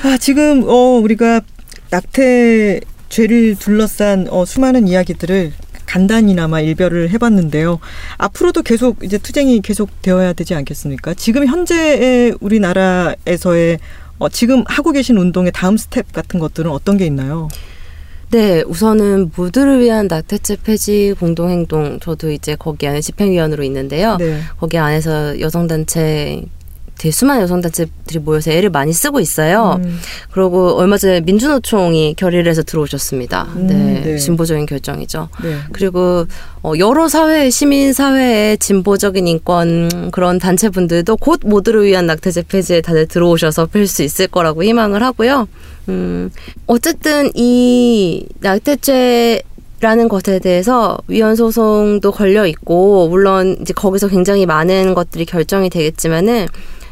[0.03, 1.43] 아, 지금 어 우리가
[1.91, 5.53] 낙태 죄를 둘러싼 어, 수많은 이야기들을
[5.85, 7.79] 간단히나마 일별을 해봤는데요.
[8.19, 11.15] 앞으로도 계속 이제 투쟁이 계속 되어야 되지 않겠습니까?
[11.15, 13.79] 지금 현재의 우리나라에서의
[14.19, 17.49] 어, 지금 하고 계신 운동의 다음 스텝 같은 것들은 어떤 게 있나요?
[18.31, 24.17] 네, 우선은 모두를 위한 낙태죄 폐지 공동행동 저도 이제 거기 안에 집행위원으로 있는데요.
[24.17, 24.41] 네.
[24.59, 26.45] 거기 안에서 여성단체
[26.99, 29.81] 되게 수많은 여성단체들이 모여서 애를 많이 쓰고 있어요.
[29.85, 29.99] 음,
[30.31, 33.49] 그리고 얼마 전에 민주노총이 결의를 해서 들어오셨습니다.
[33.57, 34.19] 음, 네, 네.
[34.19, 35.29] 진보적인 결정이죠.
[35.43, 35.59] 네.
[35.73, 36.27] 그리고
[36.63, 43.07] 어, 여러 사회 시민 사회의 진보적인 인권 그런 단체분들도 곧 모두를 위한 낙태죄 폐지에 다들
[43.07, 45.49] 들어오셔서 펼수 있을 거라고 희망을 하고요.
[45.89, 46.31] 음,
[46.67, 49.43] 어쨌든 이 낙태죄
[49.79, 56.47] 라는 것에 대해서 위헌 소송도 걸려 있고 물론 이제 거기서 굉장히 많은 것들이 결정이 되겠지만은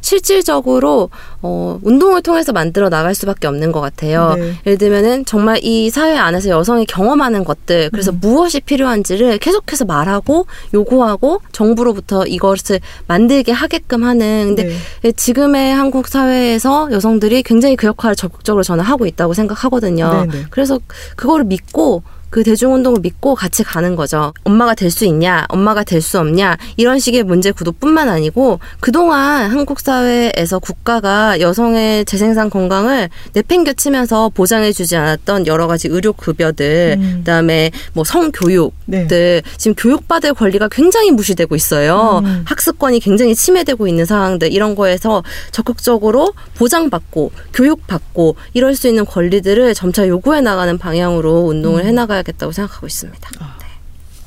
[0.04, 1.08] 실질적으로
[1.40, 4.34] 어 운동을 통해서 만들어 나갈 수밖에 없는 것 같아요.
[4.36, 4.52] 네.
[4.66, 8.18] 예를 들면은 정말 이 사회 안에서 여성이 경험하는 것들 그래서 음.
[8.20, 15.12] 무엇이 필요한지를 계속해서 말하고 요구하고 정부로부터 이것을 만들게 하게끔 하는 근데 네.
[15.12, 20.26] 지금의 한국 사회에서 여성들이 굉장히 그 역할을 적극적으로 저는 하고 있다고 생각하거든요.
[20.26, 20.44] 네, 네.
[20.50, 20.78] 그래서
[21.16, 22.02] 그거를 믿고
[22.34, 24.32] 그 대중운동을 믿고 같이 가는 거죠.
[24.42, 29.78] 엄마가 될 수 있냐, 엄마가 될 수 없냐 이런 식의 문제 구도뿐만 아니고 그동안 한국
[29.78, 37.14] 사회에서 국가가 여성의 재생산 건강을 내팽겨치면서 보장해주지 않았던 여러 가지 의료 급여들, 음.
[37.18, 39.42] 그다음에 뭐 성교육들 네.
[39.56, 42.20] 지금 교육받을 권리가 굉장히 무시되고 있어요.
[42.24, 42.42] 음.
[42.46, 50.08] 학습권이 굉장히 침해되고 있는 상황들 이런 거에서 적극적으로 보장받고 교육받고 이럴 수 있는 권리들을 점차
[50.08, 51.86] 요구해 나가는 방향으로 운동을 음.
[51.86, 53.30] 해 나가야 겠다고 생각하고 있습니다.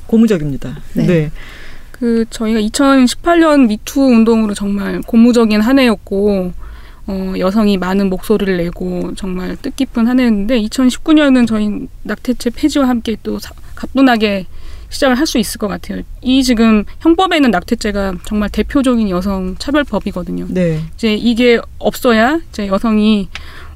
[0.07, 0.77] 고무적입니다.
[0.93, 1.05] 네.
[1.05, 1.31] 네.
[1.91, 6.53] 그 저희가 2018년 미투 운동으로 정말 고무적인 한 해였고
[7.07, 13.39] 어, 여성이 많은 목소리를 내고 정말 뜻깊은 한 해였는데 2019년은 저희 낙태죄 폐지와 함께 또
[13.39, 14.45] 사- 가뿐하게
[14.89, 16.01] 시작을 할 수 있을 것 같아요.
[16.21, 20.47] 이 지금 형법에 있는 낙태죄가 정말 대표적인 여성 차별법이거든요.
[20.49, 20.81] 네.
[20.95, 23.27] 이제 이게 없어야 이제 여성이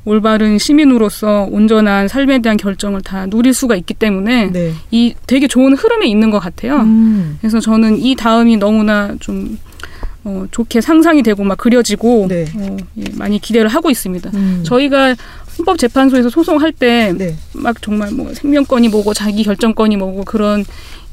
[0.03, 4.73] 올바른 시민으로서 온전한 삶에 대한 결정을 다 누릴 수가 있기 때문에 네.
[4.89, 6.77] 이 되게 좋은 흐름에 있는 것 같아요.
[6.77, 7.37] 음.
[7.39, 9.59] 그래서 저는 이 다음이 너무나 좀
[10.23, 12.45] 어, 좋게 상상이 되고 막 그려지고 네.
[12.55, 14.29] 어, 예, 많이 기대를 하고 있습니다.
[14.33, 14.61] 음.
[14.63, 15.15] 저희가
[15.57, 17.35] 헌법재판소에서 소송할 때막 네.
[17.81, 20.63] 정말 뭐 생명권이 뭐고 자기 결정권이 뭐고 그런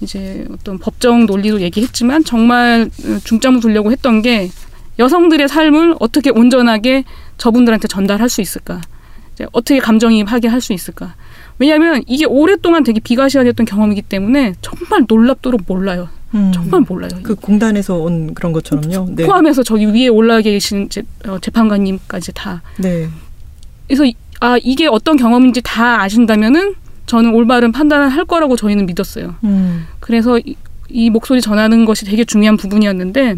[0.01, 4.51] 이제 어떤 법정 논리도 얘기했지만 정말 어, 중점을 두려고 했던 게
[4.98, 7.05] 여성들의 삶을 어떻게 온전하게
[7.39, 8.81] 저분들한테 전달할 수 있을까?
[9.52, 11.15] 어떻게 감정이입하게 할 수 있을까?
[11.60, 16.09] 왜냐하면 이게 오랫동안 되게 비과시화됐던 경험이기 때문에 정말 놀랍도록 몰라요.
[16.35, 16.51] 음.
[16.52, 17.10] 정말 몰라요.
[17.23, 19.15] 그 공단에서 온 그런 것처럼요.
[19.15, 19.24] 네.
[19.27, 22.62] 포함해서 저기 위에 올라 계신 재, 어, 재판관님까지 다.
[22.78, 23.09] 네.
[23.86, 26.74] 그래서 이- 아 이게 어떤 경험인지 다 아신다면은
[27.06, 29.36] 저는 올바른 판단을 할 거라고 저희는 믿었어요.
[29.44, 29.86] 음.
[30.01, 30.55] 그래서 이,
[30.90, 33.36] 이 목소리 전하는 것이 되게 중요한 부분이었는데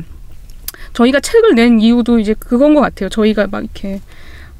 [0.92, 3.08] 저희가 책을 낸 이유도 이제 그건 것 같아요.
[3.08, 4.00] 저희가 막 이렇게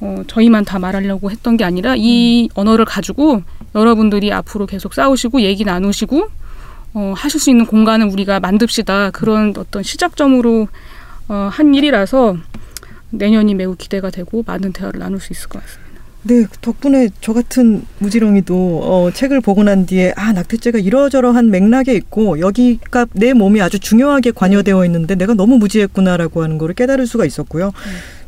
[0.01, 3.43] 어, 저희만 다 말하려고 했던 게 아니라 이 언어를 가지고
[3.74, 6.28] 여러분들이 앞으로 계속 싸우시고 얘기 나누시고
[6.94, 9.11] 어, 하실 수 있는 공간을 우리가 만듭시다.
[9.11, 10.69] 그런 어떤 시작점으로
[11.28, 12.36] 어, 한 일이라서
[13.11, 15.89] 내년이 매우 기대가 되고 많은 대화를 나눌 수 있을 것 같습니다.
[16.22, 22.40] 네, 덕분에 저 같은 무지렁이도 어, 책을 보고 난 뒤에 아 낙태죄가 이러저러한 맥락에 있고
[22.40, 27.72] 여기가 내 몸이 아주 중요하게 관여되어 있는데 내가 너무 무지했구나라고 하는 거를 깨달을 수가 있었고요.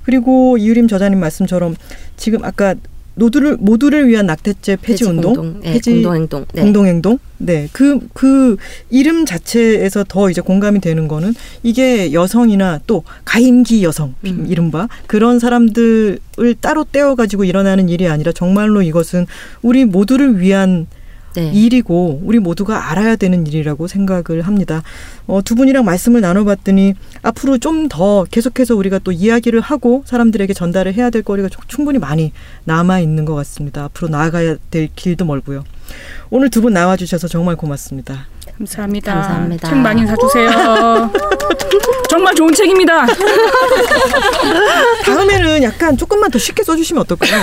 [0.04, 1.76] 그리고 이유림 저자님 말씀처럼
[2.16, 2.74] 지금 아까
[3.14, 6.46] 모두를 모두를 위한 낙태죄 폐지, 운동, 공동, 네, 폐지 공동행동.
[6.52, 6.62] 네.
[6.62, 7.18] 공동행동.
[7.38, 7.68] 네.
[7.72, 8.56] 그, 그
[8.88, 14.46] 이름 자체에서 더 이제 공감이 되는 거는 이게 여성이나 또 가임기 여성, 음.
[14.48, 16.20] 이른바 그런 사람들을
[16.60, 19.26] 따로 떼어 가지고 일어나는 일이 아니라 정말로 이것은
[19.60, 20.86] 우리 모두를 위한
[21.34, 21.50] 네.
[21.52, 24.82] 일이고 우리 모두가 알아야 되는 일이라고 생각을 합니다.
[25.26, 30.94] 어, 두 분이랑 말씀을 나눠봤더니 앞으로 좀 더 계속해서 우리가 또 이야기를 하고 사람들에게 전달을
[30.94, 32.32] 해야 될 거리가 충분히 많이
[32.64, 33.84] 남아 있는 것 같습니다.
[33.84, 35.64] 앞으로 나아가야 될 길도 멀고요.
[36.30, 38.26] 오늘 두 분 나와주셔서 정말 고맙습니다.
[38.58, 39.12] 감사합니다.
[39.14, 39.68] 감사합니다.
[39.68, 41.10] 책 많이 사주세요.
[42.08, 43.06] 정말 좋은 책입니다.
[45.04, 47.42] 다음에는 약간 조금만 더 쉽게 써주시면 어떨까요?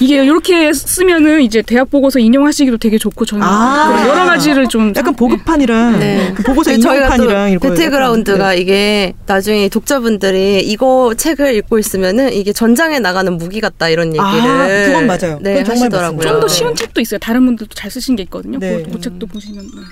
[0.00, 4.04] 이게 이렇게 쓰면은 이제 대학 보고서 인용하시기도 되게 좋고 저는 아.
[4.06, 6.32] 여러 가지를 좀 약간 참- 보급판이랑 네.
[6.36, 8.58] 그 보고서 인용판이랑 배틀그라운드가 네.
[8.58, 14.66] 이게 나중에 독자분들이 이거 책을 읽고 있으면은 이게 전장에 나가는 무기 같다 이런 얘기를 아,
[14.86, 15.38] 그건 맞아요.
[15.40, 16.20] 네, 그건 정말 하시더라고요.
[16.20, 16.54] 좀더 네.
[16.54, 17.18] 쉬운 책도 있어요.
[17.20, 18.58] 다른 분들도 잘 쓰신 게 있거든요.
[18.58, 18.82] 네.
[18.84, 19.82] 그, 그 책도 보시면 네.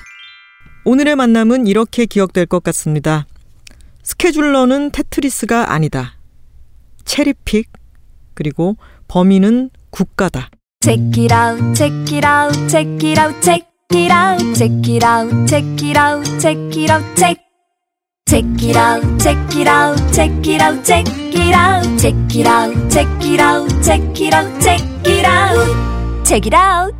[0.84, 3.26] 오늘의 만남은 이렇게 기억될 것 같습니다.
[4.02, 6.14] 스케줄러는 테트리스가 아니다.
[7.05, 7.70] 체리픽
[8.34, 8.76] 그리고
[9.06, 10.50] 범인은 국가다.
[10.80, 15.46] Check it out, check it out, check it out, check it out, check it out,
[15.46, 17.36] check it out, check it out, check.
[18.28, 22.90] Check it out, check it out, check it out, check it out, check it out,
[22.90, 26.97] check it out, check it out, check it out, check it out.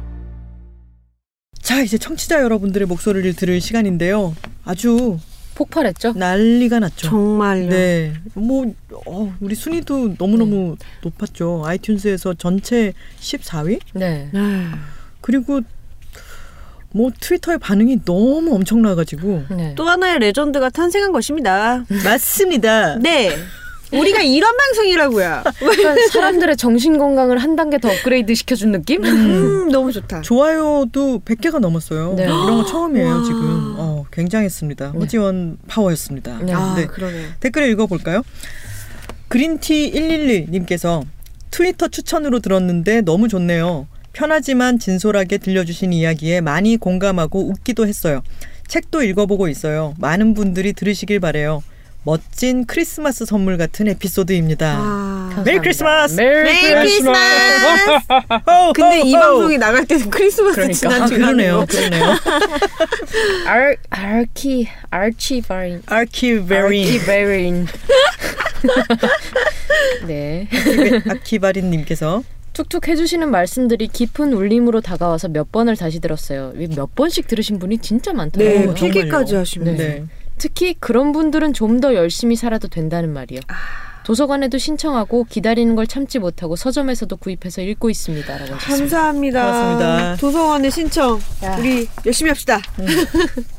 [1.69, 4.35] 자 이제 청취자 여러분들의 목소리를 들을 시간인데요.
[4.65, 5.19] 아주
[5.55, 6.15] 폭발했죠?
[6.17, 7.09] 난리가 났죠.
[7.09, 7.69] 정말요.
[7.69, 8.73] 네, 뭐
[9.05, 11.65] 어, 우리 순위도 너무 너무 높았죠.
[11.67, 14.31] 아이튠즈에서 전체 14위 네.
[15.21, 15.61] 그리고
[16.93, 19.75] 뭐 트위터의 반응이 너무 엄청나가지고 네.
[19.75, 21.85] 또 하나의 레전드가 탄생한 것입니다.
[22.03, 22.97] 맞습니다.
[22.97, 23.37] 네.
[23.93, 25.43] 우리가 이런 방송이라고요.
[25.59, 29.05] 그러니까 사람들의 정신 건강을 한 단계 더 업그레이드 시켜준 느낌?
[29.05, 30.23] 음, 너무 좋다.
[30.23, 32.15] 좋아요도 100개가 넘었어요.
[32.15, 32.25] 네.
[32.25, 33.23] 이런 거 처음이에요 와.
[33.23, 33.75] 지금.
[33.79, 34.93] 어, 굉장했습니다.
[34.93, 34.99] 네.
[34.99, 36.39] 허지원 파워였습니다.
[36.43, 36.53] 네.
[36.53, 36.87] 아, 네.
[36.87, 37.27] 그러네.
[37.41, 38.23] 댓글 읽어볼까요?
[39.29, 41.05] 그린티 111님께서
[41.51, 43.87] 트위터 추천으로 들었는데 너무 좋네요.
[44.13, 48.23] 편하지만 진솔하게 들려주신 이야기에 많이 공감하고 웃기도 했어요.
[48.67, 49.95] 책도 읽어보고 있어요.
[49.99, 51.63] 많은 분들이 들으시길 바래요.
[52.05, 54.77] 멋진 크리스마스 선물 같은 에피소드입니다.
[54.79, 55.43] 아, 아.
[55.45, 56.15] Merry Christmas.
[56.15, 57.91] Merry Merry Christmas.
[58.47, 59.21] 호, 근데 호, 이 호.
[59.21, 60.79] 방송이 나갈 때는 크리스마스 그러니까.
[60.79, 61.67] 지난 아, 줄 그러네요.
[61.69, 62.05] 그러네요.
[63.47, 67.67] 알 알키 알치바린 아키베린 알키베린
[70.07, 70.49] 네.
[71.09, 72.23] 아키바린님께서
[72.53, 76.53] 툭툭 해주시는 말씀들이 깊은 울림으로 다가와서 몇 번을 다시 들었어요.
[76.57, 78.61] 이몇 번씩 들으신 분이 진짜 많더라고요.
[78.61, 79.35] 네, 어, 필기까지.
[79.37, 79.89] 하시면 네.
[79.89, 80.05] 네.
[80.39, 83.41] 특히 그런 분들은 좀 더 열심히 살아도 된다는 말이요.
[84.05, 88.79] 도서관에도 신청하고 기다리는 걸 참지 못하고 서점에서도 구입해서 읽고 있습니다라고 하셨습니다.
[88.79, 89.47] 감사합니다.
[89.53, 90.17] 고맙습니다.
[90.17, 91.21] 도서관에 신청
[91.59, 92.61] 우리 열심히 합시다.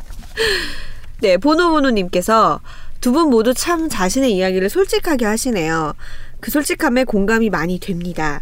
[1.22, 2.60] 네, 보노보노님께서
[3.02, 5.94] 두 분 모두 참 자신의 이야기를 솔직하게 하시네요.
[6.42, 8.42] 그 솔직함에 공감이 많이 됩니다.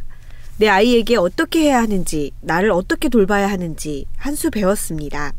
[0.57, 5.33] 내 아이에게 어떻게 해야 하는지, 나를 어떻게 돌봐야 하는지 한 수 배웠습니다.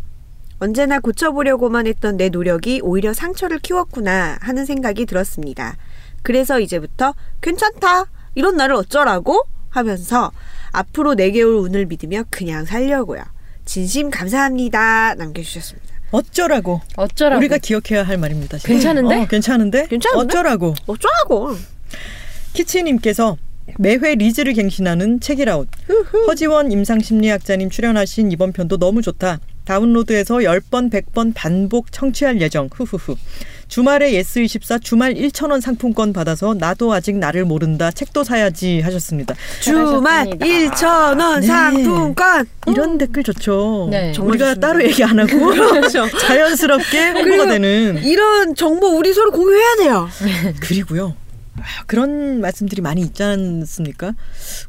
[0.61, 5.77] 언제나 고쳐보려고만 했던 내 노력이 오히려 상처를 키웠구나 하는 생각이 들었습니다.
[6.23, 8.07] 그래서 이제부터 괜찮다!
[8.35, 9.45] 이런 나를 어쩌라고?
[9.71, 10.33] 하면서
[10.73, 13.23] 앞으로 4개월 운을 믿으며 그냥 살려고요.
[13.65, 15.15] 진심 감사합니다.
[15.15, 15.89] 남겨주셨습니다.
[16.11, 16.81] 어쩌라고.
[16.97, 17.39] 어쩌라고.
[17.39, 18.59] 우리가 기억해야 할 말입니다.
[18.59, 18.75] 지금.
[18.75, 19.15] 괜찮은데?
[19.23, 19.87] 어, 괜찮은데?
[19.89, 20.25] 괜찮은데?
[20.25, 20.75] 어쩌라고.
[20.87, 21.55] 어쩌라고?
[22.55, 23.37] 키치님께서
[23.79, 25.69] 매회 리즈를 갱신하는 책읽아웃.
[26.27, 29.39] 허지원 임상심리학자님 출연하신 이번 편도 너무 좋다.
[29.69, 32.71] 다운로드해서 10번, 100번 반복 청취할 예정.
[32.73, 33.17] 후후후.
[33.69, 37.91] 주말에 예스24 주말 1,000원 상품권 받아서 나도 아직 나를 모른다.
[37.91, 39.35] 책도 사야지 하셨습니다.
[39.61, 40.47] 주말 잘하셨습니다.
[40.75, 41.47] 1,000원 네.
[41.47, 42.47] 상품권!
[42.67, 43.89] 이런 댓글 좋죠.
[43.91, 44.15] 네.
[44.19, 44.55] 우리가 좋습니다.
[44.55, 45.53] 따로 얘기 안 하고
[46.19, 50.09] 자연스럽게 홍보가 되는 이런 정보 우리 서로 공유해야 돼요.
[50.61, 51.15] 그리고요.
[51.59, 54.15] 아, 그런 말씀들이 많이 있지 않습니까?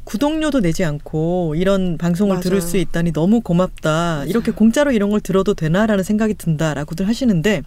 [0.04, 2.42] 구독료도 내지 않고 이런 방송을 맞아요.
[2.42, 4.26] 들을 수 있다니 너무 고맙다.
[4.26, 7.64] 이렇게 공짜로 이런 걸 들어도 되나라는 생각이 든다라고들 하시는데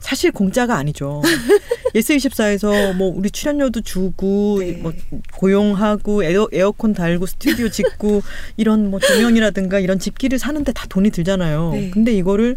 [0.00, 1.22] 사실 공짜가 아니죠.
[1.94, 4.72] 예스24에서 뭐 우리 출연료도 주고 네.
[4.72, 4.92] 뭐
[5.34, 8.22] 고용하고 에어, 에어컨 달고 스튜디오 짓고
[8.56, 11.70] 이런 뭐 조명이라든가 이런 집기를 사는데 다 돈이 들잖아요.
[11.72, 11.90] 네.
[11.90, 12.56] 근데 이거를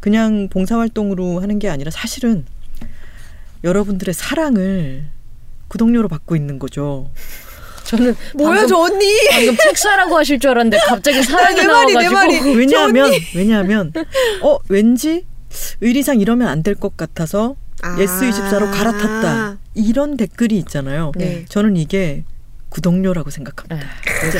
[0.00, 2.44] 그냥 봉사활동으로 하는 게 아니라 사실은
[3.64, 5.04] 여러분들의 사랑을
[5.72, 7.10] 구독료로 받고 있는 거죠.
[7.84, 9.06] 저는 뭐야, 방금, 저 언니!
[9.30, 12.56] 방금 책 사라고 하실 줄 알았는데 갑자기 사랑이 내 말이, 내 나와가지고 말이.
[12.56, 13.92] 왜냐하면 왜냐하면
[14.42, 15.24] 어 왠지
[15.80, 17.96] 의리상 이러면 안 될 것 같아서 아.
[17.96, 21.12] 예스24로 갈아탔다 이런 댓글이 있잖아요.
[21.16, 21.46] 네.
[21.48, 22.24] 저는 이게
[22.68, 23.86] 구독료라고 생각합니다.
[23.86, 24.38] 아, 이제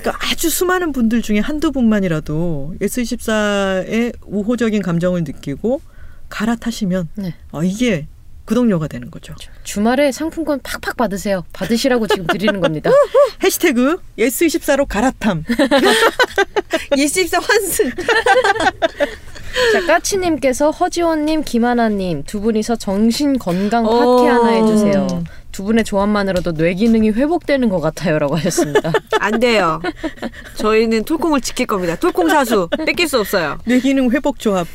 [0.00, 5.80] 그러니까 아주 수많은 분들 중에 한두 분만이라도 예스24의 우호적인 감정을 느끼고
[6.28, 7.34] 갈아타시면 네.
[7.50, 8.06] 어, 이게
[8.46, 9.34] 구독료가 되는 거죠.
[9.64, 11.44] 주말에 상품권 팍팍 받으세요.
[11.52, 12.90] 받으시라고 지금 드리는 겁니다.
[13.42, 15.44] 해시태그 예스24로 갈아탐.
[16.96, 17.90] 예스24 환승.
[19.72, 24.26] 자, 까치님께서 허지원님, 김하나님 두 분이서 정신 건강 파티 오.
[24.28, 25.24] 하나 해주세요.
[25.50, 28.92] 두 분의 조합만으로도 뇌 기능이 회복되는 것 같아요라고 하셨습니다.
[29.18, 29.80] 안 돼요.
[30.56, 31.96] 저희는 톨콩을 지킬 겁니다.
[31.96, 32.68] 톨콩 사수.
[32.84, 33.58] 뺏길 수 없어요.
[33.64, 34.66] 뇌 기능 회복 조합.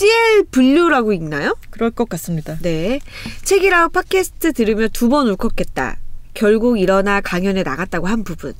[0.00, 1.56] CL 분류라고 있나요?
[1.70, 2.58] 그럴 것 같습니다.
[2.60, 3.00] 네.
[3.44, 5.96] 책이라우 팟캐스트 들으며 두 번 울컥했다.
[6.34, 8.52] 결국 일어나 강연에 나갔다고 한 부분.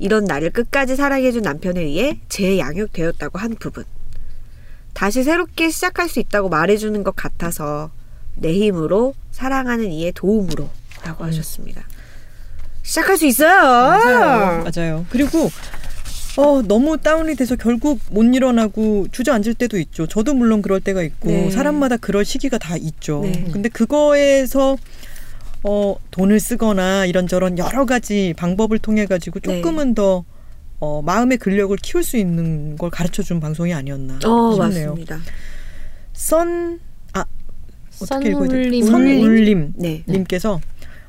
[0.00, 3.84] 이런 나를 끝까지 사랑해준 남편에 의해 재양육되었다고 한 부분.
[4.94, 7.90] 다시 새롭게 시작할 수 있다고 말해주는 것 같아서
[8.34, 10.68] 내 힘으로 사랑하는 이의 도움으로
[11.04, 11.82] 라고 하셨습니다.
[12.82, 13.62] 시작할 수 있어요.
[13.62, 14.64] 맞아요.
[14.74, 15.06] 맞아요.
[15.10, 15.50] 그리고
[16.38, 20.06] 어, 너무 다운이 돼서 결국 못 일어나고 주저앉을 때도 있죠.
[20.06, 21.50] 저도 물론 그럴 때가 있고 네.
[21.50, 23.22] 사람마다 그럴 시기가 다 있죠.
[23.24, 23.48] 네.
[23.52, 24.76] 근데 그거에서
[25.64, 29.56] 어, 돈을 쓰거나 이런저런 여러 가지 방법을 통해 가지고 네.
[29.60, 30.24] 조금은 더
[30.78, 34.90] 어, 마음의 근력을 키울 수 있는 걸 가르쳐 준 방송이 아니었나 어, 싶네요.
[34.90, 35.18] 맞습니다.
[36.12, 36.78] 선
[37.14, 37.24] 아,
[38.00, 38.48] 어떻게 읽어야.
[38.48, 38.84] 되지?
[38.84, 40.04] 선울림 네.
[40.06, 40.60] 님께서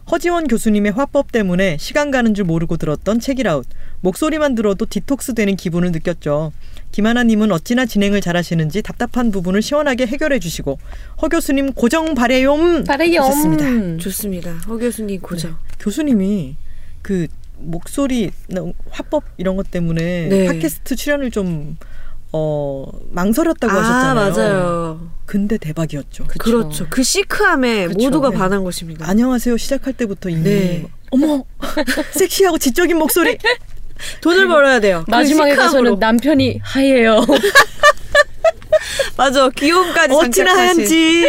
[0.09, 3.67] 허지원 교수님의 화법 때문에 시간 가는 줄 모르고 들었던 책이라웃.
[4.01, 6.51] 목소리만 들어도 디톡스 되는 기분을 느꼈죠.
[6.91, 10.79] 김하나님은 어찌나 진행을 잘하시는지 답답한 부분을 시원하게 해결해 주시고
[11.21, 12.83] 허 교수님 고정 바래요.
[12.87, 13.21] 바래요.
[13.21, 13.97] 하셨습니다.
[14.01, 14.51] 좋습니다.
[14.67, 15.57] 허 교수님 고정.
[15.79, 16.55] 교수님이
[17.01, 17.27] 그
[17.57, 18.31] 목소리
[18.89, 20.45] 화법 이런 것 때문에 네.
[20.47, 21.77] 팟캐스트 출연을 좀
[22.31, 24.31] 어, 망설였다고 아, 하셨잖아요.
[24.31, 25.11] 맞아요.
[25.25, 26.25] 근데 대박이었죠.
[26.39, 26.87] 그렇죠.
[26.89, 27.99] 그 시크함에 그쵸.
[27.99, 28.37] 모두가 네.
[28.37, 29.07] 반한 것입니다.
[29.07, 30.85] 안녕하세요 시작할 때부터 이미 네.
[31.11, 31.43] 어머
[32.13, 33.37] 섹시하고 지적인 목소리
[34.21, 35.03] 돈을 벌어야 돼요.
[35.05, 35.55] 그 마지막에.
[35.55, 37.25] 가서는 남편이 하얘요.
[39.17, 40.53] 맞아 귀여움까지 어찌나.
[40.55, 41.25] 하얀지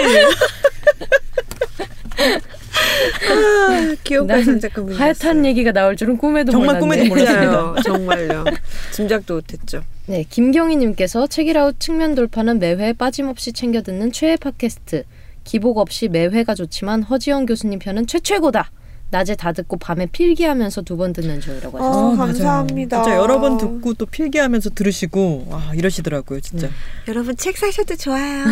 [3.29, 7.09] 아, 장착한 분이 하얗다는 얘기가 나올 줄은 꿈에도 정말 몰랐네.
[7.09, 7.25] 꿈에도.
[7.33, 7.75] 맞아요.
[7.85, 8.45] 정말요.
[8.93, 9.83] 짐작도 못했죠.
[10.07, 15.05] 네, 김경희님께서 책이라웃 측면 돌파는 매회 빠짐없이 챙겨 듣는 최애 팟캐스트.
[15.45, 18.71] 기복 없이 매회가 좋지만 허지영 교수님 편은 최최고다.
[19.11, 22.05] 낮에 다 듣고 밤에 필기하면서 두 번 듣는 중이라고 어, 하셨어요.
[22.05, 22.17] 맞아요.
[22.19, 23.03] 감사합니다.
[23.03, 26.67] 진짜 여러 번 듣고 또 필기하면서 들으시고 아 이러시더라고요, 진짜.
[26.69, 26.73] 네.
[27.09, 28.45] 여러분 책 사셔도 좋아요.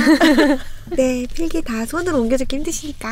[0.97, 3.09] 네, 필기 다 손으로 옮겨주기 힘드시니까.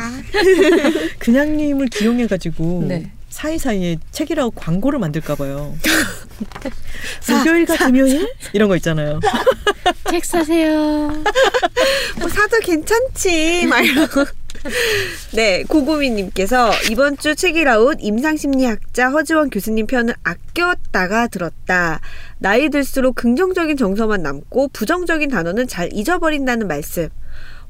[1.19, 3.11] 그냥님을 기용해가지고 네.
[3.37, 5.75] 사이사이에 책이라고 광고를 만들까 봐요.
[7.29, 9.19] 목요일과 금요일 이런 거 있잖아요.
[10.09, 10.73] 책 사세요.
[12.19, 13.67] 뭐 사도 괜찮지.
[13.67, 14.25] 막 이러고.
[15.33, 21.99] 네, 고구미님께서 이번 주 책이라웃 임상심리학자 허지원 교수님 편을 아꼈다가 들었다.
[22.39, 27.09] 나이 들수록 긍정적인 정서만 남고 부정적인 단어는 잘 잊어버린다는 말씀.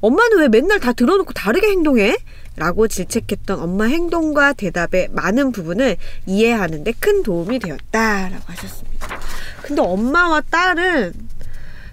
[0.00, 2.16] 엄마는 왜 맨날 다 들어놓고 다르게 행동해?
[2.58, 8.28] 라고 질책했던 엄마 행동과 대답의 많은 부분을 이해하는데 큰 도움이 되었다.
[8.28, 9.20] 라고 하셨습니다.
[9.62, 11.12] 근데 엄마와 딸은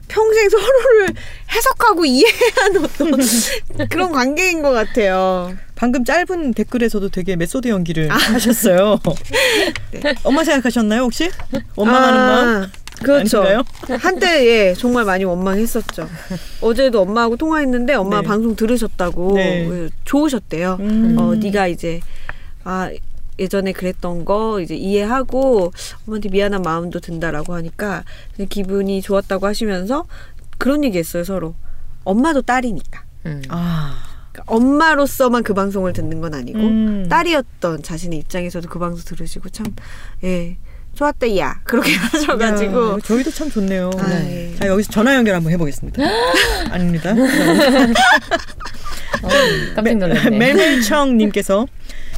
[0.08, 1.14] 평생 서로를
[1.52, 3.12] 해석하고 이해하는 어떤
[3.90, 5.56] 그런 관계인 것 같아요.
[5.76, 9.00] 방금 짧은 댓글에서도 되게 메소드 연기를 하셨어요.
[10.24, 11.30] 엄마 생각하셨나요 혹시?
[11.76, 12.72] 원망하는 마음?
[13.04, 13.42] 그렇죠.
[13.42, 13.64] 아닌가요?
[14.00, 16.10] 한때 예 정말 많이 원망했었죠.
[16.62, 18.28] 어제도 엄마하고 통화했는데 엄마 네.
[18.28, 19.70] 방송 들으셨다고 네.
[19.70, 20.78] 예, 좋으셨대요.
[20.80, 21.16] 음.
[21.18, 22.00] 어 네가 이제
[22.64, 22.90] 아
[23.38, 25.72] 예전에 그랬던 거 이제 이해하고
[26.08, 28.04] 엄마한테 미안한 마음도 든다라고 하니까
[28.50, 30.06] 기분이 좋았다고 하시면서
[30.58, 31.56] 그런 얘기했어요 서로.
[32.04, 33.04] 엄마도 딸이니까.
[33.26, 33.42] 음.
[33.50, 33.96] 아,
[34.32, 37.08] 그러니까 엄마로서만 그 방송을 듣는 건 아니고 음.
[37.10, 39.66] 딸이었던 자신의 입장에서도 그 방송 들으시고 참
[40.24, 40.58] 예.
[40.96, 43.92] 좋았다 야 그렇게 하셔가지고 야, 저희도 참 좋네요.
[43.98, 44.52] 아, 네.
[44.54, 44.56] 예.
[44.58, 46.02] 자 여기서 전화 연결 한번 해보겠습니다.
[46.72, 47.12] 아닙니다.
[47.12, 47.16] 어,
[49.76, 50.30] 깜짝 놀랐네.
[50.38, 51.68] 멜멜청님께서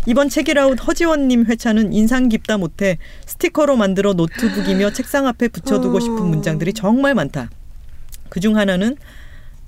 [0.05, 6.25] 이번 책이라웃 허지원님 회차는 인상 깊다 못해 스티커로 만들어 노트북이며 책상 앞에 붙여두고 싶은 어.
[6.25, 7.49] 문장들이 정말 많다.
[8.29, 8.95] 그중 하나는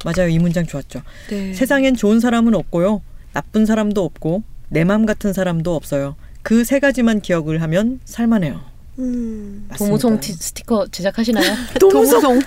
[0.06, 1.02] 맞아요 이 문장 좋았죠.
[1.30, 1.54] 네.
[1.54, 3.02] 세상엔 좋은 사람은 없고요
[3.34, 6.16] 나쁜 사람도 없고 내 맘 같은 사람도 없어요.
[6.42, 8.62] 그 세 가지만 기억을 하면 살만해요.
[9.00, 9.68] 음.
[9.78, 11.56] 도무송 티, 스티커 제작하시나요?
[11.80, 12.42] 도무송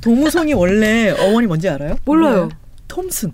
[0.00, 1.96] 도무송이 원래 어원이 뭔지 알아요?
[2.04, 2.48] 몰라요.
[2.88, 3.32] 톰슨.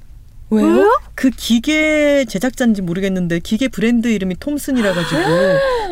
[0.51, 0.89] 왜요?
[1.15, 5.21] 그 기계 제작자인지 모르겠는데 기계 브랜드 이름이 톰슨이라 가지고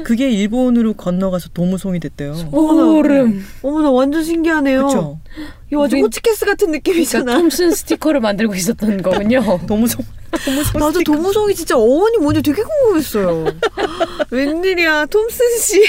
[0.05, 2.35] 그게 일본으로 건너가서 도무송이 됐대요.
[2.35, 3.45] 소름.
[3.63, 4.79] 어머나 완전 신기하네요.
[4.87, 5.21] 그렇죠.
[5.71, 7.39] 이거 완전 호치케스 같은 그러니까 느낌이잖아.
[7.39, 9.43] 톰슨 스티커를 만들고 있었던 거군요.
[9.67, 10.05] 도무송.
[10.45, 10.81] 도무송.
[10.81, 11.13] 나도 스티커.
[11.13, 13.47] 도무송이 진짜 어원이 뭔지 되게 궁금했어요.
[14.31, 15.83] 웬일이야, 톰슨 씨.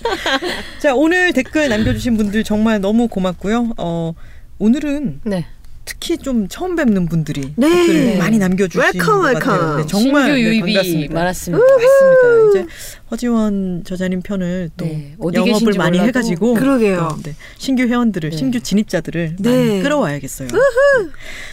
[0.80, 3.72] 자 오늘 댓글 남겨주신 분들 정말 너무 고맙고요.
[3.78, 4.12] 어
[4.58, 5.46] 오늘은 네.
[5.88, 7.68] 특히 좀 처음 뵙는 분들이 네.
[7.68, 9.60] 댓글 많이 남겨주신 welcome, 것 같아요.
[9.60, 9.76] Welcome.
[9.78, 11.14] 네, 정말 신규 네, 유입이 반갑습니다.
[11.14, 11.64] 많았습니다.
[11.64, 12.50] 맞습니다.
[12.50, 12.66] 이제
[13.10, 16.08] 허지원 저자님 편을 또 네, 어디 영업을 많이 몰라도.
[16.08, 17.08] 해가지고 그러게요.
[17.16, 18.36] 또, 네, 신규 회원들을 네.
[18.36, 19.48] 신규 진입자들을 네.
[19.48, 20.48] 많이 끌어와야겠어요.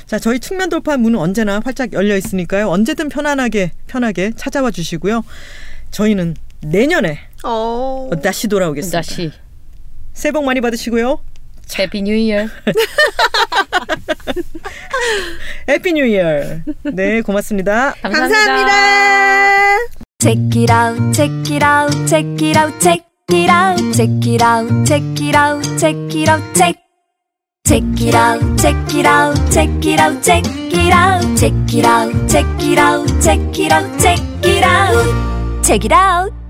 [0.07, 2.69] 자 저희 측면 돌파 문은 언제나 활짝 열려 있으니까요.
[2.69, 5.23] 언제든 편안하게 편하게 찾아와 주시고요.
[5.91, 8.09] 저희는 내년에 어.
[8.23, 8.97] 다시 돌아오겠습니다.
[8.97, 9.31] 다시
[10.13, 11.19] 새해 복 많이 받으시고요.
[11.77, 12.47] Happy New Year.
[15.67, 16.59] Happy New Year.
[16.93, 17.93] 네 고맙습니다.
[18.01, 18.71] 감사합니다.
[20.19, 24.85] Check it out, check it out, check it out, check it out, check it out,
[24.85, 26.75] check it out, check it out, check.
[27.65, 32.11] Check it out, check it out, check it out, check it out, check it out,
[32.27, 36.42] check it out, check it out, check it out, check it out.